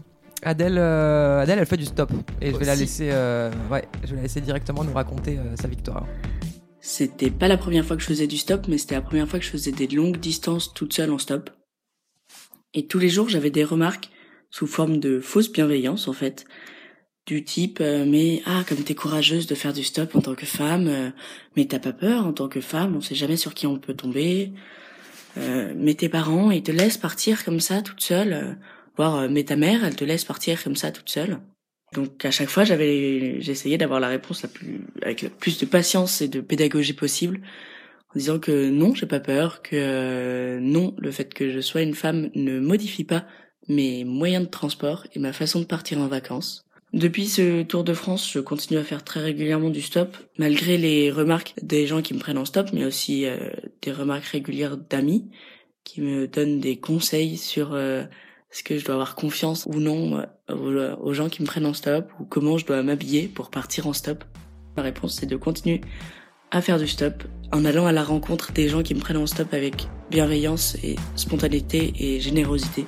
Adèle, 0.46 0.78
euh, 0.78 1.42
Adèle, 1.42 1.60
elle 1.60 1.66
fait 1.66 1.78
du 1.78 1.86
stop 1.86 2.12
et 2.40 2.52
je 2.52 2.58
vais 2.58 2.66
la 2.66 2.76
laisser, 2.76 3.10
euh, 3.12 3.50
ouais, 3.72 3.88
je 4.04 4.10
vais 4.12 4.18
la 4.18 4.22
laisser 4.22 4.42
directement 4.42 4.84
nous 4.84 4.94
raconter 4.94 5.38
euh, 5.40 5.56
sa 5.60 5.68
victoire. 5.68 6.06
C'était 6.80 7.32
pas 7.32 7.48
la 7.48 7.58
première 7.58 7.84
fois 7.84 7.96
que 7.96 8.04
je 8.04 8.08
faisais 8.08 8.28
du 8.28 8.38
stop, 8.38 8.68
mais 8.68 8.78
c'était 8.78 8.94
la 8.94 9.02
première 9.02 9.28
fois 9.28 9.40
que 9.40 9.46
je 9.46 9.50
faisais 9.50 9.72
des 9.72 9.88
longues 9.88 10.18
distances 10.18 10.72
toute 10.74 10.94
seule 10.94 11.12
en 11.12 11.18
stop. 11.18 11.50
Et 12.76 12.86
tous 12.86 13.00
les 13.00 13.10
jours, 13.10 13.30
j'avais 13.30 13.50
des 13.50 13.64
remarques 13.64 14.12
sous 14.52 14.68
forme 14.68 15.00
de 15.00 15.20
fausse 15.20 15.52
bienveillance, 15.52 16.08
en 16.08 16.14
fait. 16.14 16.46
Du 17.26 17.44
type, 17.44 17.80
euh, 17.82 18.06
mais 18.08 18.44
ah, 18.46 18.64
comme 18.70 18.84
t'es 18.84 18.94
courageuse 18.94 19.48
de 19.48 19.56
faire 19.56 19.74
du 19.74 19.84
stop 19.84 20.16
en 20.16 20.22
tant 20.22 20.36
que 20.36 20.46
femme, 20.46 20.88
euh, 20.88 21.10
mais 21.56 21.66
t'as 21.66 21.80
pas 21.80 21.94
peur 21.94 22.28
en 22.28 22.34
tant 22.34 22.48
que 22.48 22.62
femme, 22.62 22.96
on 22.96 23.02
sait 23.02 23.16
jamais 23.16 23.38
sur 23.38 23.56
qui 23.56 23.66
on 23.66 23.80
peut 23.80 23.96
tomber. 23.96 24.52
Euh, 25.38 25.74
mais 25.76 25.96
tes 25.96 26.08
parents, 26.10 26.52
ils 26.52 26.62
te 26.62 26.72
laissent 26.72 27.00
partir 27.00 27.44
comme 27.44 27.60
ça 27.60 27.82
toute 27.82 28.02
seule. 28.02 28.34
euh, 28.34 28.54
voire, 28.96 29.16
euh, 29.16 29.28
mais 29.30 29.44
ta 29.44 29.56
mère, 29.56 29.84
elle 29.84 29.96
te 29.96 30.04
laisse 30.06 30.24
partir 30.24 30.64
comme 30.64 30.76
ça 30.76 30.92
toute 30.92 31.10
seule. 31.10 31.40
Donc 31.94 32.26
à 32.26 32.32
chaque 32.32 32.50
fois, 32.50 32.64
j'avais, 32.64 33.42
j'essayais 33.42 33.78
d'avoir 33.78 34.00
la 34.00 34.08
réponse 34.08 34.44
la 34.44 34.50
plus, 34.50 34.82
avec 35.02 35.22
le 35.22 35.30
plus 35.30 35.58
de 35.58 35.66
patience 35.66 36.22
et 36.22 36.28
de 36.28 36.42
pédagogie 36.42 36.94
possible, 36.94 37.42
en 38.16 38.18
disant 38.18 38.40
que 38.40 38.70
non, 38.70 38.96
j'ai 38.96 39.08
pas 39.08 39.20
peur, 39.20 39.62
que 39.62 39.76
euh, 39.76 40.60
non, 40.62 40.96
le 40.98 41.12
fait 41.12 41.34
que 41.34 41.52
je 41.52 41.60
sois 41.60 41.82
une 41.82 41.94
femme 41.94 42.30
ne 42.34 42.62
modifie 42.62 43.04
pas 43.04 43.26
mes 43.68 44.06
moyens 44.06 44.46
de 44.46 44.50
transport 44.50 45.06
et 45.14 45.20
ma 45.20 45.34
façon 45.34 45.60
de 45.60 45.66
partir 45.66 46.00
en 46.00 46.08
vacances. 46.08 46.66
Depuis 46.94 47.26
ce 47.26 47.64
Tour 47.64 47.84
de 47.84 47.94
France, 47.94 48.32
je 48.32 48.40
continue 48.40 48.80
à 48.80 48.84
faire 48.84 49.04
très 49.04 49.20
régulièrement 49.20 49.70
du 49.70 49.82
stop, 49.82 50.16
malgré 50.38 50.78
les 50.78 51.12
remarques 51.12 51.56
des 51.62 51.88
gens 51.88 52.02
qui 52.02 52.14
me 52.14 52.20
prennent 52.20 52.38
en 52.38 52.46
stop, 52.46 52.70
mais 52.72 52.86
aussi 52.86 53.26
euh, 53.26 53.50
des 53.82 53.92
remarques 53.92 54.26
régulières 54.26 54.78
d'amis 54.78 55.30
qui 55.84 56.00
me 56.00 56.26
donnent 56.26 56.62
des 56.62 56.78
conseils 56.78 57.36
sur 57.36 57.74
euh, 57.74 58.04
est-ce 58.50 58.64
que 58.64 58.78
je 58.78 58.86
dois 58.86 58.96
avoir 58.96 59.16
confiance 59.16 59.66
ou 59.66 59.82
non 59.82 60.26
aux 60.48 61.14
gens 61.14 61.28
qui 61.28 61.42
me 61.42 61.48
prennent 61.48 61.66
en 61.66 61.74
stop 61.74 62.10
ou 62.22 62.24
comment 62.24 62.58
je 62.58 62.66
dois 62.66 62.82
m'habiller 62.82 63.28
pour 63.28 63.50
partir 63.50 63.88
en 63.88 63.94
stop. 63.94 64.24
Ma 64.78 64.84
réponse 64.84 65.16
c'est 65.16 65.26
de 65.26 65.36
continuer 65.36 65.82
à 66.56 66.62
faire 66.62 66.80
du 66.80 66.88
stop 66.88 67.26
en 67.52 67.66
allant 67.66 67.86
à 67.86 67.92
la 67.92 68.02
rencontre 68.02 68.54
des 68.54 68.70
gens 68.70 68.82
qui 68.82 68.96
me 68.96 69.02
prennent 69.02 69.18
en 69.18 69.28
stop 69.28 69.54
avec 69.54 69.90
bienveillance 70.10 70.78
et 70.84 70.96
spontanéité 71.18 71.94
et 72.00 72.22
générosité. 72.22 72.88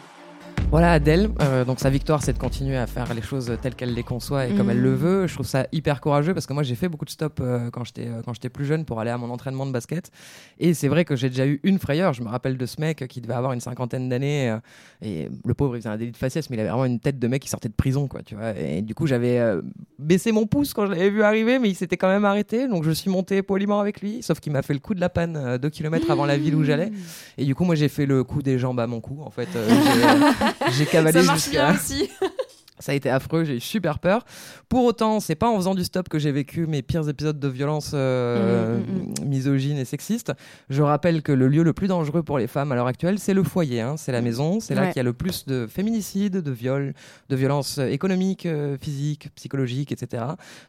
Voilà 0.69 0.91
Adèle, 0.91 1.29
Euh, 1.41 1.63
donc 1.63 1.79
sa 1.79 1.89
victoire 1.89 2.21
c'est 2.21 2.33
de 2.33 2.37
continuer 2.37 2.75
à 2.77 2.87
faire 2.87 3.13
les 3.13 3.21
choses 3.21 3.57
telles 3.61 3.73
qu'elle 3.75 3.93
les 3.93 4.03
conçoit 4.03 4.47
et 4.47 4.53
comme 4.53 4.69
elle 4.69 4.81
le 4.81 4.93
veut. 4.93 5.25
Je 5.25 5.33
trouve 5.33 5.45
ça 5.45 5.65
hyper 5.71 6.01
courageux 6.01 6.33
parce 6.33 6.45
que 6.45 6.51
moi 6.53 6.61
j'ai 6.63 6.75
fait 6.75 6.89
beaucoup 6.89 7.05
de 7.05 7.09
stops 7.09 7.37
euh, 7.41 7.69
quand 7.71 7.85
j'étais 7.85 8.07
euh, 8.07 8.21
quand 8.25 8.33
j'étais 8.33 8.49
plus 8.49 8.65
jeune 8.65 8.83
pour 8.83 8.99
aller 8.99 9.09
à 9.09 9.17
mon 9.17 9.29
entraînement 9.29 9.65
de 9.65 9.71
basket. 9.71 10.11
Et 10.59 10.73
c'est 10.73 10.89
vrai 10.89 11.05
que 11.05 11.15
j'ai 11.15 11.29
déjà 11.29 11.47
eu 11.47 11.61
une 11.63 11.79
frayeur. 11.79 12.11
Je 12.13 12.21
me 12.21 12.27
rappelle 12.27 12.57
de 12.57 12.65
ce 12.65 12.81
mec 12.81 13.07
qui 13.07 13.21
devait 13.21 13.33
avoir 13.33 13.53
une 13.53 13.61
cinquantaine 13.61 14.09
d'années 14.09 14.49
euh, 14.49 14.57
et 15.01 15.29
le 15.45 15.53
pauvre 15.53 15.77
il 15.77 15.79
faisait 15.79 15.89
un 15.89 15.95
délit 15.97 16.11
de 16.11 16.17
faciès 16.17 16.49
mais 16.49 16.57
il 16.57 16.59
avait 16.59 16.69
vraiment 16.69 16.85
une 16.85 16.99
tête 16.99 17.17
de 17.17 17.27
mec 17.27 17.41
qui 17.43 17.49
sortait 17.49 17.69
de 17.69 17.73
prison 17.73 18.07
quoi 18.07 18.21
tu 18.21 18.35
vois. 18.35 18.57
Et 18.57 18.81
du 18.81 18.93
coup 18.93 19.07
j'avais 19.07 19.39
euh, 19.39 19.61
baissé 19.99 20.33
mon 20.33 20.47
pouce 20.47 20.73
quand 20.73 20.85
je 20.85 20.91
l'avais 20.91 21.09
vu 21.09 21.23
arriver 21.23 21.59
mais 21.59 21.69
il 21.69 21.75
s'était 21.75 21.97
quand 21.97 22.09
même 22.09 22.25
arrêté. 22.25 22.67
Donc 22.67 22.83
je 22.83 22.91
suis 22.91 23.09
monté 23.09 23.41
poliment 23.41 23.79
avec 23.79 24.01
lui 24.01 24.21
sauf 24.21 24.41
qu'il 24.41 24.51
m'a 24.51 24.63
fait 24.63 24.73
le 24.73 24.79
coup 24.79 24.93
de 24.95 24.99
la 24.99 25.09
panne 25.09 25.57
deux 25.61 25.69
kilomètres 25.69 26.11
avant 26.11 26.25
la 26.25 26.37
ville 26.37 26.55
où 26.55 26.63
j'allais. 26.65 26.91
Et 27.37 27.45
du 27.45 27.55
coup 27.55 27.63
moi 27.63 27.75
j'ai 27.75 27.87
fait 27.89 28.05
le 28.05 28.25
coup 28.25 28.41
des 28.41 28.59
jambes 28.59 28.81
à 28.81 28.87
mon 28.87 28.99
cou 28.99 29.21
en 29.23 29.29
fait 29.29 29.47
j'ai, 30.77 30.85
cavalé 30.85 31.19
ça 31.19 31.25
marche 31.25 31.43
jusqu'à 31.43 31.71
bien 31.71 31.75
aussi. 31.75 32.09
Ça 32.79 32.91
a 32.91 32.95
été 32.95 33.09
affreux, 33.09 33.43
j'ai 33.43 33.57
eu 33.57 33.59
super 33.59 33.99
peur. 33.99 34.25
Pour 34.69 34.85
autant, 34.85 35.19
c'est 35.19 35.35
pas 35.35 35.49
en 35.49 35.55
faisant 35.57 35.75
du 35.75 35.83
stop 35.83 36.09
que 36.09 36.19
j'ai 36.19 36.31
vécu 36.31 36.67
mes 36.67 36.81
pires 36.81 37.07
épisodes 37.09 37.39
de 37.39 37.47
violence 37.47 37.91
euh, 37.93 38.77
Mm, 38.77 39.25
misogyne 39.25 39.77
et 39.77 39.85
sexiste. 39.85 40.33
Je 40.69 40.81
rappelle 40.81 41.21
que 41.21 41.31
le 41.31 41.47
lieu 41.47 41.63
le 41.63 41.73
plus 41.73 41.87
dangereux 41.87 42.23
pour 42.23 42.37
les 42.37 42.47
femmes 42.47 42.71
à 42.71 42.75
l'heure 42.75 42.87
actuelle, 42.87 43.19
c'est 43.19 43.33
le 43.33 43.43
foyer, 43.43 43.81
hein, 43.81 43.95
c'est 43.97 44.11
la 44.11 44.21
maison, 44.21 44.59
c'est 44.59 44.75
là 44.75 44.87
qu'il 44.87 44.97
y 44.97 44.99
a 44.99 45.03
le 45.03 45.13
plus 45.13 45.45
de 45.45 45.67
féminicides, 45.67 46.37
de 46.37 46.51
viols, 46.51 46.93
de 47.29 47.35
violences 47.35 47.77
euh, 47.79 47.87
économiques, 47.87 48.45
euh, 48.45 48.77
physiques, 48.79 49.29
psychologiques, 49.35 49.91
etc. 49.91 50.23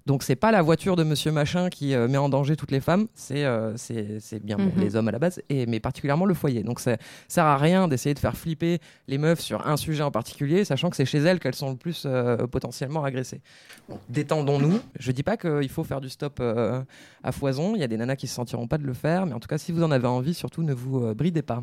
Donc 0.07 0.23
c'est 0.23 0.37
pas 0.37 0.51
la 0.53 0.63
voiture 0.63 0.97
de 0.97 1.05
Monsieur 1.05 1.33
Machin 1.33 1.69
qui 1.69 1.95
euh, 1.95 2.09
met 2.09 2.19
en 2.19 2.29
danger 2.29 2.57
toutes 2.57 2.71
les 2.71 2.81
femmes, 2.81 3.07
c'est 3.15 3.45
c'est 3.77 4.43
bien 4.45 4.57
bon, 4.57 4.65
Mhm. 4.77 4.83
les 4.83 4.97
hommes 4.97 5.09
à 5.09 5.13
la 5.13 5.19
base, 5.19 5.41
et 5.49 5.67
mais 5.67 5.81
particulièrement 5.81 6.25
le 6.27 6.35
foyer. 6.35 6.63
Donc 6.63 6.81
ça 6.81 6.97
sert 7.29 7.45
à 7.45 7.57
rien 7.57 7.89
d'essayer 7.89 8.15
de 8.15 8.19
faire 8.19 8.37
flipper 8.37 8.79
les 9.07 9.19
meufs 9.19 9.41
sur 9.41 9.67
un 9.67 9.77
sujet 9.77 10.03
en 10.03 10.11
particulier, 10.11 10.65
sachant 10.65 10.91
que 10.91 10.97
c'est 10.97 11.05
chez 11.07 11.19
elles 11.19 11.39
qu'elles 11.41 11.55
sont 11.55 11.71
le 11.71 11.77
plus 11.77 11.98
euh, 12.07 12.47
potentiellement 12.47 13.05
agressées. 13.05 13.41
Donc, 13.89 14.01
détendons-nous. 14.09 14.81
Je 14.99 15.13
dis 15.13 15.23
pas 15.23 15.37
qu'il 15.37 15.69
faut 15.69 15.85
faire 15.85 16.01
du 16.01 16.09
stop 16.09 16.39
euh, 16.41 16.83
à 17.23 17.33
foison. 17.33 17.75
Il 17.75 17.81
y 17.81 17.85
a 17.85 17.89
des 17.89 17.97
nanas 17.97 18.17
qui 18.17 18.27
se 18.27 18.35
sentiront 18.35 18.67
pas 18.67 18.79
de 18.79 18.85
le 18.85 18.95
faire, 18.95 19.27
mais 19.27 19.33
en 19.35 19.41
tout 19.41 19.49
cas, 19.49 19.59
si 19.59 19.73
vous 19.73 19.83
en 19.83 19.91
avez 19.91 20.07
envie, 20.07 20.35
surtout 20.35 20.63
ne 20.63 20.73
vous 20.75 21.05
euh, 21.05 21.15
bridez 21.15 21.43
pas. 21.43 21.63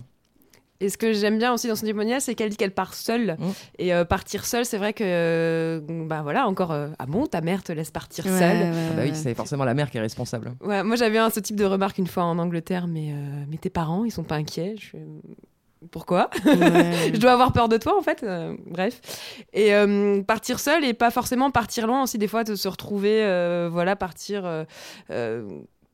Et 0.82 0.90
ce 0.90 0.98
que 0.98 1.14
j'aime 1.14 1.38
bien 1.38 1.54
aussi 1.54 1.70
dans 1.70 1.78
son 1.78 1.86
témoignage, 1.86 2.24
c'est 2.24 2.36
qu'elle 2.36 2.50
dit 2.50 2.58
qu'elle 2.58 2.74
part 2.74 2.96
seule. 2.96 3.38
Mm. 3.40 3.46
Et 3.80 3.94
euh, 3.94 4.04
partir 4.04 4.46
seule, 4.46 4.66
c'est 4.66 4.78
vrai 4.78 4.92
que, 4.92 5.06
euh, 5.06 5.80
bah 6.06 6.22
voilà, 6.22 6.48
encore, 6.50 6.74
euh, 6.74 6.90
ah 7.00 7.06
bon, 7.06 7.26
ta 7.28 7.40
mère 7.40 7.64
te 7.64 7.72
laisse 7.72 7.92
partir 7.92 8.26
Ouais, 8.26 8.32
seule. 8.38 8.58
ouais, 8.58 8.72
Ah 8.74 8.94
bah 8.94 9.02
ouais. 9.04 9.10
oui, 9.12 9.16
c'est 9.16 9.34
forcément 9.36 9.64
la 9.64 9.74
mère 9.74 9.90
qui 9.90 9.98
est 9.98 10.02
responsable. 10.02 10.52
Ouais, 10.60 10.84
moi 10.84 10.98
j'avais 10.98 11.18
un, 11.18 11.30
ce 11.30 11.40
type 11.40 11.56
de 11.56 11.64
remarque 11.64 11.98
une 11.98 12.08
fois 12.08 12.26
en 12.26 12.38
Angleterre, 12.40 12.88
mais, 12.88 13.14
euh, 13.14 13.46
mais 13.50 13.56
tes 13.56 13.70
parents, 13.70 14.04
ils 14.04 14.12
sont 14.12 14.26
pas 14.26 14.36
inquiets. 14.36 14.76
Je 14.78 14.98
Pourquoi? 15.92 16.30
Ouais. 16.46 17.12
Je 17.14 17.20
dois 17.20 17.32
avoir 17.32 17.54
peur 17.54 17.70
de 17.70 17.78
toi 17.78 17.98
en 17.98 18.02
fait. 18.02 18.24
Euh, 18.24 18.56
bref. 18.66 19.02
Et 19.54 19.74
euh, 19.74 20.22
partir 20.24 20.60
seul 20.60 20.84
et 20.84 20.94
pas 20.94 21.12
forcément 21.12 21.52
partir 21.52 21.88
loin 21.88 22.04
aussi, 22.04 22.18
des 22.18 22.28
fois, 22.28 22.44
de 22.44 22.56
se 22.56 22.68
retrouver, 22.68 23.24
euh, 23.24 23.70
voilà, 23.72 23.96
partir. 23.96 24.66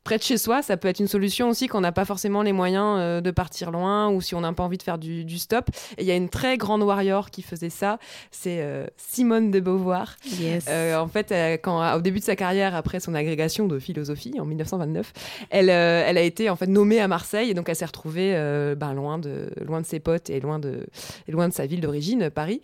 Près 0.04 0.18
de 0.18 0.24
chez 0.24 0.40
soi, 0.40 0.64
ça 0.64 0.78
peut 0.78 0.88
être 0.88 1.00
une 1.00 1.08
solution 1.08 1.50
aussi 1.50 1.68
quand 1.68 1.78
on 1.78 1.82
n'a 1.82 1.92
pas 1.92 2.06
forcément 2.06 2.42
les 2.42 2.54
moyens 2.54 2.98
euh, 2.98 3.22
de 3.22 3.30
partir 3.30 3.70
loin 3.70 4.10
ou 4.10 4.20
si 4.20 4.34
on 4.34 4.42
n'a 4.42 4.52
pas 4.52 4.64
envie 4.64 4.80
de 4.80 4.84
faire 4.84 4.98
du, 4.98 5.26
du 5.26 5.38
stop. 5.38 5.70
Et 6.00 6.02
il 6.02 6.08
y 6.08 6.12
a 6.12 6.16
une 6.16 6.30
très 6.30 6.58
grande 6.58 6.82
warrior 6.82 7.30
qui 7.30 7.44
faisait 7.44 7.70
ça, 7.70 8.00
c'est 8.32 8.62
euh, 8.62 8.88
Simone 8.98 9.52
de 9.52 9.60
Beauvoir. 9.60 10.16
Yes. 10.40 10.66
Euh, 10.70 10.98
en 10.98 11.08
fait, 11.08 11.32
quand, 11.62 11.96
au 11.96 12.02
début 12.02 12.20
de 12.20 12.24
sa 12.24 12.36
carrière, 12.36 12.74
après 12.74 13.00
son 13.00 13.14
agrégation 13.14 13.68
de 13.68 13.78
philosophie 13.78 14.40
en 14.40 14.46
1929, 14.46 15.14
elle, 15.52 15.70
elle 15.70 16.18
a 16.18 16.22
été 16.22 16.50
en 16.50 16.56
fait 16.56 16.66
nommée 16.66 17.00
à 17.00 17.08
Marseille 17.08 17.52
et 17.52 17.54
donc 17.54 17.70
elle 17.70 17.76
s'est 17.76 17.86
retrouvée 17.86 18.34
ben, 18.76 18.94
loin, 18.94 19.20
de, 19.20 19.52
loin 19.64 19.82
de 19.82 19.86
ses 19.86 20.00
potes 20.00 20.32
et 20.32 20.40
loin 20.40 20.58
de, 20.58 20.88
et 21.28 21.32
loin 21.32 21.48
de 21.48 21.54
sa 21.54 21.68
ville 21.68 21.82
d'origine, 21.82 22.32
Paris. 22.32 22.62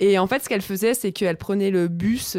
Et 0.00 0.18
en 0.18 0.26
fait, 0.26 0.42
ce 0.42 0.48
qu'elle 0.48 0.62
faisait, 0.62 0.94
c'est 0.94 1.12
qu'elle 1.12 1.36
prenait 1.36 1.70
le 1.70 1.88
bus 1.88 2.36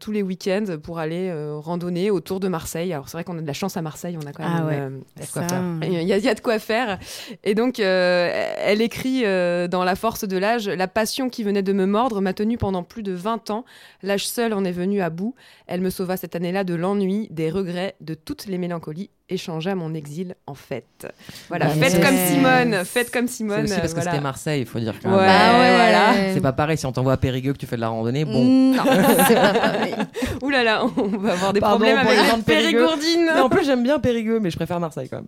tous 0.00 0.10
les 0.10 0.22
week-ends 0.22 0.76
pour 0.82 0.98
aller 0.98 1.32
randonner 1.60 2.10
autour 2.10 2.40
de 2.40 2.48
Marseille. 2.48 2.92
Alors 2.92 3.08
c'est 3.08 3.16
vrai 3.16 3.24
qu'on 3.24 3.38
a 3.38 3.42
de 3.42 3.46
la 3.46 3.52
chance 3.52 3.76
à 3.76 3.82
Marseille, 3.82 3.91
on 4.04 4.26
a 4.26 4.32
quand 4.32 4.42
même 4.42 4.52
Ah 4.60 4.66
ouais. 4.66 4.78
euh, 4.78 4.90
Il 5.16 5.22
y 5.22 5.22
a 5.22 5.24
de 5.26 5.30
quoi 5.32 5.42
faire. 5.48 5.62
il 5.82 5.92
y, 5.92 6.12
a, 6.12 6.16
il 6.18 6.24
y 6.24 6.28
a 6.28 6.34
de 6.34 6.40
quoi 6.40 6.58
faire. 6.58 6.98
Et 7.44 7.54
donc, 7.54 7.80
euh, 7.80 8.52
elle 8.58 8.80
écrit 8.80 9.22
euh, 9.24 9.68
dans 9.68 9.84
La 9.84 9.94
force 9.96 10.24
de 10.26 10.36
l'âge 10.38 10.68
La 10.68 10.88
passion 10.88 11.28
qui 11.28 11.42
venait 11.44 11.62
de 11.62 11.72
me 11.72 11.86
mordre 11.86 12.20
m'a 12.20 12.32
tenue 12.32 12.58
pendant 12.58 12.82
plus 12.82 13.02
de 13.02 13.12
20 13.12 13.50
ans. 13.50 13.64
L'âge 14.02 14.26
seul 14.26 14.52
en 14.52 14.64
est 14.64 14.72
venu 14.72 15.00
à 15.00 15.10
bout. 15.10 15.34
Elle 15.66 15.80
me 15.80 15.90
sauva 15.90 16.16
cette 16.16 16.36
année-là 16.36 16.64
de 16.64 16.74
l'ennui, 16.74 17.28
des 17.30 17.50
regrets, 17.50 17.94
de 18.00 18.14
toutes 18.14 18.46
les 18.46 18.58
mélancolies 18.58 19.10
et 19.28 19.36
changea 19.36 19.74
mon 19.74 19.94
exil 19.94 20.34
en 20.46 20.54
fête. 20.54 21.06
Voilà, 21.48 21.68
Yes. 21.68 21.78
faites 21.78 22.02
comme 22.04 22.16
Simone, 22.16 22.84
faites 22.84 23.10
comme 23.10 23.28
C'est 23.28 23.34
Simone. 23.36 23.64
aussi 23.64 23.74
parce 23.74 23.84
euh, 23.84 23.86
que 23.88 23.92
voilà. 23.94 24.10
c'était 24.10 24.22
Marseille, 24.22 24.60
il 24.60 24.66
faut 24.66 24.78
dire. 24.78 24.94
quand 25.02 25.10
Ouais. 25.10 25.16
Bah 25.26 25.58
ouais. 25.58 25.74
voilà. 25.76 26.34
C'est 26.34 26.40
pas 26.40 26.52
pareil 26.52 26.76
si 26.76 26.84
on 26.86 26.92
t'envoie 26.92 27.14
à 27.14 27.16
Périgueux 27.16 27.52
que 27.52 27.58
tu 27.58 27.66
fais 27.66 27.76
de 27.76 27.80
la 27.80 27.88
randonnée. 27.88 28.24
Bon, 28.24 28.44
Mm, 28.44 28.76
Non, 28.76 28.82
c'est 29.28 29.34
pas 29.34 29.54
pareil. 29.54 29.94
Ouh 30.42 30.50
là 30.50 30.62
là, 30.64 30.84
on 30.96 31.02
va 31.18 31.32
avoir 31.32 31.52
des 31.52 31.60
Pardon 31.60 31.76
problèmes 31.84 32.00
pour 32.00 32.10
avec 32.10 32.22
les 32.22 32.28
gens 32.30 32.38
de 32.38 32.42
Périgueux. 32.42 32.78
périgourdines. 32.78 33.30
Mais 33.34 33.40
en 33.40 33.48
plus, 33.48 33.64
j'aime 33.64 33.82
bien 33.82 33.98
Périgueux, 33.98 34.40
mais 34.40 34.50
je 34.50 34.56
préfère 34.56 34.80
Marseille 34.80 35.08
quand 35.08 35.22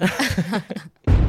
même. 0.00 0.08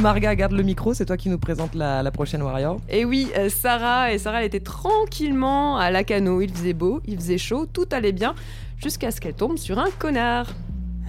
Marga, 0.00 0.34
garde 0.34 0.52
le 0.52 0.62
micro, 0.62 0.92
c'est 0.92 1.06
toi 1.06 1.16
qui 1.16 1.28
nous 1.28 1.38
présente 1.38 1.74
la, 1.74 2.02
la 2.02 2.10
prochaine 2.10 2.42
Warrior. 2.42 2.80
Et 2.88 3.04
oui, 3.04 3.28
euh, 3.36 3.48
Sarah, 3.48 4.12
et 4.12 4.18
Sarah, 4.18 4.40
elle 4.40 4.46
était 4.46 4.60
tranquillement 4.60 5.78
à 5.78 5.90
Lacano. 5.90 6.40
Il 6.40 6.52
faisait 6.52 6.72
beau, 6.72 7.00
il 7.06 7.16
faisait 7.16 7.38
chaud, 7.38 7.66
tout 7.66 7.86
allait 7.90 8.12
bien, 8.12 8.34
jusqu'à 8.78 9.10
ce 9.10 9.20
qu'elle 9.20 9.34
tombe 9.34 9.56
sur 9.56 9.78
un 9.78 9.90
connard. 9.98 10.48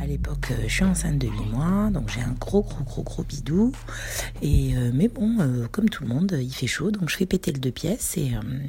À 0.02 0.06
l'époque, 0.06 0.52
euh, 0.52 0.64
je 0.68 0.74
suis 0.74 0.84
enceinte 0.84 1.18
de 1.18 1.28
8 1.28 1.32
mois, 1.52 1.90
donc 1.92 2.10
j'ai 2.10 2.22
un 2.22 2.36
gros, 2.40 2.62
gros, 2.62 2.84
gros, 2.84 3.04
gros 3.04 3.24
bidou. 3.24 3.72
Et, 4.42 4.76
euh, 4.76 4.92
mais 4.94 5.08
bon, 5.08 5.40
euh, 5.40 5.68
comme 5.72 5.90
tout 5.90 6.04
le 6.04 6.10
monde, 6.10 6.38
il 6.40 6.54
fait 6.54 6.68
chaud, 6.68 6.92
donc 6.92 7.10
je 7.10 7.18
fais 7.18 7.26
péter 7.26 7.52
le 7.52 7.60
deux 7.60 7.72
pièces 7.72 8.16
et, 8.18 8.34
euh, 8.36 8.60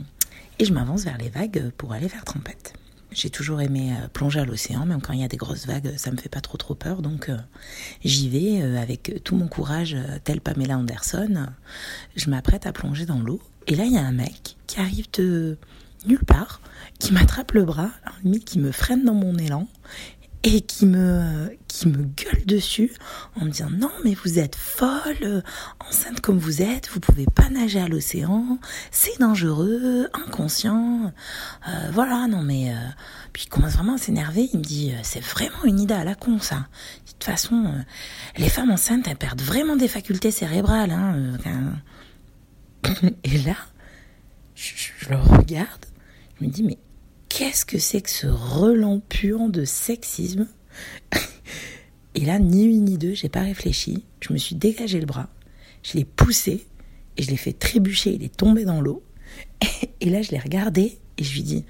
et 0.59 0.65
je 0.65 0.73
m'avance 0.73 1.05
vers 1.05 1.19
les 1.19 1.29
vagues 1.29 1.71
pour 1.77 1.93
aller 1.93 2.09
faire 2.09 2.25
trempette. 2.25 2.75
J'ai 3.13 3.31
toujours 3.31 3.61
aimé 3.61 3.93
euh, 3.93 4.09
plonger 4.09 4.41
à 4.41 4.45
l'océan, 4.45 4.85
même 4.85 5.01
quand 5.01 5.13
il 5.13 5.21
y 5.21 5.25
a 5.25 5.29
des 5.29 5.37
grosses 5.37 5.67
vagues, 5.67 5.95
ça 5.97 6.11
me 6.11 6.17
fait 6.17 6.29
pas 6.29 6.41
trop 6.41 6.59
trop 6.59 6.75
peur, 6.75 7.03
donc 7.03 7.29
euh, 7.29 7.39
j'y 8.05 8.29
vais 8.29 8.63
euh, 8.63 8.81
avec 8.81 9.23
tout 9.25 9.37
mon 9.37 9.49
courage, 9.49 9.97
tel 10.25 10.41
Pamela 10.41 10.77
Anderson. 10.77 11.47
Je 12.17 12.31
m'apprête 12.31 12.67
à 12.67 12.73
plonger 12.73 13.07
dans 13.07 13.21
l'eau, 13.21 13.41
et 13.67 13.77
là 13.77 13.85
il 13.85 13.93
y 13.93 13.99
a 13.99 14.03
un 14.03 14.13
mec 14.13 14.57
qui 14.67 14.81
arrive 14.81 15.07
de 15.13 15.57
nulle 16.07 16.25
part, 16.25 16.61
qui 16.99 17.13
m'attrape 17.13 17.53
le 17.53 17.65
bras, 17.65 17.91
limite 18.25 18.45
qui 18.45 18.59
me 18.59 18.73
freine 18.73 19.05
dans 19.05 19.15
mon 19.15 19.37
élan, 19.39 19.69
et 20.47 20.61
qui 20.61 20.87
me, 20.87 21.51
qui 21.67 21.89
me 21.89 22.05
gueule 22.05 22.47
dessus 22.47 22.93
en 23.35 23.47
me 23.47 23.51
disant 23.51 23.69
non 23.69 23.91
mais 24.05 24.15
vous 24.15 24.39
êtes 24.39 24.55
folle, 24.55 25.43
enceinte 25.81 26.21
comme 26.21 26.39
vous 26.39 26.63
êtes, 26.63 26.89
vous 26.91 27.01
pouvez 27.01 27.27
pas 27.27 27.49
nager 27.49 27.81
à 27.81 27.89
l'océan, 27.89 28.59
c'est 28.93 29.19
dangereux, 29.19 30.09
inconscient, 30.15 31.13
Euh, 31.69 31.91
voilà 31.93 32.29
non 32.29 32.43
mais 32.43 32.71
euh, 32.71 32.77
puis 33.33 33.45
il 33.47 33.49
commence 33.49 33.73
vraiment 33.73 33.95
à 33.95 33.99
s'énerver, 33.99 34.49
il 34.53 34.61
me 34.61 34.65
dit 34.65 34.93
euh, 34.93 35.01
c'est 35.03 35.21
vraiment 35.21 35.65
une 35.65 35.81
idée 35.81 35.95
à 35.95 36.05
la 36.05 36.15
con 36.15 36.39
ça. 36.39 36.69
De 37.07 37.11
toute 37.13 37.25
façon 37.25 37.65
euh, 37.65 37.83
les 38.37 38.49
femmes 38.49 38.71
enceintes 38.71 39.09
elles 39.09 39.17
perdent 39.17 39.43
vraiment 39.43 39.75
des 39.75 39.89
facultés 39.89 40.31
cérébrales 40.31 40.93
hein, 40.93 41.37
euh, 42.85 43.11
et 43.25 43.39
là 43.39 43.57
je, 44.55 44.75
je 44.77 45.09
le 45.11 45.17
regarde, 45.17 45.87
je 46.39 46.47
me 46.47 46.51
dis 46.51 46.63
mais 46.63 46.79
qu'est-ce 47.37 47.67
que 47.67 47.79
c'est 47.79 48.01
que 48.01 48.09
ce 48.09 48.27
relent 48.27 49.01
puant 49.11 49.51
de 49.51 49.67
sexisme 49.67 50.47
Et 52.15 52.25
là, 52.25 52.39
ni 52.39 52.65
une 52.65 52.87
ni 52.87 52.97
deux, 52.97 53.13
j'ai 53.13 53.29
pas 53.29 53.43
réfléchi. 53.43 54.07
Je 54.21 54.33
me 54.33 54.39
suis 54.39 54.57
dégagé 54.57 54.99
le 54.99 55.05
bras, 55.05 55.29
je 55.83 55.99
l'ai 55.99 56.07
poussé 56.07 56.67
et 57.19 57.23
je 57.23 57.29
l'ai 57.29 57.37
fait 57.37 57.53
trébucher. 57.53 58.15
Il 58.15 58.25
est 58.25 58.35
tombé 58.35 58.65
dans 58.65 58.81
l'eau. 58.81 59.03
Et 60.01 60.09
là, 60.09 60.23
je 60.23 60.31
l'ai 60.31 60.39
regardé 60.39 60.99
et 61.19 61.25
je 61.25 61.35
lui 61.35 61.43
dis 61.43 61.65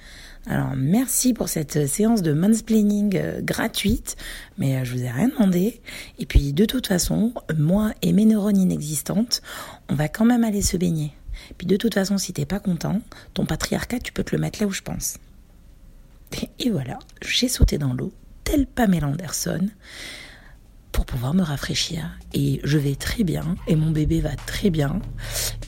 Alors, 0.46 0.74
merci 0.76 1.34
pour 1.34 1.48
cette 1.48 1.88
séance 1.88 2.22
de 2.22 2.32
mansplaining 2.32 3.16
euh, 3.16 3.40
gratuite, 3.42 4.16
mais 4.58 4.76
euh, 4.76 4.84
je 4.84 4.92
vous 4.92 5.02
ai 5.02 5.10
rien 5.10 5.28
demandé. 5.28 5.80
Et 6.20 6.26
puis, 6.26 6.52
de 6.52 6.64
toute 6.64 6.86
façon, 6.86 7.32
moi 7.56 7.92
et 8.02 8.12
mes 8.12 8.24
neurones 8.24 8.58
inexistantes, 8.58 9.42
on 9.88 9.96
va 9.96 10.08
quand 10.08 10.24
même 10.24 10.44
aller 10.44 10.62
se 10.62 10.76
baigner. 10.76 11.12
Puis, 11.58 11.66
de 11.66 11.76
toute 11.76 11.94
façon, 11.94 12.18
si 12.18 12.32
t'es 12.32 12.46
pas 12.46 12.60
content, 12.60 13.00
ton 13.34 13.46
patriarcat, 13.46 13.98
tu 13.98 14.12
peux 14.12 14.22
te 14.22 14.34
le 14.34 14.40
mettre 14.40 14.60
là 14.60 14.68
où 14.68 14.72
je 14.72 14.82
pense. 14.82 15.16
Et 16.58 16.70
voilà, 16.70 16.98
j'ai 17.22 17.48
sauté 17.48 17.78
dans 17.78 17.92
l'eau, 17.92 18.12
tel 18.44 18.66
Pamela 18.66 19.08
Anderson, 19.08 19.68
pour 20.92 21.04
pouvoir 21.04 21.34
me 21.34 21.42
rafraîchir. 21.42 22.18
Et 22.32 22.60
je 22.64 22.78
vais 22.78 22.94
très 22.94 23.24
bien, 23.24 23.56
et 23.66 23.76
mon 23.76 23.90
bébé 23.90 24.20
va 24.20 24.34
très 24.34 24.70
bien. 24.70 25.00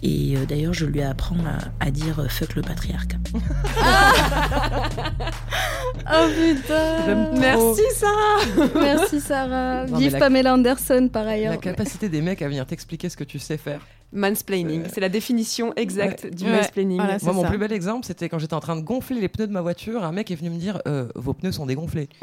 Et 0.02 0.36
euh, 0.36 0.46
d'ailleurs, 0.46 0.74
je 0.74 0.86
lui 0.86 1.02
apprends 1.02 1.36
à, 1.44 1.84
à 1.84 1.90
dire 1.90 2.20
euh, 2.20 2.28
fuck 2.28 2.54
le 2.54 2.62
patriarcat. 2.62 3.18
Oh 6.10 6.26
putain. 6.34 7.30
Merci 7.38 7.82
Sarah 7.94 8.70
Merci 8.80 9.20
Sarah. 9.20 9.86
Non, 9.86 9.98
Vive 9.98 10.12
la- 10.14 10.18
Pamela 10.18 10.54
Anderson 10.54 11.08
par 11.12 11.26
ailleurs. 11.26 11.52
La 11.52 11.58
capacité 11.58 12.08
des 12.08 12.22
mecs 12.22 12.40
à 12.42 12.48
venir 12.48 12.64
t'expliquer 12.66 13.08
ce 13.08 13.16
que 13.16 13.24
tu 13.24 13.38
sais 13.38 13.56
faire. 13.58 13.80
Mansplaining, 14.10 14.84
c'est 14.90 15.02
la 15.02 15.10
définition 15.10 15.74
exacte 15.76 16.26
du 16.32 16.44
Ouais, 16.44 16.52
mansplaining. 16.52 16.96
voilà, 16.98 17.18
Moi, 17.22 17.32
mon 17.34 17.42
ça. 17.42 17.48
plus 17.48 17.58
bel 17.58 17.72
exemple, 17.74 18.06
c'était 18.06 18.30
quand 18.30 18.38
j'étais 18.38 18.54
en 18.54 18.60
train 18.60 18.74
de 18.76 18.80
gonfler 18.80 19.20
les 19.20 19.28
pneus 19.28 19.46
de 19.48 19.52
ma 19.52 19.60
voiture. 19.60 20.02
Un 20.02 20.12
mec 20.12 20.30
est 20.30 20.34
venu 20.34 20.48
me 20.48 20.56
dire 20.56 20.80
euh, 20.88 21.08
Vos 21.14 21.34
pneus 21.34 21.52
sont 21.52 21.66
dégonflés. 21.66 22.08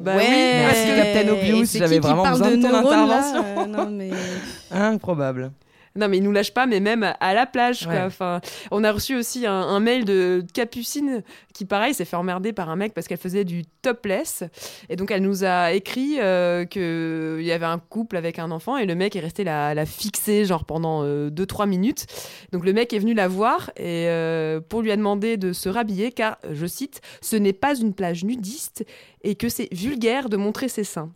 Bah 0.00 0.14
oui, 0.16 0.24
parce 0.66 0.80
que 0.80 0.96
Captain 1.14 1.32
Obvious, 1.32 1.64
j'avais 1.72 1.94
qui 1.96 2.00
qui 2.00 2.06
vraiment 2.06 2.22
parle 2.24 2.38
besoin 2.40 2.56
de 2.56 2.62
ton 2.62 2.68
neurones, 2.68 2.98
intervention. 2.98 3.44
Euh, 3.58 3.66
non, 3.66 3.90
mais... 3.90 4.10
Improbable. 4.72 5.52
Non, 5.96 6.08
mais 6.08 6.16
il 6.16 6.24
nous 6.24 6.32
lâche 6.32 6.52
pas, 6.52 6.66
mais 6.66 6.80
même 6.80 7.14
à 7.20 7.34
la 7.34 7.46
plage, 7.46 7.86
quoi. 7.86 8.04
Enfin, 8.04 8.40
on 8.72 8.82
a 8.82 8.90
reçu 8.90 9.14
aussi 9.14 9.46
un, 9.46 9.52
un 9.52 9.78
mail 9.78 10.04
de 10.04 10.44
Capucine 10.52 11.22
qui, 11.52 11.64
pareil, 11.66 11.94
s'est 11.94 12.04
fait 12.04 12.16
emmerder 12.16 12.52
par 12.52 12.68
un 12.68 12.74
mec 12.74 12.94
parce 12.94 13.06
qu'elle 13.06 13.18
faisait 13.18 13.44
du 13.44 13.64
topless. 13.80 14.42
Et 14.88 14.96
donc, 14.96 15.12
elle 15.12 15.22
nous 15.22 15.44
a 15.44 15.72
écrit 15.72 16.16
euh, 16.18 16.64
qu'il 16.64 17.46
y 17.46 17.52
avait 17.52 17.64
un 17.64 17.78
couple 17.78 18.16
avec 18.16 18.40
un 18.40 18.50
enfant 18.50 18.76
et 18.76 18.86
le 18.86 18.96
mec 18.96 19.14
est 19.14 19.20
resté 19.20 19.44
la, 19.44 19.72
la 19.72 19.86
fixer, 19.86 20.44
genre 20.44 20.64
pendant 20.64 21.04
2-3 21.04 21.68
minutes. 21.68 22.06
Donc, 22.52 22.64
le 22.64 22.72
mec 22.72 22.92
est 22.92 22.98
venu 22.98 23.14
la 23.14 23.28
voir 23.28 23.70
et 23.76 24.08
euh, 24.08 24.60
pour 24.60 24.82
lui 24.82 24.90
demander 24.96 25.36
de 25.36 25.52
se 25.52 25.68
rhabiller 25.68 26.10
car, 26.10 26.38
je 26.50 26.66
cite, 26.66 27.00
ce 27.20 27.36
n'est 27.36 27.52
pas 27.52 27.76
une 27.76 27.94
plage 27.94 28.24
nudiste 28.24 28.84
et 29.22 29.34
que 29.36 29.48
c'est 29.48 29.72
vulgaire 29.72 30.28
de 30.28 30.36
montrer 30.36 30.68
ses 30.68 30.84
seins. 30.84 31.10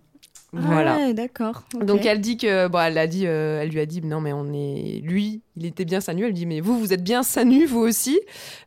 Voilà. 0.53 0.95
Ah 0.95 1.07
ouais, 1.07 1.15
d'accord. 1.15 1.65
Donc 1.79 2.07
elle 2.07 2.21
dit 2.21 2.39
que 2.39 2.69
bon, 2.69 2.79
elle 2.79 2.97
a 2.97 3.07
dit, 3.07 3.27
euh, 3.27 3.61
elle 3.63 3.69
lui 3.69 3.81
a 3.81 3.87
dit 3.87 4.01
non 4.03 4.21
mais 4.21 4.33
on 4.33 4.53
est 4.55 5.01
lui, 5.05 5.43
il 5.57 5.67
était 5.67 5.85
bien 5.85 6.01
seins 6.01 6.15
nus. 6.15 6.25
Elle 6.25 6.33
dit 6.33 6.47
mais 6.47 6.61
vous 6.61 6.79
vous 6.79 6.93
êtes 6.95 7.05
bien 7.05 7.23
seins 7.23 7.45
nus 7.45 7.67
vous 7.67 7.81
aussi. 7.81 8.19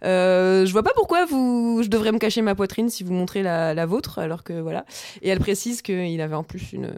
Euh, 0.04 0.66
je 0.66 0.72
vois 0.72 0.84
pas 0.84 0.94
pourquoi 0.96 1.26
vous, 1.26 1.82
je 1.82 1.88
devrais 1.88 2.12
me 2.12 2.20
cacher 2.20 2.44
ma 2.44 2.54
poitrine 2.54 2.90
si 2.90 3.04
vous 3.04 3.14
montrez 3.14 3.42
la, 3.42 3.74
la 3.74 3.86
vôtre 3.88 4.20
alors 4.20 4.44
que 4.44 4.54
voilà. 4.54 4.86
Et 5.24 5.30
elle 5.30 5.40
précise 5.40 5.82
qu'il 5.82 6.22
avait 6.22 6.36
en 6.36 6.44
plus 6.44 6.72
une, 6.74 6.94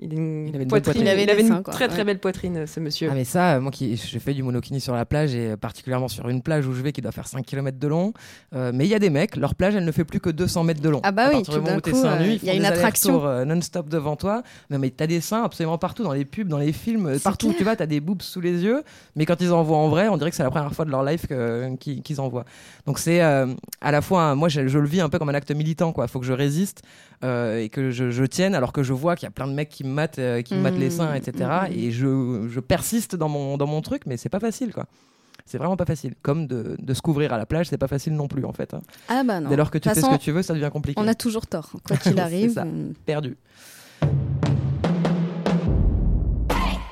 il, 0.00 0.10
a 0.12 0.14
une 0.16 0.48
Il 0.48 0.54
avait 0.54 0.64
une 0.64 0.68
bonne 0.70 0.80
poitrine, 0.82 1.02
poitrine. 1.02 1.02
Il 1.06 1.08
avait 1.10 1.22
il 1.22 1.26
des 1.26 1.32
avait 1.32 1.42
une 1.42 1.48
seins, 1.48 1.62
quoi, 1.62 1.74
très 1.74 1.86
très 1.88 1.98
ouais. 1.98 2.04
belle 2.04 2.18
poitrine 2.18 2.66
ce 2.66 2.80
monsieur. 2.80 3.08
Ah 3.10 3.14
mais 3.14 3.24
ça, 3.24 3.56
euh, 3.56 3.60
moi 3.60 3.70
qui 3.70 3.96
j'ai 3.96 4.18
fait 4.18 4.32
du 4.34 4.42
monokini 4.42 4.80
sur 4.80 4.94
la 4.94 5.04
plage 5.04 5.34
et 5.34 5.50
euh, 5.50 5.56
particulièrement 5.56 6.08
sur 6.08 6.28
une 6.28 6.40
plage 6.42 6.66
où 6.66 6.72
je 6.72 6.82
vais 6.82 6.92
qui 6.92 7.02
doit 7.02 7.12
faire 7.12 7.28
5 7.28 7.44
km 7.44 7.78
de 7.78 7.88
long. 7.88 8.12
euh, 8.54 8.72
mais 8.74 8.86
il 8.86 8.90
y 8.90 8.94
a 8.94 8.98
des 8.98 9.10
mecs, 9.10 9.36
leur 9.36 9.54
plage 9.54 9.74
elle 9.74 9.84
ne 9.84 9.92
fait 9.92 10.04
plus 10.04 10.18
que 10.20 10.30
200 10.30 10.64
mètres 10.64 10.80
de 10.80 10.88
long. 10.88 11.00
Ah 11.02 11.12
bah 11.12 11.26
À 11.26 11.30
oui, 11.36 11.42
tout 11.42 11.52
d'un 11.60 11.78
coup, 11.80 11.90
euh, 11.90 12.36
il 12.40 12.44
y 12.44 12.50
a 12.50 12.54
une 12.54 12.64
attraction. 12.64 13.24
euh, 13.26 13.44
non-stop 13.44 13.88
devant 13.88 14.16
toi. 14.16 14.42
Non 14.70 14.78
mais 14.78 14.90
t'as 14.90 15.06
des 15.06 15.20
seins 15.20 15.42
absolument 15.44 15.78
partout, 15.78 16.02
dans 16.04 16.12
les 16.14 16.24
pubs, 16.24 16.48
dans 16.48 16.58
les 16.58 16.72
films, 16.72 17.06
euh, 17.06 17.18
partout 17.22 17.48
où 17.48 17.52
tu 17.52 17.62
vas, 17.64 17.76
t'as 17.76 17.86
des 17.86 18.00
boobs 18.00 18.22
sous 18.22 18.40
les 18.40 18.62
yeux. 18.64 18.82
Mais 19.14 19.26
quand 19.26 19.40
ils 19.40 19.52
en 19.52 19.62
voient 19.62 19.76
en 19.78 19.88
vrai, 19.88 20.08
on 20.08 20.16
dirait 20.16 20.30
que 20.30 20.36
c'est 20.36 20.42
la 20.42 20.50
première 20.50 20.72
fois 20.74 20.84
de 20.86 20.90
leur 20.90 21.04
life 21.04 21.26
qu'ils 21.80 22.20
en 22.20 22.28
voient. 22.28 22.44
Donc 22.86 22.98
c'est 22.98 23.22
euh, 23.22 23.46
à 23.80 23.92
la 23.92 24.00
fois, 24.02 24.22
un- 24.22 24.34
moi 24.34 24.48
je, 24.48 24.66
je 24.66 24.78
le 24.78 24.86
vis 24.88 25.00
un 25.00 25.08
peu 25.08 25.18
comme 25.18 25.28
un 25.28 25.34
acte 25.34 25.50
militant, 25.50 25.92
quoi. 25.92 26.08
Faut 26.08 26.18
que 26.20 26.26
je 26.26 26.32
résiste 26.32 26.82
euh, 27.24 27.58
et 27.60 27.68
que 27.68 27.90
je, 27.90 28.10
je 28.10 28.24
tienne 28.24 28.54
alors 28.54 28.72
que 28.72 28.82
je 28.82 28.92
vois 28.92 29.14
qu'il 29.16 29.26
y 29.26 29.28
a 29.28 29.30
plein 29.30 29.46
de 29.46 29.52
mecs 29.52 29.68
qui 29.68 29.84
me 29.84 29.90
matent, 29.92 30.18
euh, 30.18 30.42
qui 30.42 30.54
me 30.54 30.60
matent 30.60 30.78
les 30.78 30.90
seins, 30.90 31.14
etc. 31.14 31.48
Mhm. 31.70 31.72
Et 31.78 31.90
je, 31.90 32.46
je 32.48 32.60
persiste 32.60 33.14
dans 33.16 33.28
mon, 33.28 33.56
dans 33.56 33.66
mon 33.66 33.80
truc, 33.80 34.02
mais 34.06 34.16
c'est 34.16 34.28
pas 34.28 34.40
facile, 34.40 34.72
quoi. 34.72 34.86
C'est 35.44 35.58
vraiment 35.58 35.76
pas 35.76 35.84
facile. 35.86 36.14
Comme 36.22 36.46
de, 36.46 36.76
de 36.78 36.94
se 36.94 37.02
couvrir 37.02 37.32
à 37.32 37.38
la 37.38 37.46
plage, 37.46 37.68
c'est 37.68 37.76
pas 37.78 37.88
facile 37.88 38.14
non 38.14 38.28
plus, 38.28 38.44
en 38.44 38.52
fait. 38.52 38.74
hein. 38.74 38.80
Ah 39.08 39.22
bah 39.24 39.40
non. 39.40 39.50
Dès 39.50 39.56
lors 39.56 39.70
que 39.70 39.78
tu 39.78 39.88
fais 39.88 40.00
ce 40.00 40.06
que 40.06 40.16
tu 40.16 40.30
veux, 40.32 40.42
ça 40.42 40.54
devient 40.54 40.70
compliqué. 40.72 41.00
On 41.02 41.08
a 41.08 41.14
toujours 41.14 41.46
tort, 41.46 41.70
quoi 41.86 41.96
qu'il 41.96 42.18
arrive. 42.20 42.52
ça. 42.52 42.64
on- 42.64 42.92
Perdu. 43.04 43.36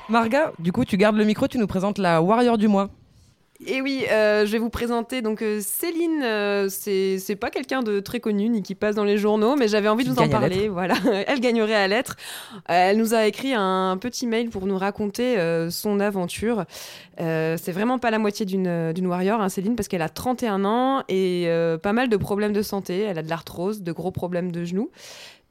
Marga, 0.09 0.51
du 0.59 0.71
coup, 0.73 0.83
tu 0.83 0.97
gardes 0.97 1.15
le 1.15 1.23
micro, 1.23 1.47
tu 1.47 1.57
nous 1.57 1.67
présentes 1.67 1.97
la 1.97 2.21
Warrior 2.21 2.57
du 2.57 2.67
mois. 2.67 2.89
Et 3.67 3.81
oui, 3.81 4.05
euh, 4.11 4.45
je 4.45 4.51
vais 4.51 4.57
vous 4.57 4.69
présenter 4.69 5.21
donc 5.21 5.41
euh, 5.41 5.59
Céline. 5.61 6.23
euh, 6.23 6.67
c'est 6.69 7.35
pas 7.39 7.49
quelqu'un 7.49 7.83
de 7.83 7.99
très 7.99 8.19
connu 8.19 8.49
ni 8.49 8.63
qui 8.63 8.73
passe 8.73 8.95
dans 8.95 9.03
les 9.03 9.17
journaux, 9.17 9.55
mais 9.55 9.67
j'avais 9.67 9.87
envie 9.87 10.03
de 10.03 10.09
vous 10.09 10.19
en 10.19 10.29
parler. 10.29 10.67
Voilà, 10.67 10.95
elle 11.27 11.39
gagnerait 11.39 11.75
à 11.75 11.87
l'être. 11.87 12.15
Euh, 12.53 12.89
elle 12.89 12.97
nous 12.97 13.13
a 13.13 13.27
écrit 13.27 13.53
un 13.53 13.97
petit 13.97 14.25
mail 14.25 14.49
pour 14.49 14.65
nous 14.65 14.77
raconter 14.77 15.37
euh, 15.37 15.69
son 15.69 15.99
aventure. 15.99 16.65
C'est 17.19 17.71
vraiment 17.71 17.99
pas 17.99 18.09
la 18.09 18.17
moitié 18.17 18.47
d'une 18.47 19.05
warrior, 19.05 19.41
hein, 19.41 19.49
Céline, 19.49 19.75
parce 19.75 19.87
qu'elle 19.87 20.01
a 20.01 20.09
31 20.09 20.65
ans 20.65 21.03
et 21.07 21.47
pas 21.83 21.93
mal 21.93 22.09
de 22.09 22.17
problèmes 22.17 22.51
de 22.51 22.63
santé. 22.63 23.01
Elle 23.01 23.19
a 23.19 23.21
de 23.21 23.29
l'arthrose, 23.29 23.83
de 23.83 23.91
gros 23.91 24.09
problèmes 24.09 24.51
de 24.51 24.65
genoux. 24.65 24.89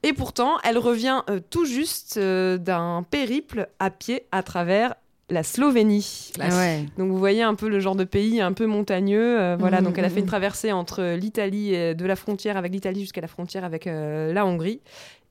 Et 0.03 0.13
pourtant, 0.13 0.57
elle 0.63 0.79
revient 0.79 1.21
euh, 1.29 1.39
tout 1.49 1.65
juste 1.65 2.17
euh, 2.17 2.57
d'un 2.57 3.05
périple 3.09 3.67
à 3.79 3.91
pied 3.91 4.23
à 4.31 4.41
travers 4.41 4.95
la 5.31 5.43
Slovénie. 5.43 6.31
Ah 6.39 6.49
ouais. 6.49 6.85
Donc 6.97 7.09
vous 7.09 7.17
voyez 7.17 7.41
un 7.41 7.55
peu 7.55 7.69
le 7.69 7.79
genre 7.79 7.95
de 7.95 8.03
pays 8.03 8.41
un 8.41 8.53
peu 8.53 8.65
montagneux. 8.65 9.39
euh, 9.39 9.55
voilà, 9.57 9.79
Mhm, 9.79 9.85
donc 9.85 9.97
elle 9.97 10.05
a 10.05 10.09
fait 10.09 10.15
mhm. 10.15 10.21
une 10.21 10.25
traversée 10.27 10.71
entre 10.71 11.15
l'Italie, 11.15 11.73
et 11.73 11.95
de 11.95 12.05
la 12.05 12.15
frontière 12.15 12.57
avec 12.57 12.71
l'Italie 12.71 13.01
jusqu'à 13.01 13.21
la 13.21 13.27
frontière 13.27 13.63
avec 13.63 13.87
euh, 13.87 14.33
la 14.33 14.45
Hongrie, 14.45 14.81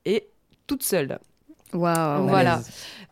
et 0.04 0.28
toute 0.66 0.82
seule. 0.82 1.18
Waouh. 1.72 2.26
voilà. 2.28 2.60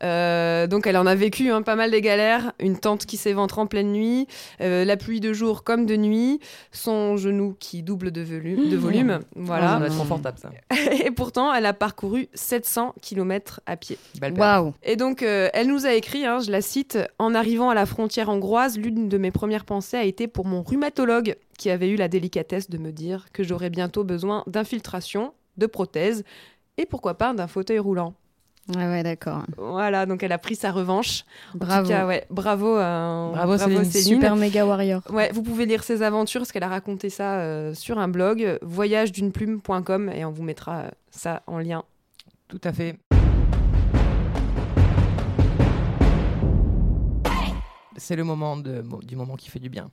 Euh, 0.05 0.69
donc 0.69 0.87
elle 0.87 0.97
en 0.97 1.07
a 1.07 1.17
vécu 1.17 1.51
hein, 1.51 1.63
pas 1.63 1.75
mal 1.75 1.91
des 1.91 2.01
galères. 2.01 2.53
Une 2.61 2.79
tente 2.79 3.05
qui 3.07 3.17
s'éventre 3.17 3.59
en 3.59 3.67
pleine 3.67 3.91
nuit, 3.93 4.29
euh, 4.61 4.85
la 4.85 4.97
pluie 4.97 5.19
de 5.21 5.33
jour 5.33 5.65
comme 5.65 5.87
de 5.87 5.97
nuit, 5.97 6.39
son 6.71 7.17
genou 7.17 7.57
qui 7.59 7.83
double 7.83 8.11
de, 8.13 8.23
de 8.23 8.77
volume. 8.77 9.19
Ça 9.21 9.27
Voilà. 9.37 9.79
va 9.79 9.87
être 9.87 9.99
confortable, 9.99 10.39
ça. 10.39 10.51
et 11.05 11.11
pourtant, 11.11 11.53
elle 11.53 11.67
a 11.67 11.73
parcouru 11.73 12.29
700 12.35 12.95
km 13.03 13.61
à 13.67 13.77
pied. 13.77 13.99
Waouh. 14.37 14.73
Et 14.85 14.95
donc, 14.97 15.23
euh, 15.23 15.49
elle 15.53 15.67
nous 15.69 15.85
a 15.87 15.93
écrit, 15.95 16.25
hein, 16.27 16.39
je 16.41 16.51
la 16.53 16.61
cite, 16.61 16.99
En 17.19 17.35
arrivant 17.35 17.71
à 17.71 17.75
la 17.75 17.87
frontière 17.87 18.29
hongroise, 18.29 18.79
l'une 18.79 19.09
de 19.09 19.19
mes 19.19 19.31
premières 19.33 19.65
pensées 19.65 19.97
a 19.97 20.05
été 20.05 20.29
pour 20.29 20.47
mon 20.47 20.63
rhumatologue, 20.63 21.37
qui 21.59 21.71
avait 21.71 21.89
eu 21.89 21.97
la 21.97 22.07
délicatesse 22.07 22.71
de 22.71 22.79
me 22.79 22.93
dire 22.93 23.27
que 23.33 23.43
j'aurais 23.43 23.71
bientôt 23.71 24.05
besoin 24.05 24.45
d'infiltration, 24.47 25.33
de 25.57 25.67
prothèses, 25.67 26.23
et 26.77 26.87
pourquoi 26.87 27.15
pas 27.15 27.35
d'un 27.35 27.49
fauteuil 27.49 27.81
roulant. 27.81 28.15
Ouais, 28.77 28.87
ouais, 28.87 29.03
d'accord. 29.03 29.43
Voilà, 29.57 30.05
donc 30.05 30.23
elle 30.23 30.33
a 30.33 30.39
pris 30.39 30.55
sa 30.55 30.71
revanche. 30.73 31.25
En 31.55 31.59
Bravo. 31.59 31.83
tout 31.85 31.89
cas, 31.89 32.07
ouais, 32.07 32.27
bravo, 32.29 32.77
euh, 32.77 33.31
Bravo, 33.33 33.57
Céline. 33.57 33.85
Super 33.85 34.37
méga 34.37 34.67
warrior. 34.67 35.01
Ouais, 35.11 35.31
vous 35.33 35.43
pouvez 35.43 35.65
lire 35.65 35.83
ses 35.83 36.03
aventures, 36.03 36.43
parce 36.43 36.53
qu'elle 36.53 36.63
a 36.65 36.69
raconté 36.69 37.09
ça 37.09 37.39
euh, 37.41 37.73
sur 37.73 37.99
un 37.99 38.09
blog, 38.09 38.59
voyage-d'une-plume.com, 38.63 40.11
et 40.15 40.25
on 40.27 40.31
vous 40.33 40.43
mettra 40.43 40.81
euh, 40.81 40.89
ça 41.11 41.43
en 41.47 41.59
lien. 41.59 41.83
Tout 42.49 42.61
à 42.65 42.73
fait. 42.73 42.97
C'est 47.97 48.17
le 48.17 48.25
moment 48.25 48.57
de, 48.57 48.85
du 49.03 49.17
moment 49.17 49.37
qui 49.37 49.51
fait 49.51 49.59
du 49.59 49.69
bien. 49.71 49.91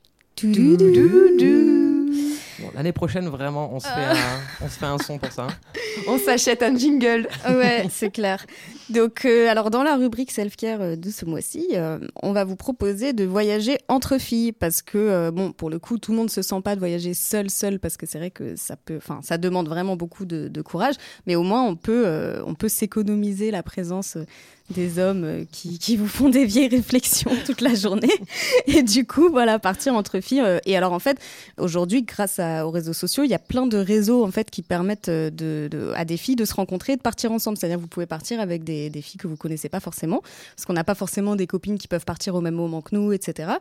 Bon, 2.59 2.69
L'année 2.73 2.91
prochaine, 2.93 3.27
vraiment, 3.27 3.73
on 3.73 3.79
se, 3.79 3.87
fait 3.87 3.93
un, 3.93 4.15
on 4.61 4.69
se 4.69 4.77
fait 4.79 4.85
un 4.85 4.97
son 4.97 5.17
pour 5.17 5.31
ça. 5.31 5.43
hein. 5.43 5.71
On 6.07 6.17
s'achète 6.17 6.61
un 6.61 6.75
jingle. 6.75 7.27
Ouais, 7.49 7.87
c'est 7.89 8.09
clair. 8.11 8.45
Donc, 8.89 9.23
euh, 9.25 9.47
alors 9.49 9.69
dans 9.71 9.81
la 9.83 9.95
rubrique 9.95 10.29
self-care 10.31 10.81
euh, 10.81 10.95
de 10.97 11.09
ce 11.09 11.23
mois-ci, 11.25 11.69
euh, 11.73 11.99
on 12.21 12.33
va 12.33 12.43
vous 12.43 12.57
proposer 12.57 13.13
de 13.13 13.23
voyager 13.23 13.77
entre 13.87 14.17
filles 14.17 14.51
parce 14.51 14.81
que, 14.81 14.97
euh, 14.97 15.31
bon, 15.31 15.51
pour 15.53 15.69
le 15.69 15.79
coup, 15.79 15.97
tout 15.97 16.11
le 16.11 16.17
monde 16.17 16.29
se 16.29 16.41
sent 16.41 16.59
pas 16.63 16.75
de 16.75 16.79
voyager 16.79 17.13
seul, 17.13 17.49
seul 17.49 17.79
parce 17.79 17.95
que 17.97 18.05
c'est 18.05 18.17
vrai 18.17 18.29
que 18.31 18.55
ça 18.57 18.75
peut, 18.75 18.97
enfin, 18.97 19.19
ça 19.23 19.37
demande 19.37 19.69
vraiment 19.69 19.95
beaucoup 19.95 20.25
de, 20.25 20.49
de 20.49 20.61
courage, 20.61 20.95
mais 21.27 21.35
au 21.35 21.43
moins 21.43 21.63
on 21.63 21.75
peut, 21.77 22.03
euh, 22.05 22.41
on 22.45 22.55
peut 22.55 22.69
s'économiser 22.69 23.51
la 23.51 23.63
présence 23.63 24.17
euh, 24.17 24.25
des 24.71 24.97
hommes 24.97 25.23
euh, 25.23 25.45
qui, 25.51 25.77
qui 25.77 25.95
vous 25.95 26.07
font 26.07 26.29
des 26.29 26.43
vieilles 26.45 26.69
réflexions 26.69 27.31
toute 27.45 27.61
la 27.61 27.75
journée. 27.75 28.09
Et 28.67 28.81
du 28.81 29.05
coup, 29.05 29.29
voilà, 29.29 29.59
partir 29.59 29.93
entre 29.93 30.19
filles. 30.19 30.41
euh, 30.41 30.59
et 30.65 30.75
alors, 30.75 30.93
en 30.93 30.99
fait, 30.99 31.19
aujourd'hui, 31.57 32.01
grâce 32.03 32.39
à- 32.39 32.65
aux 32.65 32.71
réseaux 32.71 32.93
sociaux, 32.93 33.23
il 33.23 33.29
y 33.29 33.35
a 33.35 33.39
plein 33.39 33.67
de 33.67 33.77
réseaux 33.77 34.25
en 34.25 34.31
fait 34.31 34.49
qui 34.49 34.63
permettent 34.63 35.09
euh, 35.09 35.93
à 35.95 36.05
des 36.05 36.17
filles 36.17 36.35
de 36.35 36.45
se 36.45 36.53
rencontrer 36.53 36.93
et 36.93 36.95
de 36.95 37.01
partir 37.01 37.31
ensemble. 37.31 37.57
C'est-à-dire, 37.57 37.79
vous 37.79 37.87
pouvez 37.87 38.07
partir 38.07 38.39
avec 38.39 38.63
des, 38.63 38.89
filles 39.01 39.19
que 39.19 39.27
vous 39.27 39.35
connaissez 39.35 39.69
pas 39.69 39.79
forcément, 39.79 40.21
parce 40.55 40.65
qu'on 40.65 40.73
n'a 40.73 40.83
pas 40.83 40.95
forcément 40.95 41.35
des 41.35 41.47
copines 41.47 41.77
qui 41.77 41.87
peuvent 41.87 42.05
partir 42.05 42.33
au 42.33 42.41
même 42.41 42.55
moment 42.55 42.81
que 42.81 42.95
nous, 42.95 43.11
etc. 43.11 43.53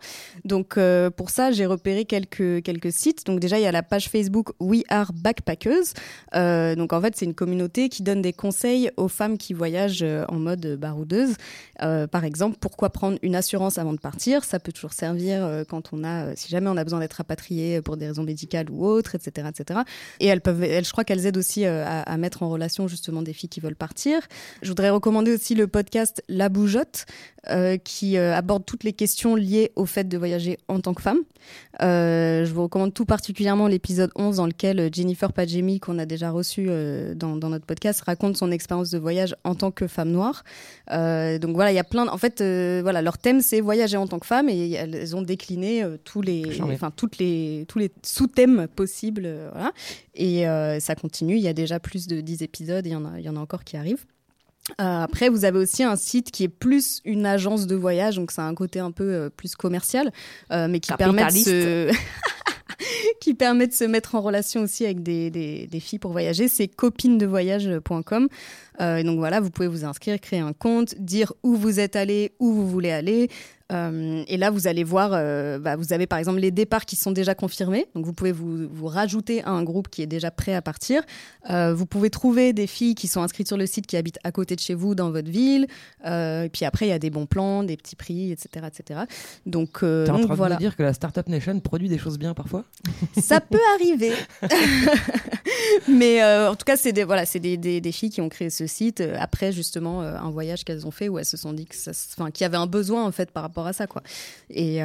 Donc, 0.45 0.79
pour 1.17 1.31
ça, 1.31 1.53
j'ai 1.53 1.67
repéré 1.67 2.05
quelques 2.05 2.63
quelques 2.63 2.93
sites. 2.93 3.27
Donc, 3.27 3.41
déjà, 3.41 3.59
il 3.59 3.63
y 3.63 3.67
a 3.67 3.73
la 3.73 3.83
page 3.83 4.09
Facebook 4.09 4.51
We 4.61 4.85
Are 4.89 5.13
Backpackers. 5.13 5.93
Donc, 6.77 6.93
en 6.93 7.01
fait, 7.01 7.15
c'est 7.17 7.25
une 7.25 7.35
communauté 7.35 7.89
qui 7.89 8.03
donne 8.03 8.23
des 8.23 8.33
conseils 8.33 8.91
aux 8.97 9.09
femmes 9.09 9.37
qui 9.37 9.53
voyagent 9.53 10.05
en 10.29 10.37
mode 10.37 10.79
baroudeuse. 10.95 11.35
Euh, 11.83 12.07
par 12.07 12.25
exemple, 12.25 12.57
pourquoi 12.61 12.91
prendre 12.91 13.19
une 13.23 13.35
assurance 13.35 13.79
avant 13.79 13.93
de 13.93 13.99
partir? 13.99 14.45
Ça 14.45 14.61
peut 14.61 14.73
toujours 14.73 14.93
servir 14.93 15.45
euh, 15.45 15.65
quand 15.69 15.93
on 15.93 16.05
a, 16.05 16.27
euh, 16.27 16.33
si 16.37 16.49
jamais 16.49 16.69
on 16.71 16.77
a 16.77 16.85
besoin 16.85 17.01
d'être 17.01 17.15
rapatrié 17.15 17.83
pour 17.83 17.97
des 17.97 18.07
raisons 18.07 18.23
médicales 18.23 18.71
ou 18.71 18.87
autres, 18.87 19.15
etc., 19.17 19.49
etc. 19.51 19.81
Et 20.21 20.27
elles 20.27 20.41
peuvent, 20.41 20.63
elles, 20.63 20.85
je 20.85 20.93
crois 20.93 21.05
qu'elles 21.05 21.27
aident 21.27 21.37
aussi 21.37 21.67
euh, 21.67 21.85
à, 21.85 22.17
mettre 22.17 22.43
en 22.43 22.49
relation 22.49 22.87
justement 22.87 23.23
des 23.23 23.33
filles 23.33 23.49
qui 23.49 23.61
veulent 23.61 23.77
partir. 23.77 24.21
Je 24.63 24.69
voudrais 24.69 24.91
recommander 24.91 25.35
aussi 25.35 25.55
le 25.55 25.67
podcast 25.67 26.23
La 26.29 26.49
Bougeotte, 26.49 27.07
euh, 27.51 27.77
qui 27.77 28.17
euh, 28.17 28.35
aborde 28.35 28.65
toutes 28.65 28.85
les 28.85 28.93
questions 28.93 29.37
liées 29.37 29.73
au 29.77 29.85
fait 29.85 30.05
de 30.05 30.17
voyager 30.17 30.59
en 30.69 30.81
tant 30.81 30.95
que 30.95 31.03
femme. 31.03 31.19
Euh, 31.83 32.45
je 32.45 32.53
vous 32.53 32.63
recommande 32.63 32.95
tout 32.95 33.05
particulièrement 33.05 33.67
l'épisode 33.67 34.11
11 34.17 34.37
dans 34.37 34.47
lequel 34.47 34.81
euh, 34.81 34.89
Jennifer 34.93 35.33
Padjemi, 35.33 35.81
qu'on 35.81 35.99
a 35.99 36.07
déjà 36.07 36.31
reçu 36.31 36.67
euh, 36.69 37.15
dans, 37.15 37.37
dans 37.37 37.51
notre 37.51 37.67
podcast, 37.67 38.01
raconte 38.03 38.37
son 38.37 38.51
expérience 38.51 38.91
de 38.91 38.99
voyage 38.99 39.35
en 39.45 39.55
tant 39.55 39.71
que 39.71 39.87
femme 39.87 40.11
noire. 40.11 40.45
Euh, 40.91 41.39
donc 41.39 41.55
voilà, 41.55 41.73
il 41.73 41.75
y 41.75 41.79
a 41.79 41.85
plein. 41.85 42.05
de- 42.05 42.11
En 42.11 42.19
fait, 42.19 42.41
euh, 42.41 42.81
voilà, 42.83 43.01
leur 43.03 43.17
thème 43.19 43.41
c'est 43.41 43.61
voyager 43.61 43.97
en 43.97 44.07
tant 44.07 44.19
que 44.19 44.27
femme 44.27 44.49
et 44.49 44.73
elles 44.73 45.17
ont 45.17 45.23
décliné 45.23 45.83
euh, 45.83 45.97
tous 46.05 46.21
les, 46.21 46.43
enfin 46.75 46.91
toutes 46.95 47.19
les, 47.19 47.65
tous 47.69 47.79
les 47.79 47.91
sous-thèmes 48.03 48.69
possibles. 48.75 49.23
euh, 49.25 49.49
voilà. 49.53 49.73
Et 50.15 50.47
euh, 50.47 50.79
ça 50.81 50.95
continue. 50.95 51.37
Il 51.37 51.43
y 51.43 51.49
a 51.49 51.55
déjà 51.55 51.81
plus 51.81 52.07
de 52.07 52.21
10 52.21 52.43
épisodes. 52.43 52.87
Il 52.87 52.93
y 52.93 52.97
en 52.97 53.05
a, 53.05 53.19
il 53.19 53.25
y 53.25 53.29
en 53.29 53.37
a 53.37 53.41
encore 53.41 53.65
qui 53.65 53.77
arrivent. 53.77 54.05
Euh, 54.81 55.03
après, 55.03 55.29
vous 55.29 55.45
avez 55.45 55.59
aussi 55.59 55.83
un 55.83 55.97
site 55.97 56.31
qui 56.31 56.45
est 56.45 56.49
plus 56.49 57.01
une 57.05 57.27
agence 57.27 57.67
de 57.67 57.75
voyage, 57.77 58.17
donc 58.17 58.31
c'est 58.31 58.41
un 58.41 58.55
côté 58.55 58.79
un 58.81 58.93
peu 58.93 59.05
euh, 59.05 59.29
plus 59.29 59.55
commercial, 59.57 60.11
euh, 60.53 60.69
mais 60.69 60.81
qui 60.81 60.91
permet 60.97 61.21
de 61.23 61.91
se... 61.91 61.93
qui 63.21 63.35
permet 63.35 63.67
de 63.67 63.73
se 63.73 63.85
mettre 63.85 64.15
en 64.15 64.21
relation 64.21 64.63
aussi 64.63 64.85
avec 64.85 65.03
des, 65.03 65.69
filles 65.81 65.99
pour 65.99 66.13
voyager. 66.13 66.49
C'est 66.49 66.69
copinedevoyage.com. 66.69 68.29
Euh, 68.81 69.03
donc 69.03 69.19
voilà, 69.19 69.41
vous 69.41 69.51
pouvez 69.51 69.69
vous 69.69 69.85
inscrire, 69.85 70.21
créer 70.21 70.41
un 70.41 70.53
compte, 70.53 70.95
dire 70.99 71.33
où 71.43 71.55
vous 71.57 71.81
êtes 71.81 71.97
allé, 71.97 72.33
où 72.39 72.53
vous 72.53 72.69
voulez 72.69 72.91
aller. 72.91 73.29
Euh, 73.75 74.25
et 74.27 74.37
là, 74.37 74.51
vous 74.51 74.67
allez 74.67 74.85
voir, 74.85 75.11
euh, 75.13 75.59
bah, 75.59 75.77
vous 75.77 75.93
avez 75.93 76.07
par 76.07 76.19
exemple 76.19 76.39
les 76.39 76.51
départs 76.51 76.85
qui 76.85 76.97
sont 76.97 77.11
déjà 77.11 77.35
confirmés. 77.35 77.87
Donc 77.95 78.07
vous 78.07 78.13
pouvez 78.13 78.33
vous, 78.33 78.69
vous 78.71 78.87
rajouter 78.87 79.43
à 79.43 79.51
un 79.51 79.63
groupe 79.63 79.89
qui 79.89 80.03
est 80.03 80.07
déjà 80.07 80.31
prêt 80.31 80.55
à 80.55 80.63
partir. 80.63 81.03
Euh, 81.51 81.75
vous 81.75 81.87
pouvez 81.87 82.11
trouver 82.11 82.53
des 82.53 82.67
filles 82.67 82.95
qui 82.95 83.09
sont 83.09 83.23
inscrites 83.23 83.49
sur 83.49 83.57
le 83.57 83.67
site 83.67 83.87
qui 83.87 83.97
habitent 83.97 84.19
à 84.25 84.33
côté 84.33 84.55
de 84.55 84.61
chez 84.61 84.75
vous 84.75 84.95
dans 84.95 85.11
votre 85.11 85.31
ville. 85.31 85.67
Et 86.05 86.51
puis 86.53 86.65
après, 86.65 86.87
il 86.87 86.91
y 86.91 86.93
a 86.93 86.99
des 86.99 87.11
bons 87.11 87.27
plans, 87.27 87.63
des 87.63 87.77
petits 87.77 87.97
prix, 87.97 88.31
etc. 88.31 88.67
etc. 88.67 89.01
Donc, 89.47 89.81
T'es 89.81 90.11
en 90.11 90.19
donc 90.19 90.27
train 90.27 90.49
de 90.49 90.55
me 90.55 90.59
dire 90.59 90.77
que 90.77 90.83
la 90.83 90.93
Startup 90.93 91.27
Nation 91.29 91.59
produit 91.61 91.89
des 91.89 91.99
choses 91.99 92.19
bien 92.19 92.35
parfois? 92.35 92.65
Ça 93.21 93.41
peut 93.41 93.59
arriver. 93.75 94.13
Mais 95.89 96.23
euh, 96.23 96.51
en 96.51 96.57
tout 96.57 96.65
cas, 96.65 96.77
c'est 96.77 96.93
des, 96.93 97.05
voilà, 97.05 97.27
c'est 97.27 97.41
des, 97.41 97.57
des, 97.57 97.93
filles 97.93 98.11
qui 98.11 98.21
ont 98.21 98.29
créé 98.29 98.51
ce 98.51 98.67
site 98.67 99.01
euh, 99.01 99.17
après 99.19 99.53
justement 99.53 100.03
euh, 100.03 100.17
un 100.17 100.31
voyage 100.31 100.65
qu'elles 100.65 100.87
ont 100.87 100.91
fait 100.91 101.09
où 101.09 101.19
elles 101.19 101.25
se 101.25 101.37
sont 101.37 101.53
dit 101.53 101.67
que 101.67 101.75
qu'il 102.31 102.43
y 102.43 102.45
avait 102.45 102.57
un 102.57 102.67
besoin 102.67 103.05
en 103.05 103.13
fait 103.13 103.31
par 103.31 103.43
rapport 103.43 103.67
à 103.67 103.73
ça 103.73 103.87
quoi. 103.87 104.03
Et, 104.51 104.79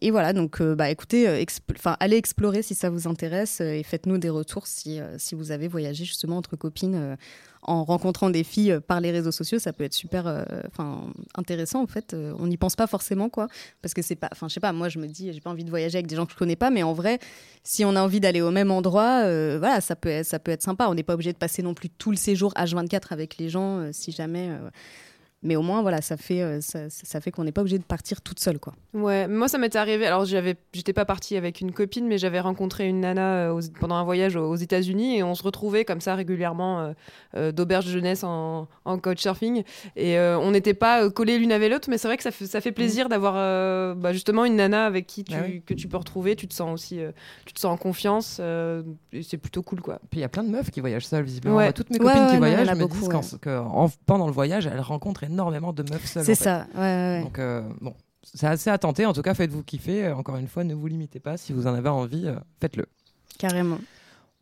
et 0.00 0.10
voilà, 0.10 0.32
donc 0.32 0.62
bah 0.62 0.90
écoutez, 0.90 1.44
enfin 1.70 1.96
allez 2.00 2.16
explorer 2.16 2.62
si 2.62 2.74
ça 2.74 2.90
vous 2.90 3.06
intéresse 3.08 3.60
et 3.60 3.82
faites-nous 3.82 4.18
des 4.18 4.30
retours 4.30 4.66
si 4.66 5.00
si 5.18 5.34
vous 5.34 5.50
avez 5.50 5.68
voyagé 5.68 6.04
justement 6.04 6.36
entre 6.36 6.56
copines. 6.56 7.16
En 7.66 7.84
rencontrant 7.84 8.30
des 8.30 8.44
filles 8.44 8.72
euh, 8.72 8.80
par 8.80 9.00
les 9.00 9.10
réseaux 9.10 9.32
sociaux, 9.32 9.58
ça 9.58 9.72
peut 9.72 9.84
être 9.84 9.94
super, 9.94 10.26
euh, 10.26 10.44
enfin 10.66 11.02
intéressant 11.34 11.82
en 11.82 11.86
fait. 11.86 12.14
Euh, 12.14 12.32
on 12.38 12.46
n'y 12.46 12.56
pense 12.56 12.76
pas 12.76 12.86
forcément 12.86 13.28
quoi, 13.28 13.48
parce 13.82 13.94
que 13.94 14.02
c'est 14.02 14.16
pas, 14.16 14.28
enfin 14.32 14.48
je 14.48 14.54
sais 14.54 14.60
pas, 14.60 14.72
moi 14.72 14.88
je 14.88 14.98
me 14.98 15.06
dis 15.06 15.32
j'ai 15.32 15.40
pas 15.40 15.50
envie 15.50 15.64
de 15.64 15.70
voyager 15.70 15.98
avec 15.98 16.06
des 16.06 16.16
gens 16.16 16.26
que 16.26 16.32
je 16.32 16.38
connais 16.38 16.56
pas, 16.56 16.70
mais 16.70 16.82
en 16.82 16.92
vrai, 16.92 17.18
si 17.64 17.84
on 17.84 17.96
a 17.96 18.02
envie 18.02 18.20
d'aller 18.20 18.40
au 18.40 18.50
même 18.50 18.70
endroit, 18.70 19.22
voilà, 19.58 19.80
ça 19.80 19.96
peut, 19.96 20.08
être, 20.08 20.26
ça 20.26 20.38
peut 20.38 20.52
être 20.52 20.62
sympa. 20.62 20.86
On 20.88 20.94
n'est 20.94 21.02
pas 21.02 21.14
obligé 21.14 21.32
de 21.32 21.38
passer 21.38 21.62
non 21.62 21.74
plus 21.74 21.90
tout 21.90 22.10
le 22.10 22.16
séjour 22.16 22.52
H24 22.54 23.06
avec 23.10 23.38
les 23.38 23.48
gens, 23.48 23.90
si 23.92 24.12
jamais. 24.12 24.50
Mais 25.46 25.56
au 25.56 25.62
moins, 25.62 25.80
voilà, 25.82 26.02
ça 26.02 26.16
fait, 26.16 26.42
euh, 26.42 26.60
ça, 26.60 26.90
ça 26.90 27.20
fait 27.20 27.30
qu'on 27.30 27.44
n'est 27.44 27.52
pas 27.52 27.60
obligé 27.62 27.78
de 27.78 27.84
partir 27.84 28.20
toute 28.20 28.40
seule, 28.40 28.58
quoi. 28.58 28.74
Ouais, 28.94 29.28
moi 29.28 29.48
ça 29.48 29.58
m'était 29.58 29.78
arrivé. 29.78 30.06
Alors 30.06 30.24
j'avais, 30.24 30.56
j'étais 30.72 30.92
pas 30.92 31.04
partie 31.04 31.36
avec 31.36 31.60
une 31.60 31.72
copine, 31.72 32.06
mais 32.06 32.18
j'avais 32.18 32.40
rencontré 32.40 32.88
une 32.88 33.00
nana 33.00 33.48
euh, 33.48 33.52
aux- 33.52 33.60
pendant 33.80 33.94
un 33.94 34.04
voyage 34.04 34.36
aux, 34.36 34.48
aux 34.50 34.56
États-Unis 34.56 35.16
et 35.18 35.22
on 35.22 35.34
se 35.34 35.42
retrouvait 35.42 35.84
comme 35.84 36.00
ça 36.00 36.14
régulièrement 36.14 36.80
euh, 36.80 36.92
euh, 37.36 37.52
d'auberge 37.52 37.86
de 37.86 37.90
jeunesse 37.92 38.24
en, 38.24 38.66
en 38.84 38.98
couchsurfing 38.98 39.62
et 39.96 40.18
euh, 40.18 40.38
on 40.38 40.50
n'était 40.50 40.74
pas 40.74 41.08
collés 41.10 41.38
l'une 41.38 41.52
avec 41.52 41.70
l'autre, 41.70 41.88
mais 41.90 41.98
c'est 41.98 42.08
vrai 42.08 42.16
que 42.16 42.22
ça 42.22 42.30
fait, 42.30 42.46
ça 42.46 42.60
fait 42.60 42.72
plaisir 42.72 43.08
d'avoir 43.08 43.34
euh, 43.36 43.94
bah, 43.94 44.12
justement 44.12 44.44
une 44.44 44.56
nana 44.56 44.84
avec 44.86 45.06
qui 45.06 45.22
tu, 45.24 45.34
Ah 45.34 45.42
oui. 45.46 45.62
que 45.64 45.74
tu 45.74 45.86
peux 45.88 45.96
retrouver. 45.96 46.34
Tu 46.36 46.48
te 46.48 46.54
sens 46.54 46.72
aussi, 46.72 47.00
euh, 47.00 47.12
tu 47.44 47.52
te 47.52 47.60
sens 47.60 47.72
en 47.72 47.76
confiance. 47.76 48.38
euh, 48.40 48.82
et 49.12 49.22
c'est 49.22 49.36
plutôt 49.38 49.62
cool 49.62 49.80
quoi. 49.80 50.00
Puis 50.10 50.18
il 50.18 50.22
y 50.22 50.24
a 50.24 50.28
plein 50.28 50.42
de 50.42 50.48
meufs 50.50 50.70
qui 50.70 50.80
voyagent 50.80 51.06
seules, 51.06 51.24
visiblement. 51.24 51.56
Ouais. 51.56 51.72
Toutes 51.72 51.90
mes 51.90 51.98
copines 51.98 52.22
ouais, 52.24 52.30
qui 52.30 52.36
voyagent 52.38 52.68
a 52.68 52.74
me 52.74 52.80
beaucoup, 52.80 52.98
disent 52.98 53.38
que 53.40 53.58
en- 53.58 53.90
pendant 54.06 54.26
le 54.26 54.32
voyage, 54.32 54.66
elles 54.66 54.80
rencontrent 54.80 55.22
énormément 55.24 55.35
de 55.36 55.82
meufs 55.92 56.04
seules. 56.06 56.24
C'est 56.24 56.34
ça, 56.34 56.66
ouais, 56.74 56.80
ouais, 56.80 57.16
ouais. 57.18 57.22
Donc, 57.22 57.38
euh, 57.38 57.62
bon, 57.80 57.94
c'est 58.22 58.46
assez 58.46 58.70
à 58.70 58.78
tenter. 58.78 59.06
En 59.06 59.12
tout 59.12 59.22
cas, 59.22 59.34
faites-vous 59.34 59.62
kiffer. 59.62 60.06
Euh, 60.06 60.16
Encore 60.16 60.36
une 60.36 60.48
fois, 60.48 60.64
ne 60.64 60.74
vous 60.74 60.86
limitez 60.86 61.20
pas. 61.20 61.36
Si 61.36 61.52
vous 61.52 61.66
en 61.66 61.74
avez 61.74 61.88
envie, 61.88 62.26
euh, 62.26 62.36
faites-le. 62.60 62.86
carrément. 63.38 63.78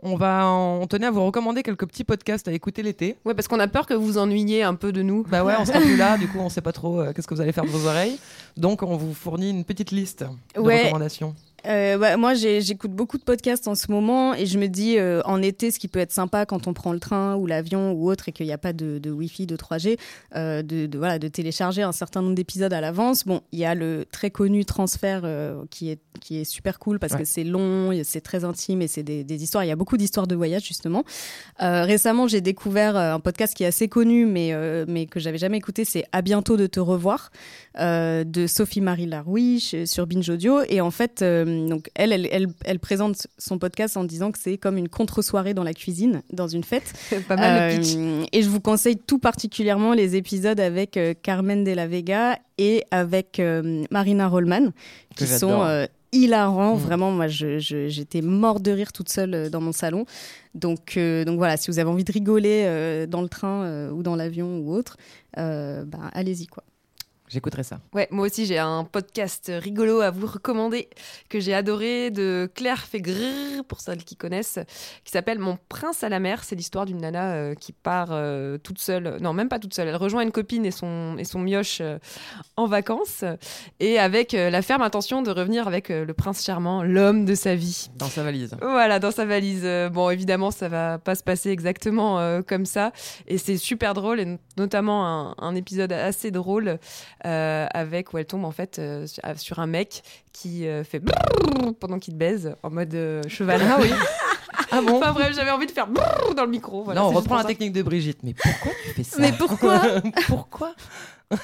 On 0.07 0.17
va, 0.17 0.47
on 0.49 0.87
tenait 0.87 1.07
à 1.07 1.11
vous 1.11 1.25
recommander 1.25 1.63
quelques 1.63 1.87
petits 1.87 2.05
podcasts 2.05 2.47
à 2.49 2.53
écouter 2.53 2.83
l'été. 2.83 3.17
Ouais, 3.25 3.33
parce 3.33 3.49
qu'on 3.49 3.61
a 3.61 3.69
peur 3.69 3.87
que 3.87 3.95
vous 3.95 4.19
ennuyiez 4.19 4.63
un 4.63 4.75
peu 4.75 4.93
de 4.93 5.01
nous. 5.03 5.23
Bah 5.31 5.45
ouais, 5.45 5.55
on 5.59 5.65
sera 5.65 5.81
plus 5.81 5.97
là. 5.97 6.19
Du 6.19 6.29
coup, 6.29 6.39
on 6.41 6.49
sait 6.51 6.61
pas 6.61 6.73
trop 6.73 7.01
euh, 7.01 7.13
qu'est-ce 7.13 7.27
que 7.29 7.35
vous 7.35 7.41
allez 7.41 7.53
faire 7.53 7.65
de 7.65 7.71
vos 7.71 7.87
oreilles. 7.89 8.19
Donc, 8.57 8.83
on 8.83 8.97
vous 8.97 9.15
fournit 9.15 9.49
une 9.51 9.65
petite 9.65 9.93
liste 9.93 10.25
de 10.55 10.61
Ouais. 10.61 10.81
recommandations. 10.85 11.35
Euh, 11.67 11.97
bah, 11.99 12.17
moi, 12.17 12.35
j'écoute 12.35 12.91
beaucoup 12.93 13.17
de 13.17 13.23
podcasts 13.23 13.69
en 13.69 13.75
ce 13.75 13.91
moment 13.91 14.35
et 14.35 14.45
je 14.47 14.59
me 14.59 14.67
dis 14.67 14.99
euh, 14.99 15.23
en 15.25 15.41
été, 15.41 15.71
ce 15.71 15.79
qui 15.79 15.89
peut 15.89 15.99
être 15.99 16.13
sympa 16.13 16.45
quand 16.47 16.67
on 16.67 16.75
prend 16.75 16.93
le 16.93 17.01
train 17.01 17.37
ou 17.37 17.47
l'avion 17.47 17.93
ou 17.93 18.11
autre 18.11 18.29
et 18.29 18.33
qu'il 18.33 18.45
n'y 18.47 18.53
a 18.53 18.59
pas 18.59 18.73
de, 18.73 18.99
de 18.99 19.11
Wi-Fi, 19.11 19.47
de 19.47 19.57
3G, 19.57 19.99
euh, 20.37 20.63
de, 20.63 20.87
de, 20.87 20.99
voilà, 20.99 21.19
de 21.19 21.29
télécharger 21.29 21.83
un 21.83 21.93
certain 21.93 22.21
nombre 22.23 22.35
d'épisodes 22.35 22.73
à 22.73 22.81
l'avance. 22.81 23.25
Bon, 23.25 23.41
il 23.53 23.59
y 23.61 23.65
a 23.65 23.75
le 23.75 24.05
très 24.11 24.31
connu 24.31 24.65
transfert 24.65 25.23
qui, 25.71 25.91
est, 25.91 26.01
qui 26.21 26.39
est 26.39 26.45
super 26.45 26.79
cool 26.79 26.99
parce 26.99 27.15
Ouais. 27.15 27.21
que 27.21 27.25
c'est 27.25 27.45
long, 27.45 27.93
c'est 28.03 28.21
très 28.21 28.45
intime 28.45 28.83
et 28.83 28.89
c'est 28.89 29.03
des, 29.05 29.23
des 29.25 29.43
histoires. 29.43 29.63
Il 29.65 29.69
y 29.69 29.73
a 29.73 29.77
beaucoup 29.77 29.97
d'histoires 29.97 30.27
de 30.27 30.35
voyage 30.35 30.65
justement. 30.65 31.05
Récemment, 31.61 32.27
j'ai 32.29 32.41
découvert 32.41 32.97
un 32.97 33.21
podcast 33.21 33.55
qui 33.55 33.63
est 33.63 33.67
assez 33.69 33.89
connu 33.89 34.27
mais, 34.27 34.53
mais 34.89 35.07
que 35.07 35.21
j'avais 35.21 35.39
jamais 35.39 35.59
écouté. 35.59 35.85
C'est 35.85 36.05
À 36.13 36.23
bientôt 36.23 36.57
de 36.57 36.67
te 36.67 36.81
revoir 36.81 37.31
de 37.79 38.47
Sophie-Marie 38.47 39.07
Laroui 39.07 39.61
chez- 39.61 39.87
sur 39.87 40.07
Binge 40.07 40.29
Audio. 40.29 40.61
Et 40.69 40.81
en 40.81 40.91
fait, 40.91 41.23
euh, 41.55 41.69
donc 41.69 41.91
elle, 41.95 42.13
elle, 42.13 42.29
elle, 42.31 42.49
elle 42.65 42.79
présente 42.79 43.27
son 43.39 43.59
podcast 43.59 43.97
en 43.97 44.05
disant 44.05 44.33
que 44.33 44.39
c'est 44.39 44.59
comme 44.59 44.77
une 44.77 44.89
contre-soirée 44.89 45.55
dans 45.55 45.65
la 45.65 45.75
cuisine, 45.75 46.23
dans 46.33 46.49
une 46.49 46.65
fête. 46.65 46.93
pas 47.29 47.37
mal 47.37 47.75
le 47.75 47.81
pitch. 47.81 47.95
Euh, 47.97 48.25
et 48.33 48.43
je 48.43 48.49
vous 48.49 48.61
conseille 48.61 48.97
tout 48.97 49.19
particulièrement 49.19 49.93
les 49.95 50.17
épisodes 50.17 50.61
avec 50.61 50.97
euh, 50.97 51.15
Carmen 51.23 51.65
de 51.65 51.73
la 51.73 51.87
Vega 51.87 52.39
et 52.59 52.85
avec 52.91 53.39
euh, 53.41 53.85
Marina 53.91 54.29
Rollman, 54.29 54.71
qui 55.17 55.25
sont 55.39 55.63
euh, 55.65 55.87
hilarants. 56.13 56.77
Mm. 56.77 56.79
Vraiment, 56.81 57.11
moi, 57.11 57.27
je- 57.29 57.59
je- 57.59 57.89
j'étais 57.89 58.21
mort 58.23 58.61
de 58.61 58.71
rire 58.71 58.93
toute 58.93 59.09
seule 59.09 59.35
euh, 59.35 59.51
dans 59.51 59.61
mon 59.61 59.73
salon. 59.73 60.05
Donc, 60.55 60.97
euh, 60.97 61.25
donc 61.25 61.39
voilà, 61.39 61.57
si 61.57 61.71
vous 61.71 61.79
avez 61.81 61.91
envie 61.91 62.05
de 62.05 62.13
rigoler 62.13 62.63
euh, 62.67 63.07
dans 63.07 63.23
le 63.23 63.29
train 63.29 63.65
euh, 63.65 63.91
ou 63.91 64.03
dans 64.05 64.15
l'avion 64.15 64.59
ou 64.59 64.73
autre, 64.73 64.97
euh, 65.39 65.85
ben, 65.85 66.11
allez-y 66.13 66.47
quoi. 66.47 66.63
J'écouterai 67.35 67.65
ça. 67.65 67.81
Ouais, 67.93 68.07
moi 68.13 68.27
aussi 68.27 68.47
j'ai 68.47 68.59
un 68.59 68.85
podcast 68.85 69.51
rigolo 69.53 70.01
à 70.03 70.13
vous 70.13 70.29
recommander 70.29 70.89
que 71.29 71.41
j'ai 71.41 71.53
adoré 71.53 72.13
de 72.13 72.49
Claire 72.55 72.79
Fégrrr, 72.79 73.65
pour 73.67 73.81
celles 73.81 74.05
qui 74.05 74.15
connaissent, 74.15 74.61
qui 75.03 75.11
s'appelle 75.11 75.41
Mon 75.41 75.59
prince 75.69 76.05
à 76.05 76.09
la 76.09 76.21
mer. 76.21 76.45
C'est 76.45 76.55
l'histoire 76.55 76.87
d'une 76.87 76.99
nana 76.99 77.33
euh, 77.33 77.55
qui 77.57 77.73
part 77.73 78.11
euh, 78.13 78.57
toute 78.59 78.79
seule, 78.79 79.17
non 79.21 79.33
même 79.33 79.49
pas 79.49 79.59
toute 79.59 79.75
seule, 79.75 79.89
elle 79.89 79.97
rejoint 79.97 80.23
une 80.23 80.31
copine 80.31 80.65
et 80.65 80.71
son, 80.71 81.17
et 81.19 81.25
son 81.25 81.41
mioche 81.41 81.79
euh, 81.81 81.99
en 82.57 82.67
vacances 82.67 83.25
et 83.81 83.99
avec 83.99 84.31
la 84.31 84.63
ferme 84.63 84.83
intention 84.83 85.21
de 85.21 85.33
revenir 85.33 85.67
avec 85.67 85.89
le 85.89 86.15
prince 86.15 86.45
charmant, 86.45 86.85
l'homme 86.85 87.25
de 87.25 87.35
sa 87.35 87.57
vie. 87.57 87.91
Dans 87.97 88.07
sa 88.07 88.23
valise. 88.23 88.57
Voilà, 88.63 89.01
dans 89.01 89.11
sa 89.11 89.25
valise. 89.25 89.67
Bon, 89.93 90.09
évidemment, 90.09 90.53
ça 90.53 90.69
va 90.69 90.99
pas 90.99 91.17
se 91.17 91.25
passer 91.25 91.51
exactement 91.51 92.43
comme 92.47 92.65
ça. 92.65 92.93
Et 93.27 93.39
c'est 93.39 93.57
super 93.57 93.93
drôle, 93.93 94.21
et 94.21 94.39
notamment 94.57 95.05
un, 95.05 95.35
un 95.39 95.55
épisode 95.57 95.93
assez 95.93 96.31
drôle 96.31 96.79
avec 97.25 98.13
où 98.13 98.19
elle 98.19 98.27
tombe 98.27 98.45
en 98.45 98.51
fait 98.51 98.79
euh, 98.79 99.07
sur- 99.07 99.23
sur 99.39 99.59
un 99.59 99.67
mec 99.67 100.03
qui 100.33 100.67
euh, 100.67 100.85
fait 100.85 101.01
pendant 101.81 101.99
qu'il 101.99 102.15
te 102.15 102.19
baise 102.19 102.55
en 102.63 102.71
mode 102.71 102.95
euh, 102.95 103.23
cheval. 103.29 103.61
Ah 103.65 103.79
oui. 103.81 103.91
Ah 104.71 104.81
bon 104.81 104.99
Enfin 104.99 105.13
bref, 105.13 105.33
j'avais 105.35 105.51
envie 105.51 105.67
de 105.67 105.71
faire 105.73 105.89
dans 105.89 106.45
le 106.45 106.51
micro. 106.51 106.83
Voilà, 106.85 107.01
Non, 107.01 107.09
on 107.09 107.11
reprend 107.13 107.37
la 107.37 107.43
ça. 107.43 107.49
technique 107.49 107.73
de 107.73 107.83
Brigitte. 107.83 108.19
Mais 108.23 108.35
pourquoi 108.35 108.73
tu 108.85 108.91
fais 108.91 109.03
ça 109.05 109.17
Mais 109.21 109.33
pourquoi 109.33 109.81
Pourquoi 110.29 110.75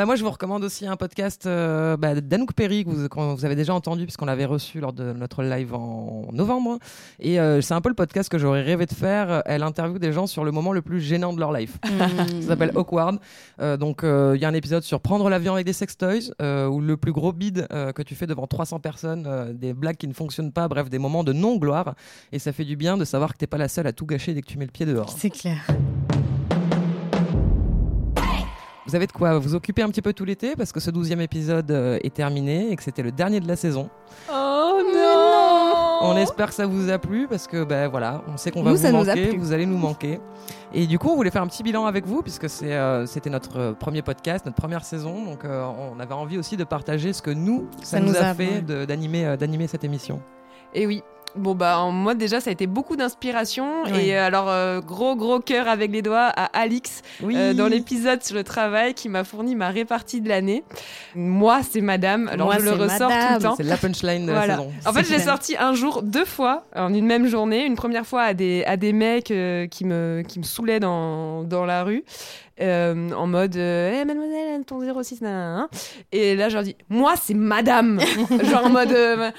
Bah 0.00 0.06
moi, 0.06 0.16
je 0.16 0.24
vous 0.24 0.30
recommande 0.30 0.64
aussi 0.64 0.86
un 0.86 0.96
podcast 0.96 1.44
euh, 1.44 1.94
bah, 1.98 2.18
d'Anouk 2.18 2.54
Perry 2.54 2.86
que 2.86 2.88
vous, 2.88 3.44
avez 3.44 3.54
déjà 3.54 3.74
entendu 3.74 4.04
puisqu'on 4.04 4.24
l'avait 4.24 4.46
reçu 4.46 4.80
lors 4.80 4.94
de 4.94 5.12
notre 5.12 5.42
live 5.42 5.74
en 5.74 6.26
novembre. 6.32 6.78
Et 7.18 7.38
euh, 7.38 7.60
c'est 7.60 7.74
un 7.74 7.82
peu 7.82 7.90
le 7.90 7.94
podcast 7.94 8.30
que 8.30 8.38
j'aurais 8.38 8.62
rêvé 8.62 8.86
de 8.86 8.94
faire. 8.94 9.42
Elle 9.44 9.62
interviewe 9.62 9.98
des 9.98 10.10
gens 10.14 10.26
sur 10.26 10.42
le 10.42 10.52
moment 10.52 10.72
le 10.72 10.80
plus 10.80 11.02
gênant 11.02 11.34
de 11.34 11.38
leur 11.38 11.52
life. 11.52 11.76
Ça 12.40 12.48
s'appelle 12.48 12.72
Awkward. 12.74 13.18
Euh, 13.60 13.76
donc, 13.76 14.02
euh, 14.02 14.32
il 14.36 14.40
y 14.40 14.46
a 14.46 14.48
un 14.48 14.54
épisode 14.54 14.84
sur 14.84 15.00
prendre 15.00 15.28
l'avion 15.28 15.52
avec 15.52 15.66
des 15.66 15.74
sextoys, 15.74 16.32
euh, 16.40 16.66
ou 16.66 16.80
le 16.80 16.96
plus 16.96 17.12
gros 17.12 17.34
bide 17.34 17.66
euh, 17.70 17.92
que 17.92 18.00
tu 18.00 18.14
fais 18.14 18.26
devant 18.26 18.46
300 18.46 18.80
personnes, 18.80 19.52
des 19.52 19.74
blagues 19.74 19.98
qui 19.98 20.08
ne 20.08 20.14
fonctionnent 20.14 20.52
pas, 20.52 20.66
bref, 20.66 20.88
des 20.88 20.98
moments 20.98 21.24
de 21.24 21.34
non-gloire. 21.34 21.94
Et 22.32 22.38
ça 22.38 22.54
fait 22.54 22.64
du 22.64 22.76
bien 22.76 22.96
de 22.96 23.04
savoir 23.04 23.34
que 23.34 23.36
t'es 23.36 23.46
pas 23.46 23.58
la 23.58 23.68
seule 23.68 23.86
à 23.86 23.92
tout 23.92 24.06
gâcher 24.06 24.32
dès 24.32 24.40
que 24.40 24.46
tu 24.46 24.56
mets 24.56 24.64
le 24.64 24.72
pied 24.72 24.86
dehors. 24.86 25.14
C'est 25.18 25.28
clair. 25.28 25.66
Vous 28.90 28.96
avez 28.96 29.06
de 29.06 29.12
quoi 29.12 29.38
vous 29.38 29.54
occuper 29.54 29.82
un 29.82 29.88
petit 29.88 30.02
peu 30.02 30.12
tout 30.12 30.24
l'été 30.24 30.56
parce 30.56 30.72
que 30.72 30.80
ce 30.80 30.90
douzième 30.90 31.20
épisode 31.20 31.70
euh, 31.70 32.00
est 32.02 32.12
terminé 32.12 32.72
et 32.72 32.74
que 32.76 32.82
c'était 32.82 33.04
le 33.04 33.12
dernier 33.12 33.38
de 33.38 33.46
la 33.46 33.54
saison. 33.54 33.88
Oh 34.28 34.78
non 34.92 35.98
On 36.10 36.16
espère 36.16 36.48
que 36.48 36.54
ça 36.54 36.66
vous 36.66 36.90
a 36.90 36.98
plu 36.98 37.28
parce 37.28 37.46
que 37.46 37.62
ben 37.62 37.86
voilà, 37.86 38.24
on 38.26 38.36
sait 38.36 38.50
qu'on 38.50 38.64
va 38.64 38.70
Nous, 38.72 38.76
vous 38.78 38.82
ça 38.82 38.90
nous 38.90 38.98
a 39.08 39.14
manquer, 39.14 39.28
plu. 39.28 39.38
vous 39.38 39.52
allez 39.52 39.64
nous 39.66 39.78
manquer. 39.78 40.18
Et 40.74 40.88
du 40.88 40.98
coup, 40.98 41.08
on 41.08 41.14
voulait 41.14 41.30
faire 41.30 41.42
un 41.42 41.46
petit 41.46 41.62
bilan 41.62 41.86
avec 41.86 42.04
vous 42.04 42.20
puisque 42.22 42.48
c'est 42.50 42.74
euh, 42.74 43.06
c'était 43.06 43.30
notre 43.30 43.58
euh, 43.60 43.72
premier 43.74 44.02
podcast, 44.02 44.44
notre 44.44 44.56
première 44.56 44.84
saison, 44.84 45.24
donc 45.24 45.44
euh, 45.44 45.64
on 45.94 46.00
avait 46.00 46.14
envie 46.14 46.36
aussi 46.38 46.56
de 46.56 46.64
partager 46.64 47.12
ce 47.12 47.22
que 47.22 47.30
nous 47.30 47.68
ça, 47.82 47.98
Ça 47.98 48.00
nous, 48.00 48.08
nous 48.10 48.16
a, 48.16 48.22
a- 48.22 48.34
fait 48.34 48.60
d'animer 48.86 49.24
euh, 49.24 49.36
d'animer 49.36 49.68
cette 49.68 49.84
émission. 49.84 50.20
Et 50.74 50.84
oui. 50.88 51.04
Bon 51.36 51.54
bah 51.54 51.78
en- 51.78 51.92
moi 51.92 52.14
déjà 52.16 52.40
ça 52.40 52.50
a 52.50 52.52
été 52.52 52.66
beaucoup 52.66 52.96
d'inspiration 52.96 53.84
Oui. 53.86 54.00
et 54.08 54.16
euh, 54.18 54.24
alors 54.26 54.48
euh, 54.48 54.80
gros 54.80 55.14
gros 55.14 55.38
cœur 55.38 55.68
avec 55.68 55.92
les 55.92 56.02
doigts 56.02 56.26
à 56.26 56.46
Alix 56.58 57.02
Oui. 57.22 57.34
euh, 57.36 57.54
dans 57.54 57.68
l'épisode 57.68 58.22
sur 58.24 58.34
le 58.34 58.42
travail 58.42 58.94
qui 58.94 59.08
m'a 59.08 59.22
fourni 59.22 59.54
ma 59.54 59.68
répartie 59.68 60.20
de 60.20 60.28
l'année. 60.28 60.64
Moi 61.14 61.60
c'est 61.62 61.80
madame 61.82 62.26
alors 62.28 62.46
Moi, 62.48 62.56
je 62.58 62.64
le 62.64 62.72
ressors 62.72 63.08
tout 63.10 63.34
le 63.34 63.42
temps. 63.42 63.54
c'est 63.56 63.62
la 63.62 63.76
punchline 63.76 64.26
de 64.26 64.32
Voilà. 64.32 64.46
la 64.48 64.56
saison. 64.56 64.72
En 64.86 64.92
fait, 64.92 65.04
je 65.04 65.12
l'ai 65.12 65.20
sorti 65.20 65.56
un 65.56 65.72
jour, 65.74 66.02
deux 66.02 66.24
fois, 66.24 66.64
en 66.74 66.92
une 66.92 67.06
même 67.06 67.26
journée. 67.28 67.64
Une 67.64 67.76
première 67.76 68.06
fois 68.06 68.22
à 68.22 68.34
des, 68.34 68.64
à 68.66 68.76
des 68.76 68.92
mecs 68.92 69.30
euh, 69.30 69.66
qui, 69.68 69.84
me, 69.84 70.22
qui 70.26 70.38
me 70.40 70.44
saoulaient 70.44 70.80
dans, 70.80 71.44
dans 71.44 71.64
la 71.64 71.84
rue, 71.84 72.04
euh, 72.60 73.10
en 73.12 73.26
mode 73.26 73.56
euh, 73.56 74.00
Eh, 74.00 74.04
mademoiselle, 74.04 74.64
ton 74.64 74.80
06, 75.02 75.20
nanana. 75.20 75.68
Et 76.12 76.34
là, 76.34 76.48
je 76.48 76.54
leur 76.54 76.64
dis 76.64 76.76
Moi, 76.88 77.14
c'est 77.22 77.34
madame 77.34 78.00
Genre 78.50 78.66
en 78.66 78.70
mode. 78.70 78.92
euh, 78.92 79.30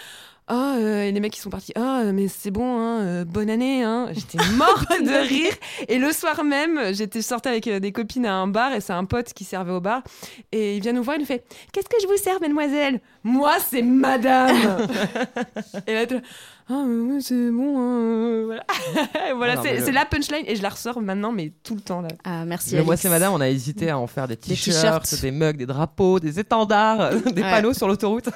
Ah, 0.53 0.75
euh, 0.75 1.03
et 1.03 1.13
les 1.13 1.19
mecs 1.21 1.31
qui 1.31 1.39
sont 1.39 1.49
partis. 1.49 1.71
Ah, 1.77 2.03
mais 2.13 2.27
c'est 2.27 2.51
bon, 2.51 2.77
hein, 2.77 2.99
euh, 2.99 3.23
bonne 3.23 3.49
année. 3.49 3.83
Hein. 3.83 4.09
J'étais 4.13 4.37
morte 4.57 4.89
de 5.01 5.25
rire. 5.25 5.53
Et 5.87 5.97
le 5.97 6.11
soir 6.11 6.43
même, 6.43 6.93
j'étais 6.93 7.21
sortie 7.21 7.47
avec 7.47 7.67
euh, 7.67 7.79
des 7.79 7.93
copines 7.93 8.25
à 8.25 8.33
un 8.33 8.47
bar 8.47 8.73
et 8.73 8.81
c'est 8.81 8.91
un 8.91 9.05
pote 9.05 9.31
qui 9.31 9.45
servait 9.45 9.71
au 9.71 9.79
bar. 9.79 10.03
Et 10.51 10.75
il 10.75 10.81
vient 10.81 10.91
nous 10.91 11.03
voir, 11.03 11.15
il 11.15 11.21
nous 11.21 11.25
fait 11.25 11.45
Qu'est-ce 11.71 11.87
que 11.87 11.95
je 12.01 12.07
vous 12.07 12.17
sers, 12.17 12.41
mademoiselle 12.41 12.99
Moi, 13.23 13.53
c'est 13.65 13.81
madame 13.81 14.87
Et 15.87 15.93
là, 15.93 16.05
ah, 16.71 16.83
mais 16.87 17.13
oui, 17.15 17.21
c'est 17.21 17.51
bon. 17.51 17.77
hein, 17.79 17.99
euh, 18.01 18.43
voilà, 18.45 18.63
voilà 19.35 19.55
Non, 19.55 19.61
c'est 19.63 19.71
mais 19.73 19.79
le- 19.79 19.85
c'est 19.85 19.91
la 19.91 20.05
punchline 20.05 20.43
et 20.47 20.55
je 20.55 20.61
la 20.63 20.69
ressors 20.69 21.01
maintenant, 21.01 21.31
mais 21.31 21.51
tout 21.63 21.75
le 21.75 21.81
temps. 21.81 22.01
Là. 22.01 22.07
Ah, 22.23 22.45
merci. 22.45 22.75
Moi 22.77 22.95
c'est 22.97 23.09
madame, 23.09 23.33
on 23.33 23.41
a 23.41 23.49
hésité 23.49 23.89
à 23.89 23.97
en 23.97 24.07
faire 24.07 24.27
des 24.27 24.37
t-shirts, 24.37 25.21
des 25.21 25.31
mugs, 25.31 25.57
des 25.57 25.65
drapeaux, 25.65 26.19
des 26.19 26.39
étendards, 26.39 27.11
des 27.25 27.41
Ouais. 27.41 27.51
panneaux 27.51 27.73
sur 27.73 27.87
l'autoroute. 27.87 28.29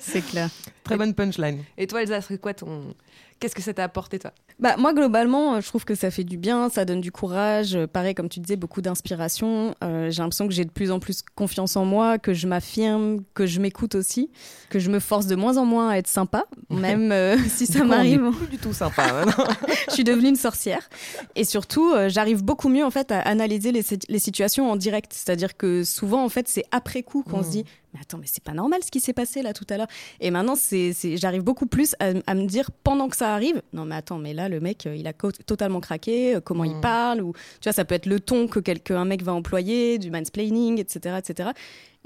C'est 0.00 0.22
clair. 0.24 0.48
Très 0.82 0.96
bonne 0.96 1.14
punchline. 1.14 1.58
Et 1.78 1.86
toi, 1.86 2.02
Elsa, 2.02 2.20
c'est 2.20 2.38
quoi 2.40 2.54
ton. 2.54 2.94
Qu'est-ce 3.40 3.54
que 3.54 3.62
ça 3.62 3.74
t'a 3.74 3.84
apporté, 3.84 4.18
toi? 4.18 4.32
Bah, 4.60 4.76
moi, 4.78 4.94
globalement, 4.94 5.54
euh, 5.56 5.60
je 5.60 5.66
trouve 5.66 5.84
que 5.84 5.94
ça 5.94 6.10
fait 6.10 6.22
du 6.24 6.36
bien, 6.38 6.68
ça 6.70 6.84
donne 6.84 7.00
du 7.00 7.10
courage. 7.12 7.74
Euh, 7.74 7.86
Pareil, 7.86 8.14
comme 8.14 8.28
tu 8.28 8.40
disais, 8.40 8.56
beaucoup 8.56 8.80
d'inspiration. 8.80 9.74
Euh, 9.82 10.10
j'ai 10.10 10.22
l'impression 10.22 10.46
que 10.46 10.54
j'ai 10.54 10.64
de 10.64 10.70
plus 10.70 10.90
en 10.90 11.00
plus 11.00 11.22
confiance 11.34 11.76
en 11.76 11.84
moi, 11.84 12.18
que 12.18 12.32
je 12.32 12.46
m'affirme, 12.46 13.22
que 13.34 13.46
je 13.46 13.60
m'écoute 13.60 13.94
aussi, 13.96 14.30
que 14.70 14.78
je 14.78 14.90
me 14.90 15.00
force 15.00 15.26
de 15.26 15.34
moins 15.34 15.56
en 15.58 15.64
moins 15.64 15.90
à 15.90 15.96
être 15.98 16.06
sympa, 16.08 16.44
même 16.70 17.10
euh, 17.12 17.36
si 17.48 17.66
ça 17.66 17.84
m'arrive. 17.84 18.30
plus 18.38 18.46
du 18.48 18.58
tout 18.58 18.72
sympa. 18.72 19.02
hein, 19.26 19.44
je 19.88 19.94
suis 19.94 20.04
devenue 20.04 20.28
une 20.28 20.36
sorcière. 20.36 20.88
Et 21.34 21.44
surtout, 21.44 21.90
euh, 21.92 22.08
j'arrive 22.08 22.42
beaucoup 22.44 22.68
mieux 22.68 22.84
en 22.84 22.90
fait 22.90 23.10
à 23.12 23.20
analyser 23.20 23.72
les, 23.72 23.82
si- 23.82 23.98
les 24.08 24.18
situations 24.18 24.70
en 24.70 24.76
direct. 24.76 25.12
C'est-à-dire 25.12 25.56
que 25.56 25.84
souvent, 25.84 26.24
en 26.24 26.28
fait, 26.28 26.48
c'est 26.48 26.64
après 26.70 27.02
coup 27.02 27.22
qu'on 27.28 27.42
se 27.42 27.50
dit 27.50 27.64
mais 27.94 28.00
attends, 28.00 28.18
mais 28.18 28.26
c'est 28.26 28.42
pas 28.42 28.52
normal 28.54 28.80
ce 28.84 28.90
qui 28.90 29.00
s'est 29.00 29.12
passé 29.12 29.40
là 29.42 29.52
tout 29.52 29.66
à 29.70 29.76
l'heure. 29.76 29.86
Et 30.20 30.30
maintenant, 30.30 30.56
c'est, 30.56 30.92
j'arrive 31.16 31.42
beaucoup 31.42 31.66
plus 31.66 31.94
à, 32.00 32.12
à 32.26 32.34
me 32.34 32.46
dire 32.46 32.70
pendant 32.82 33.08
que 33.08 33.16
ça 33.16 33.32
arrive, 33.34 33.62
non 33.72 33.84
mais 33.84 33.94
attends, 33.94 34.18
mais 34.18 34.34
là 34.34 34.48
le 34.48 34.60
mec, 34.60 34.86
euh, 34.86 34.96
il 34.96 35.06
a 35.06 35.12
totalement 35.12 35.80
craqué, 35.80 36.34
euh, 36.36 36.40
comment 36.40 36.64
il 36.64 36.74
Mm. 36.76 36.80
parle, 36.80 37.20
ou 37.22 37.32
tu 37.60 37.64
vois, 37.68 37.72
ça 37.72 37.84
peut 37.84 37.94
être 37.94 38.06
le 38.06 38.18
ton 38.20 38.48
que 38.48 38.58
quelqu'un, 38.58 39.04
mec 39.04 39.22
va 39.22 39.32
employer, 39.32 39.98
du 39.98 40.10
mansplaining, 40.10 40.80
etc., 40.80 41.16
etc. 41.18 41.50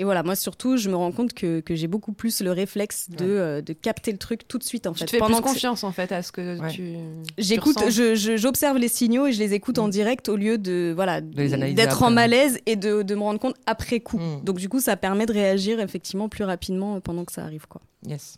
Et 0.00 0.04
voilà, 0.04 0.22
moi 0.22 0.36
surtout, 0.36 0.76
je 0.76 0.88
me 0.88 0.94
rends 0.94 1.10
compte 1.10 1.34
que, 1.34 1.58
que 1.58 1.74
j'ai 1.74 1.88
beaucoup 1.88 2.12
plus 2.12 2.40
le 2.40 2.52
réflexe 2.52 3.10
de, 3.10 3.24
euh, 3.26 3.60
de 3.62 3.72
capter 3.72 4.12
le 4.12 4.18
truc 4.18 4.46
tout 4.46 4.56
de 4.58 4.62
suite 4.62 4.86
en 4.86 4.92
Tu 4.92 5.00
fait. 5.00 5.04
te 5.06 5.10
fais 5.10 5.18
Pendant 5.18 5.40
plus 5.42 5.50
confiance 5.52 5.82
en 5.82 5.90
fait 5.90 6.12
à 6.12 6.22
ce 6.22 6.30
que 6.30 6.60
Ouais. 6.60 6.70
tu. 6.70 6.94
J'écoute, 7.36 7.76
tu 7.90 8.16
j'observe 8.38 8.78
les 8.78 8.86
signaux 8.88 9.26
et 9.26 9.32
je 9.32 9.40
les 9.40 9.54
écoute 9.54 9.78
en 9.78 9.88
direct 9.88 10.28
au 10.28 10.36
lieu 10.36 10.56
de 10.56 10.92
voilà 10.94 11.20
d'être 11.20 12.02
en 12.04 12.10
malaise 12.12 12.60
et 12.66 12.76
de, 12.76 13.02
de 13.02 13.14
me 13.16 13.22
rendre 13.22 13.40
compte 13.40 13.56
après 13.66 13.98
coup. 13.98 14.18
Mm. 14.18 14.44
Donc 14.44 14.58
du 14.58 14.68
coup, 14.68 14.78
ça 14.80 14.96
permet 14.96 15.26
de 15.26 15.32
réagir 15.32 15.80
effectivement 15.80 16.28
plus 16.28 16.44
rapidement 16.44 17.00
pendant 17.00 17.24
que 17.24 17.32
ça 17.32 17.42
arrive 17.42 17.66
quoi. 17.66 17.80
Yes. 18.06 18.36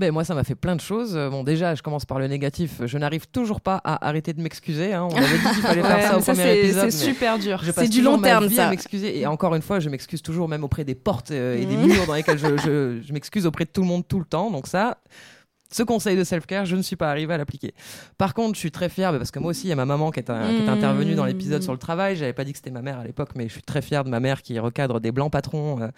Ben, 0.00 0.12
moi, 0.12 0.24
ça 0.24 0.34
m'a 0.34 0.44
fait 0.44 0.54
plein 0.54 0.74
de 0.76 0.80
choses. 0.80 1.14
Euh, 1.14 1.28
Bon, 1.28 1.44
déjà, 1.44 1.74
je 1.74 1.82
commence 1.82 2.06
par 2.06 2.18
le 2.18 2.26
négatif. 2.26 2.80
Je 2.86 2.96
n'arrive 2.96 3.26
toujours 3.28 3.60
pas 3.60 3.80
à 3.84 4.08
arrêter 4.08 4.32
de 4.32 4.40
m'excuser. 4.40 4.94
hein. 4.94 5.06
On 5.10 5.14
avait 5.14 5.26
dit 5.38 5.44
qu'il 5.44 5.62
fallait 5.62 5.82
Ouais, 5.82 5.88
faire 5.88 6.10
ça 6.12 6.16
au 6.16 6.20
ça, 6.20 6.32
premier 6.32 6.44
c'est 6.46 6.58
épisode. 6.60 6.90
c'est 6.90 7.04
super 7.06 7.38
dur. 7.38 7.62
C'est 7.74 7.88
du 7.88 8.00
long 8.00 8.18
terme, 8.18 8.46
vie 8.46 8.56
ça. 8.56 8.66
à 8.68 8.70
m'excuser. 8.70 9.18
Et 9.20 9.26
encore 9.26 9.54
une 9.54 9.60
fois, 9.62 9.78
je 9.78 9.90
m'excuse 9.90 10.22
toujours, 10.22 10.48
même 10.48 10.64
auprès 10.64 10.84
des 10.84 10.94
portes 10.94 11.30
euh, 11.32 11.60
et 11.60 11.66
des 11.66 11.76
murs 11.76 12.06
dans 12.06 12.14
lesquels 12.14 12.38
je, 12.38 12.56
je- 12.56 13.00
je 13.06 13.12
m'excuse 13.12 13.44
auprès 13.46 13.66
de 13.66 13.70
tout 13.70 13.82
le 13.82 13.86
monde 13.88 14.08
tout 14.08 14.18
le 14.18 14.24
temps. 14.24 14.50
Donc 14.50 14.66
ça, 14.66 14.96
ce 15.70 15.82
conseil 15.82 16.16
de 16.16 16.24
self-care, 16.24 16.66
je 16.66 16.76
ne 16.76 16.82
suis 16.82 16.96
pas 16.96 17.10
arrivé 17.10 17.32
à 17.34 17.38
l'appliquer. 17.38 17.74
Par 18.18 18.34
contre, 18.34 18.54
je 18.54 18.60
suis 18.60 18.70
très 18.70 18.88
fier 18.88 19.12
parce 19.12 19.30
que 19.30 19.38
moi 19.38 19.50
aussi, 19.50 19.66
il 19.66 19.70
y 19.70 19.72
a 19.72 19.76
ma 19.76 19.84
maman 19.84 20.10
qui 20.10 20.20
est, 20.20 20.30
intervenue 20.30 21.14
dans 21.14 21.24
l'épisode 21.24 21.62
sur 21.62 21.72
le 21.72 21.78
travail. 21.78 22.16
J'avais 22.16 22.32
pas 22.32 22.44
dit 22.44 22.52
que 22.52 22.58
c'était 22.58 22.70
ma 22.70 22.82
mère 22.82 22.98
à 22.98 23.04
l'époque, 23.04 23.30
mais 23.34 23.48
je 23.48 23.52
suis 23.52 23.62
très 23.62 23.82
fier 23.82 24.04
de 24.04 24.10
ma 24.10 24.20
mère 24.20 24.42
qui 24.42 24.58
recadre 24.58 25.00
des 25.00 25.12
blancs 25.12 25.30
patrons. 25.30 25.80
euh, 25.80 25.88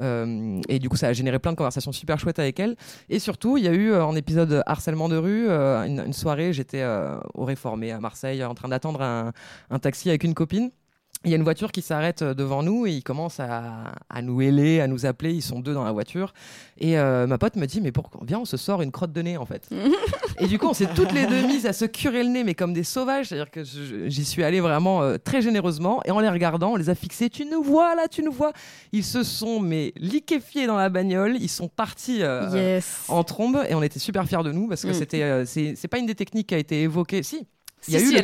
euh, 0.00 0.60
et 0.68 0.78
du 0.78 0.88
coup, 0.88 0.96
ça 0.96 1.08
a 1.08 1.12
généré 1.12 1.38
plein 1.38 1.52
de 1.52 1.56
conversations 1.56 1.92
super 1.92 2.18
chouettes 2.18 2.38
avec 2.38 2.60
elle. 2.60 2.76
Et 3.08 3.18
surtout, 3.18 3.56
il 3.56 3.64
y 3.64 3.68
a 3.68 3.72
eu 3.72 3.90
euh, 3.90 4.04
en 4.04 4.14
épisode 4.14 4.62
harcèlement 4.66 5.08
de 5.08 5.16
rue, 5.16 5.48
une, 5.48 6.12
soirée, 6.12 6.52
j'étais 6.52 6.84
au 7.34 7.44
Réformé 7.44 7.92
à 7.92 8.00
Marseille 8.00 8.42
en 8.44 8.54
train 8.54 8.68
d'attendre 8.68 9.02
un 9.02 9.78
taxi 9.78 10.08
avec 10.08 10.24
une 10.24 10.34
copine. 10.34 10.70
Il 11.26 11.30
y 11.30 11.34
a 11.34 11.36
une 11.36 11.42
voiture 11.42 11.72
qui 11.72 11.82
s'arrête 11.82 12.22
euh, 12.22 12.32
devant 12.34 12.62
nous 12.62 12.86
et 12.86 12.92
ils 12.92 13.02
commencent 13.02 13.40
à, 13.40 13.92
à 14.08 14.22
nous 14.22 14.40
héler, 14.40 14.80
à 14.80 14.86
nous 14.86 15.04
appeler. 15.04 15.32
Ils 15.34 15.42
sont 15.42 15.60
deux 15.60 15.74
dans 15.74 15.84
la 15.84 15.92
voiture. 15.92 16.32
Et 16.78 16.98
euh, 16.98 17.26
ma 17.26 17.36
pote 17.36 17.56
me 17.56 17.66
dit 17.66 17.80
Mais 17.80 17.92
pourquoi 17.92 18.20
Viens, 18.26 18.38
on 18.38 18.44
se 18.44 18.56
sort 18.56 18.80
une 18.80 18.92
crotte 18.92 19.12
de 19.12 19.20
nez 19.22 19.36
en 19.36 19.44
fait. 19.44 19.68
et 20.40 20.46
du 20.46 20.58
coup, 20.58 20.66
on 20.68 20.72
s'est 20.72 20.88
toutes 20.94 21.12
les 21.12 21.26
deux 21.26 21.42
mises 21.46 21.66
à 21.66 21.72
se 21.72 21.84
curer 21.84 22.22
le 22.22 22.30
nez, 22.30 22.44
mais 22.44 22.54
comme 22.54 22.72
des 22.72 22.84
sauvages. 22.84 23.26
C'est-à-dire 23.26 23.50
que 23.50 23.62
j'y 23.64 24.24
suis 24.24 24.44
allée 24.44 24.60
vraiment 24.60 25.02
euh, 25.02 25.16
très 25.18 25.42
généreusement. 25.42 26.00
Et 26.04 26.10
en 26.12 26.20
les 26.20 26.28
regardant, 26.30 26.72
on 26.72 26.76
les 26.76 26.88
a 26.90 26.94
fixés 26.94 27.28
Tu 27.28 27.44
nous 27.44 27.62
vois 27.62 27.94
là, 27.94 28.08
tu 28.08 28.22
nous 28.22 28.32
vois. 28.32 28.52
Ils 28.92 29.04
se 29.04 29.22
sont 29.22 29.60
mais 29.60 29.92
liquéfiés 29.96 30.66
dans 30.66 30.76
la 30.76 30.88
bagnole. 30.88 31.36
Ils 31.40 31.48
sont 31.48 31.68
partis. 31.68 32.22
euh, 32.22 32.48
yes. 32.54 33.04
en 33.08 33.24
trombe 33.24 33.58
et 33.68 33.74
on 33.74 33.82
était 33.82 33.98
super 33.98 34.26
fiers 34.26 34.42
de 34.44 34.52
nous 34.52 34.68
parce 34.68 34.82
que 34.82 34.90
Mm. 34.90 34.94
c'était 34.94 35.44
c'est 35.46 35.88
pas 35.88 35.98
une 35.98 36.06
des 36.06 36.14
techniques 36.14 36.46
qui 36.48 36.54
a 36.54 36.58
été 36.58 36.82
évoquée 36.82 37.22
si 37.24 37.46
il 37.88 37.94
y 37.94 37.96
a 37.96 38.00
Si, 38.00 38.04
eu 38.04 38.08
si, 38.08 38.14
le 38.14 38.18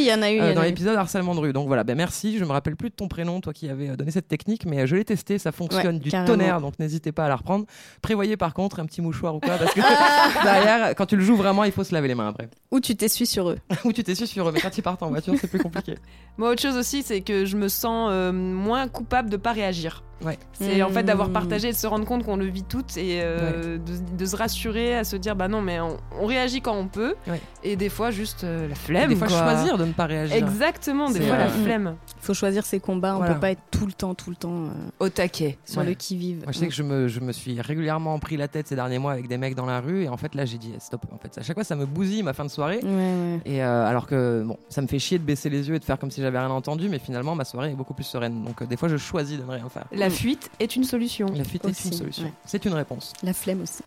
il 0.00 0.04
y 0.06 0.12
en 0.14 0.22
a 0.22 0.30
eu. 0.30 0.40
euh, 0.40 0.52
en 0.52 0.54
dans 0.54 0.62
l'épisode 0.62 0.96
harcèlement 0.96 1.34
de 1.34 1.40
rue 1.40 1.52
donc 1.52 1.66
voilà 1.66 1.82
ben 1.84 1.96
merci 1.96 2.38
je 2.38 2.44
me 2.44 2.50
rappelle 2.52 2.76
plus 2.76 2.90
de 2.90 2.94
ton 2.94 3.08
prénom 3.08 3.40
toi 3.40 3.52
qui 3.52 3.68
avais 3.68 3.88
euh, 3.90 3.96
donné 3.96 4.10
cette 4.10 4.28
technique 4.28 4.66
mais 4.66 4.80
euh, 4.80 4.86
je 4.86 4.94
l'ai 4.96 5.04
testé 5.04 5.38
ça 5.38 5.52
fonctionne 5.52 5.94
Ouais, 5.96 6.00
du 6.00 6.10
carrément. 6.10 6.26
tonnerre 6.32 6.60
donc 6.60 6.78
n'hésitez 6.78 7.10
pas 7.10 7.24
à 7.24 7.28
la 7.28 7.36
reprendre 7.36 7.64
prévoyez 8.02 8.36
par 8.36 8.54
contre 8.54 8.80
un 8.80 8.86
petit 8.86 9.00
mouchoir 9.02 9.34
ou 9.34 9.40
quoi 9.40 9.56
parce 9.56 9.72
que 9.74 9.80
derrière 10.44 10.94
quand 10.94 11.06
tu 11.06 11.16
le 11.16 11.22
joues 11.24 11.36
vraiment 11.36 11.64
il 11.64 11.72
faut 11.72 11.84
se 11.84 11.92
laver 11.94 12.08
les 12.08 12.14
mains 12.14 12.28
après 12.28 12.48
Ou 12.70 12.80
tu 12.80 12.94
t'essuies 12.96 13.26
sur 13.26 13.50
eux. 13.50 13.58
ou 13.84 13.92
tu 13.92 14.04
t'essuies 14.04 14.26
sur 14.26 14.48
eux 14.48 14.52
mais 14.52 14.60
quand 14.60 14.76
ils 14.76 14.82
partent 14.82 15.02
en 15.02 15.08
voiture 15.08 15.34
c'est 15.40 15.48
plus 15.48 15.60
compliqué 15.60 15.94
Moi, 16.36 16.50
autre 16.50 16.60
chose 16.62 16.76
aussi, 16.76 17.04
c'est 17.04 17.20
que 17.20 17.44
je 17.44 17.56
me 17.56 17.68
sens 17.68 18.08
euh, 18.10 18.32
moins 18.32 18.88
coupable 18.88 19.30
de 19.30 19.36
pas 19.36 19.52
réagir. 19.52 20.02
Ouais. 20.24 20.36
C'est 20.52 20.82
en 20.82 20.88
fait 20.90 21.04
d'avoir 21.04 21.28
Mmh. 21.28 21.32
partagé 21.32 21.68
et 21.68 21.70
de 21.72 21.76
se 21.76 21.86
rendre 21.86 22.04
compte 22.06 22.24
qu'on 22.24 22.36
le 22.36 22.46
vit 22.46 22.64
toutes 22.64 22.96
et 22.96 23.20
euh, 23.22 23.78
de, 23.78 24.16
de 24.16 24.26
se 24.26 24.34
rassurer, 24.34 24.96
à 24.96 25.04
se 25.04 25.14
dire 25.14 25.36
bah 25.36 25.46
non, 25.46 25.62
mais 25.62 25.78
on, 25.78 25.96
on 26.20 26.26
réagit 26.26 26.60
quand 26.60 26.74
on 26.76 26.88
peut. 26.88 27.14
Ouais. 27.28 27.40
Et 27.62 27.76
des 27.76 27.88
fois, 27.88 28.10
juste 28.10 28.42
euh, 28.42 28.66
la 28.66 28.74
Et 28.84 28.92
flemme. 28.92 29.08
des 29.08 29.16
fois 29.16 29.28
quoi. 29.28 29.38
choisir 29.38 29.78
de 29.78 29.84
ne 29.84 29.92
pas 29.92 30.06
réagir 30.06 30.36
Exactement, 30.36 31.10
des 31.10 31.20
fois 31.20 31.36
la 31.36 31.48
flemme. 31.48 31.96
Il 32.24 32.28
faut 32.28 32.32
choisir 32.32 32.64
ses 32.64 32.80
combats. 32.80 33.16
On 33.16 33.18
Voilà. 33.18 33.34
peut 33.34 33.40
pas 33.40 33.50
être 33.50 33.60
tout 33.70 33.84
le 33.84 33.92
temps, 33.92 34.14
tout 34.14 34.30
le 34.30 34.36
temps 34.36 34.64
euh, 34.64 34.68
Au 34.98 35.10
taquet. 35.10 35.58
sur 35.66 35.80
Ouais. 35.82 35.88
le 35.88 35.92
qui 35.92 36.16
vive. 36.16 36.38
Moi, 36.44 36.52
je 36.52 36.58
sais 36.58 36.68
que 36.68 36.72
je 36.72 36.82
me, 36.82 37.06
je 37.06 37.20
me 37.20 37.32
suis 37.32 37.60
régulièrement 37.60 38.18
pris 38.18 38.38
la 38.38 38.48
tête 38.48 38.66
ces 38.66 38.76
derniers 38.76 38.98
mois 38.98 39.12
avec 39.12 39.28
des 39.28 39.36
mecs 39.36 39.54
dans 39.54 39.66
la 39.66 39.80
rue 39.82 40.04
et 40.04 40.08
en 40.08 40.16
fait 40.16 40.34
là 40.34 40.46
j'ai 40.46 40.56
dit 40.56 40.72
eh, 40.74 40.80
stop 40.80 41.02
en 41.12 41.18
fait 41.18 41.36
à 41.38 41.42
chaque 41.42 41.54
fois 41.56 41.64
ça 41.64 41.76
me 41.76 41.84
bousille 41.84 42.22
ma 42.22 42.32
fin 42.32 42.44
de 42.46 42.50
soirée 42.50 42.80
Ouais, 42.82 42.88
ouais. 42.88 43.40
et 43.44 43.62
euh, 43.62 43.86
alors 43.86 44.06
que 44.06 44.42
bon 44.46 44.56
ça 44.70 44.80
me 44.80 44.86
fait 44.86 44.98
chier 44.98 45.18
de 45.18 45.24
baisser 45.24 45.50
les 45.50 45.68
yeux 45.68 45.74
et 45.74 45.78
de 45.78 45.84
faire 45.84 45.98
comme 45.98 46.10
si 46.10 46.22
j'avais 46.22 46.38
rien 46.38 46.48
entendu 46.50 46.88
mais 46.88 46.98
finalement 46.98 47.34
ma 47.34 47.44
soirée 47.44 47.72
est 47.72 47.74
beaucoup 47.74 47.92
plus 47.94 48.04
sereine 48.04 48.42
donc 48.42 48.62
euh, 48.62 48.66
des 48.66 48.78
fois 48.78 48.88
je 48.88 48.96
choisis 48.96 49.38
de 49.38 49.42
ne 49.44 49.50
rien 49.50 49.68
faire 49.68 49.84
La 49.92 50.08
fuite 50.08 50.50
est 50.60 50.76
une 50.76 50.84
solution. 50.84 51.26
la 51.36 51.44
fuite 51.44 51.64
est 51.66 51.84
une 51.84 51.92
solution 51.92 52.24
ouais. 52.24 52.32
c'est 52.46 52.64
une 52.64 52.72
réponse 52.74 53.12
La 53.22 53.34
flemme 53.34 53.60
aussi. 53.62 53.82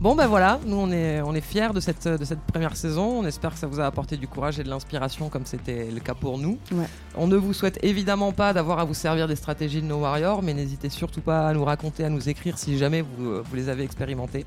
bon 0.00 0.14
ben 0.14 0.26
voilà 0.26 0.58
nous 0.66 0.76
on 0.76 0.90
est 0.92 1.20
on 1.22 1.34
est 1.34 1.40
fiers 1.40 1.72
de 1.74 1.80
cette 1.80 2.06
de 2.06 2.24
cette 2.24 2.40
première 2.40 2.76
saison 2.76 3.20
on 3.20 3.24
espère 3.26 3.52
que 3.52 3.58
ça 3.58 3.66
vous 3.66 3.80
a 3.80 3.86
apporté 3.86 4.16
du 4.16 4.28
courage 4.28 4.58
et 4.60 4.62
de 4.64 4.68
l'inspiration 4.68 5.28
comme 5.30 5.46
c'était 5.46 5.88
le 5.90 6.00
cas 6.00 6.14
pour 6.14 6.38
nous 6.38 6.58
Ouais. 6.72 6.86
on 7.16 7.25
ne 7.26 7.36
vous 7.36 7.52
souhaite 7.52 7.78
évidemment 7.82 8.32
pas 8.32 8.52
d'avoir 8.52 8.78
à 8.78 8.84
vous 8.84 8.94
servir 8.94 9.28
des 9.28 9.36
stratégies 9.36 9.82
de 9.82 9.86
nos 9.86 9.98
warriors 9.98 10.42
mais 10.42 10.54
n'hésitez 10.54 10.88
surtout 10.88 11.20
pas 11.20 11.48
à 11.48 11.54
nous 11.54 11.64
raconter 11.64 12.04
à 12.04 12.10
nous 12.10 12.28
écrire 12.28 12.58
si 12.58 12.78
jamais 12.78 13.02
vous, 13.02 13.26
euh, 13.30 13.42
vous 13.48 13.56
les 13.56 13.68
avez 13.68 13.84
expérimentées 13.84 14.44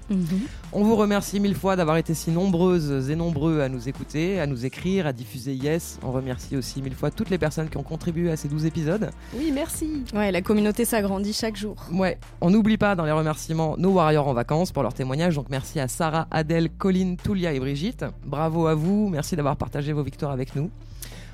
On 0.73 0.83
vous 0.83 0.95
remercie 0.95 1.39
mille 1.39 1.55
fois 1.55 1.75
d'avoir 1.75 1.97
été 1.97 2.13
si 2.13 2.31
nombreuses 2.31 3.09
et 3.09 3.15
nombreux 3.15 3.61
à 3.61 3.69
nous 3.69 3.89
écouter, 3.89 4.39
à 4.39 4.47
nous 4.47 4.65
écrire, 4.65 5.07
à 5.07 5.13
diffuser 5.13 5.53
Yes. 5.53 5.99
On 6.03 6.11
remercie 6.11 6.55
aussi 6.55 6.81
mille 6.81 6.95
fois 6.95 7.11
toutes 7.11 7.29
les 7.29 7.37
personnes 7.37 7.69
qui 7.69 7.77
ont 7.77 7.83
contribué 7.83 8.31
à 8.31 8.35
ces 8.37 8.47
12 8.47 8.65
épisodes. 8.65 9.09
Oui, 9.33 9.51
merci. 9.53 10.03
Ouais, 10.13 10.31
la 10.31 10.41
communauté 10.41 10.85
s'agrandit 10.85 11.33
chaque 11.33 11.55
jour. 11.55 11.75
Ouais, 11.91 12.17
on 12.41 12.49
n'oublie 12.49 12.77
pas 12.77 12.95
dans 12.95 13.05
les 13.05 13.11
remerciements 13.11 13.75
nos 13.77 13.91
warriors 13.91 14.27
en 14.27 14.33
vacances 14.33 14.71
pour 14.71 14.83
leur 14.83 14.93
témoignage. 14.93 15.35
Donc 15.35 15.47
merci 15.49 15.79
à 15.79 15.87
Sarah, 15.87 16.27
Adèle, 16.31 16.69
Colline, 16.69 17.17
Toulia 17.17 17.53
et 17.53 17.59
Brigitte. 17.59 18.05
Bravo 18.25 18.67
à 18.67 18.75
vous, 18.75 19.09
merci 19.09 19.35
d'avoir 19.35 19.57
partagé 19.57 19.93
vos 19.93 20.03
victoires 20.03 20.31
avec 20.31 20.55
nous. 20.55 20.69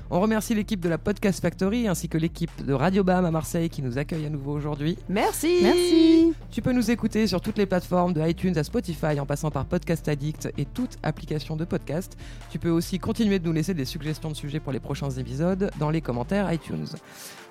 On 0.08 0.20
remercie 0.20 0.54
l'équipe 0.54 0.78
de 0.80 0.88
la 0.88 0.98
Podcast 0.98 1.42
Factory 1.42 1.88
ainsi 1.88 2.08
que 2.08 2.16
l'équipe 2.16 2.64
de 2.64 2.72
Radio 2.72 3.02
Bam 3.02 3.24
à 3.24 3.32
Marseille 3.32 3.68
qui 3.68 3.82
nous 3.82 3.98
accueille 3.98 4.24
à 4.24 4.30
nouveau 4.30 4.52
aujourd'hui. 4.52 4.96
Merci. 5.08 5.58
Merci. 5.62 6.32
Tu 6.52 6.62
peux 6.62 6.72
nous 6.72 6.92
écouter 6.92 7.26
sur 7.26 7.40
toutes 7.40 7.58
les 7.58 7.66
plateformes 7.66 8.12
de 8.12 8.20
iTunes 8.24 8.56
à 8.56 8.62
Spotify 8.62 9.18
en 9.18 9.26
passant 9.26 9.50
par 9.50 9.64
Podcast 9.64 10.06
Addict 10.08 10.48
et 10.56 10.64
toute 10.64 10.96
application 11.02 11.56
de 11.56 11.64
podcast. 11.64 12.16
Tu 12.50 12.60
peux 12.60 12.70
aussi 12.70 13.00
continuer 13.00 13.40
de 13.40 13.46
nous 13.46 13.52
laisser 13.52 13.74
des 13.74 13.84
suggestions 13.84 14.30
de 14.30 14.36
sujets 14.36 14.60
pour 14.60 14.72
les 14.72 14.78
prochains 14.78 15.10
épisodes 15.10 15.72
dans 15.80 15.90
les 15.90 16.00
commentaires 16.00 16.52
iTunes. 16.52 16.86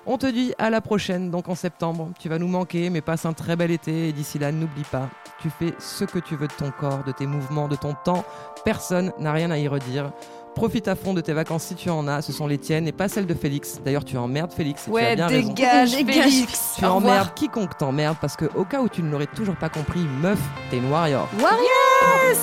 On 0.06 0.16
te 0.16 0.26
dit 0.26 0.54
à 0.56 0.70
la 0.70 0.80
prochaine, 0.80 1.30
donc 1.30 1.50
en 1.50 1.54
septembre. 1.54 2.12
Tu 2.18 2.30
vas 2.30 2.38
nous 2.38 2.48
manquer, 2.48 2.88
mais 2.88 3.02
passe 3.02 3.26
un 3.26 3.34
très 3.34 3.56
bel 3.56 3.70
été 3.70 4.08
et 4.08 4.12
d'ici 4.12 4.38
là, 4.38 4.50
n'oublie 4.50 4.84
pas, 4.90 5.10
tu 5.42 5.50
fais 5.50 5.74
ce 5.78 6.04
que 6.04 6.20
tu 6.20 6.36
veux 6.36 6.46
de 6.46 6.52
ton 6.52 6.70
corps, 6.70 7.04
de 7.04 7.12
tes 7.12 7.26
mouvements, 7.26 7.68
de 7.68 7.76
ton 7.76 7.94
temps. 8.04 8.24
Personne 8.64 9.12
n'a 9.18 9.32
rien 9.32 9.50
à 9.50 9.58
y 9.58 9.68
redire. 9.68 10.12
Profite 10.56 10.88
à 10.88 10.96
fond 10.96 11.12
de 11.12 11.20
tes 11.20 11.34
vacances 11.34 11.64
si 11.64 11.74
tu 11.74 11.90
en 11.90 12.08
as, 12.08 12.22
ce 12.22 12.32
sont 12.32 12.46
les 12.46 12.56
tiennes 12.56 12.88
et 12.88 12.92
pas 12.92 13.08
celles 13.08 13.26
de 13.26 13.34
Félix. 13.34 13.78
D'ailleurs, 13.84 14.04
tu 14.06 14.16
emmerdes 14.16 14.52
Félix. 14.52 14.82
et 14.82 14.84
tu 14.86 14.90
as 14.90 14.94
Ouais, 14.94 15.14
bien 15.16 15.26
raison. 15.26 15.48
dégage, 15.52 15.90
Dégage. 15.94 16.14
Félix. 16.24 16.72
Tu 16.78 16.84
Au 16.86 16.94
revoir. 16.94 17.12
emmerdes 17.12 17.34
quiconque 17.34 17.76
t'emmerde 17.76 18.16
parce 18.20 18.36
que 18.36 18.46
au 18.56 18.64
cas 18.64 18.80
où 18.80 18.88
tu 18.88 19.02
ne 19.02 19.10
l'aurais 19.10 19.26
toujours 19.26 19.56
pas 19.56 19.68
compris, 19.68 20.00
meuf, 20.22 20.38
t'es 20.70 20.78
une 20.78 20.90
warrior. 20.90 21.28
Warriors 21.40 22.40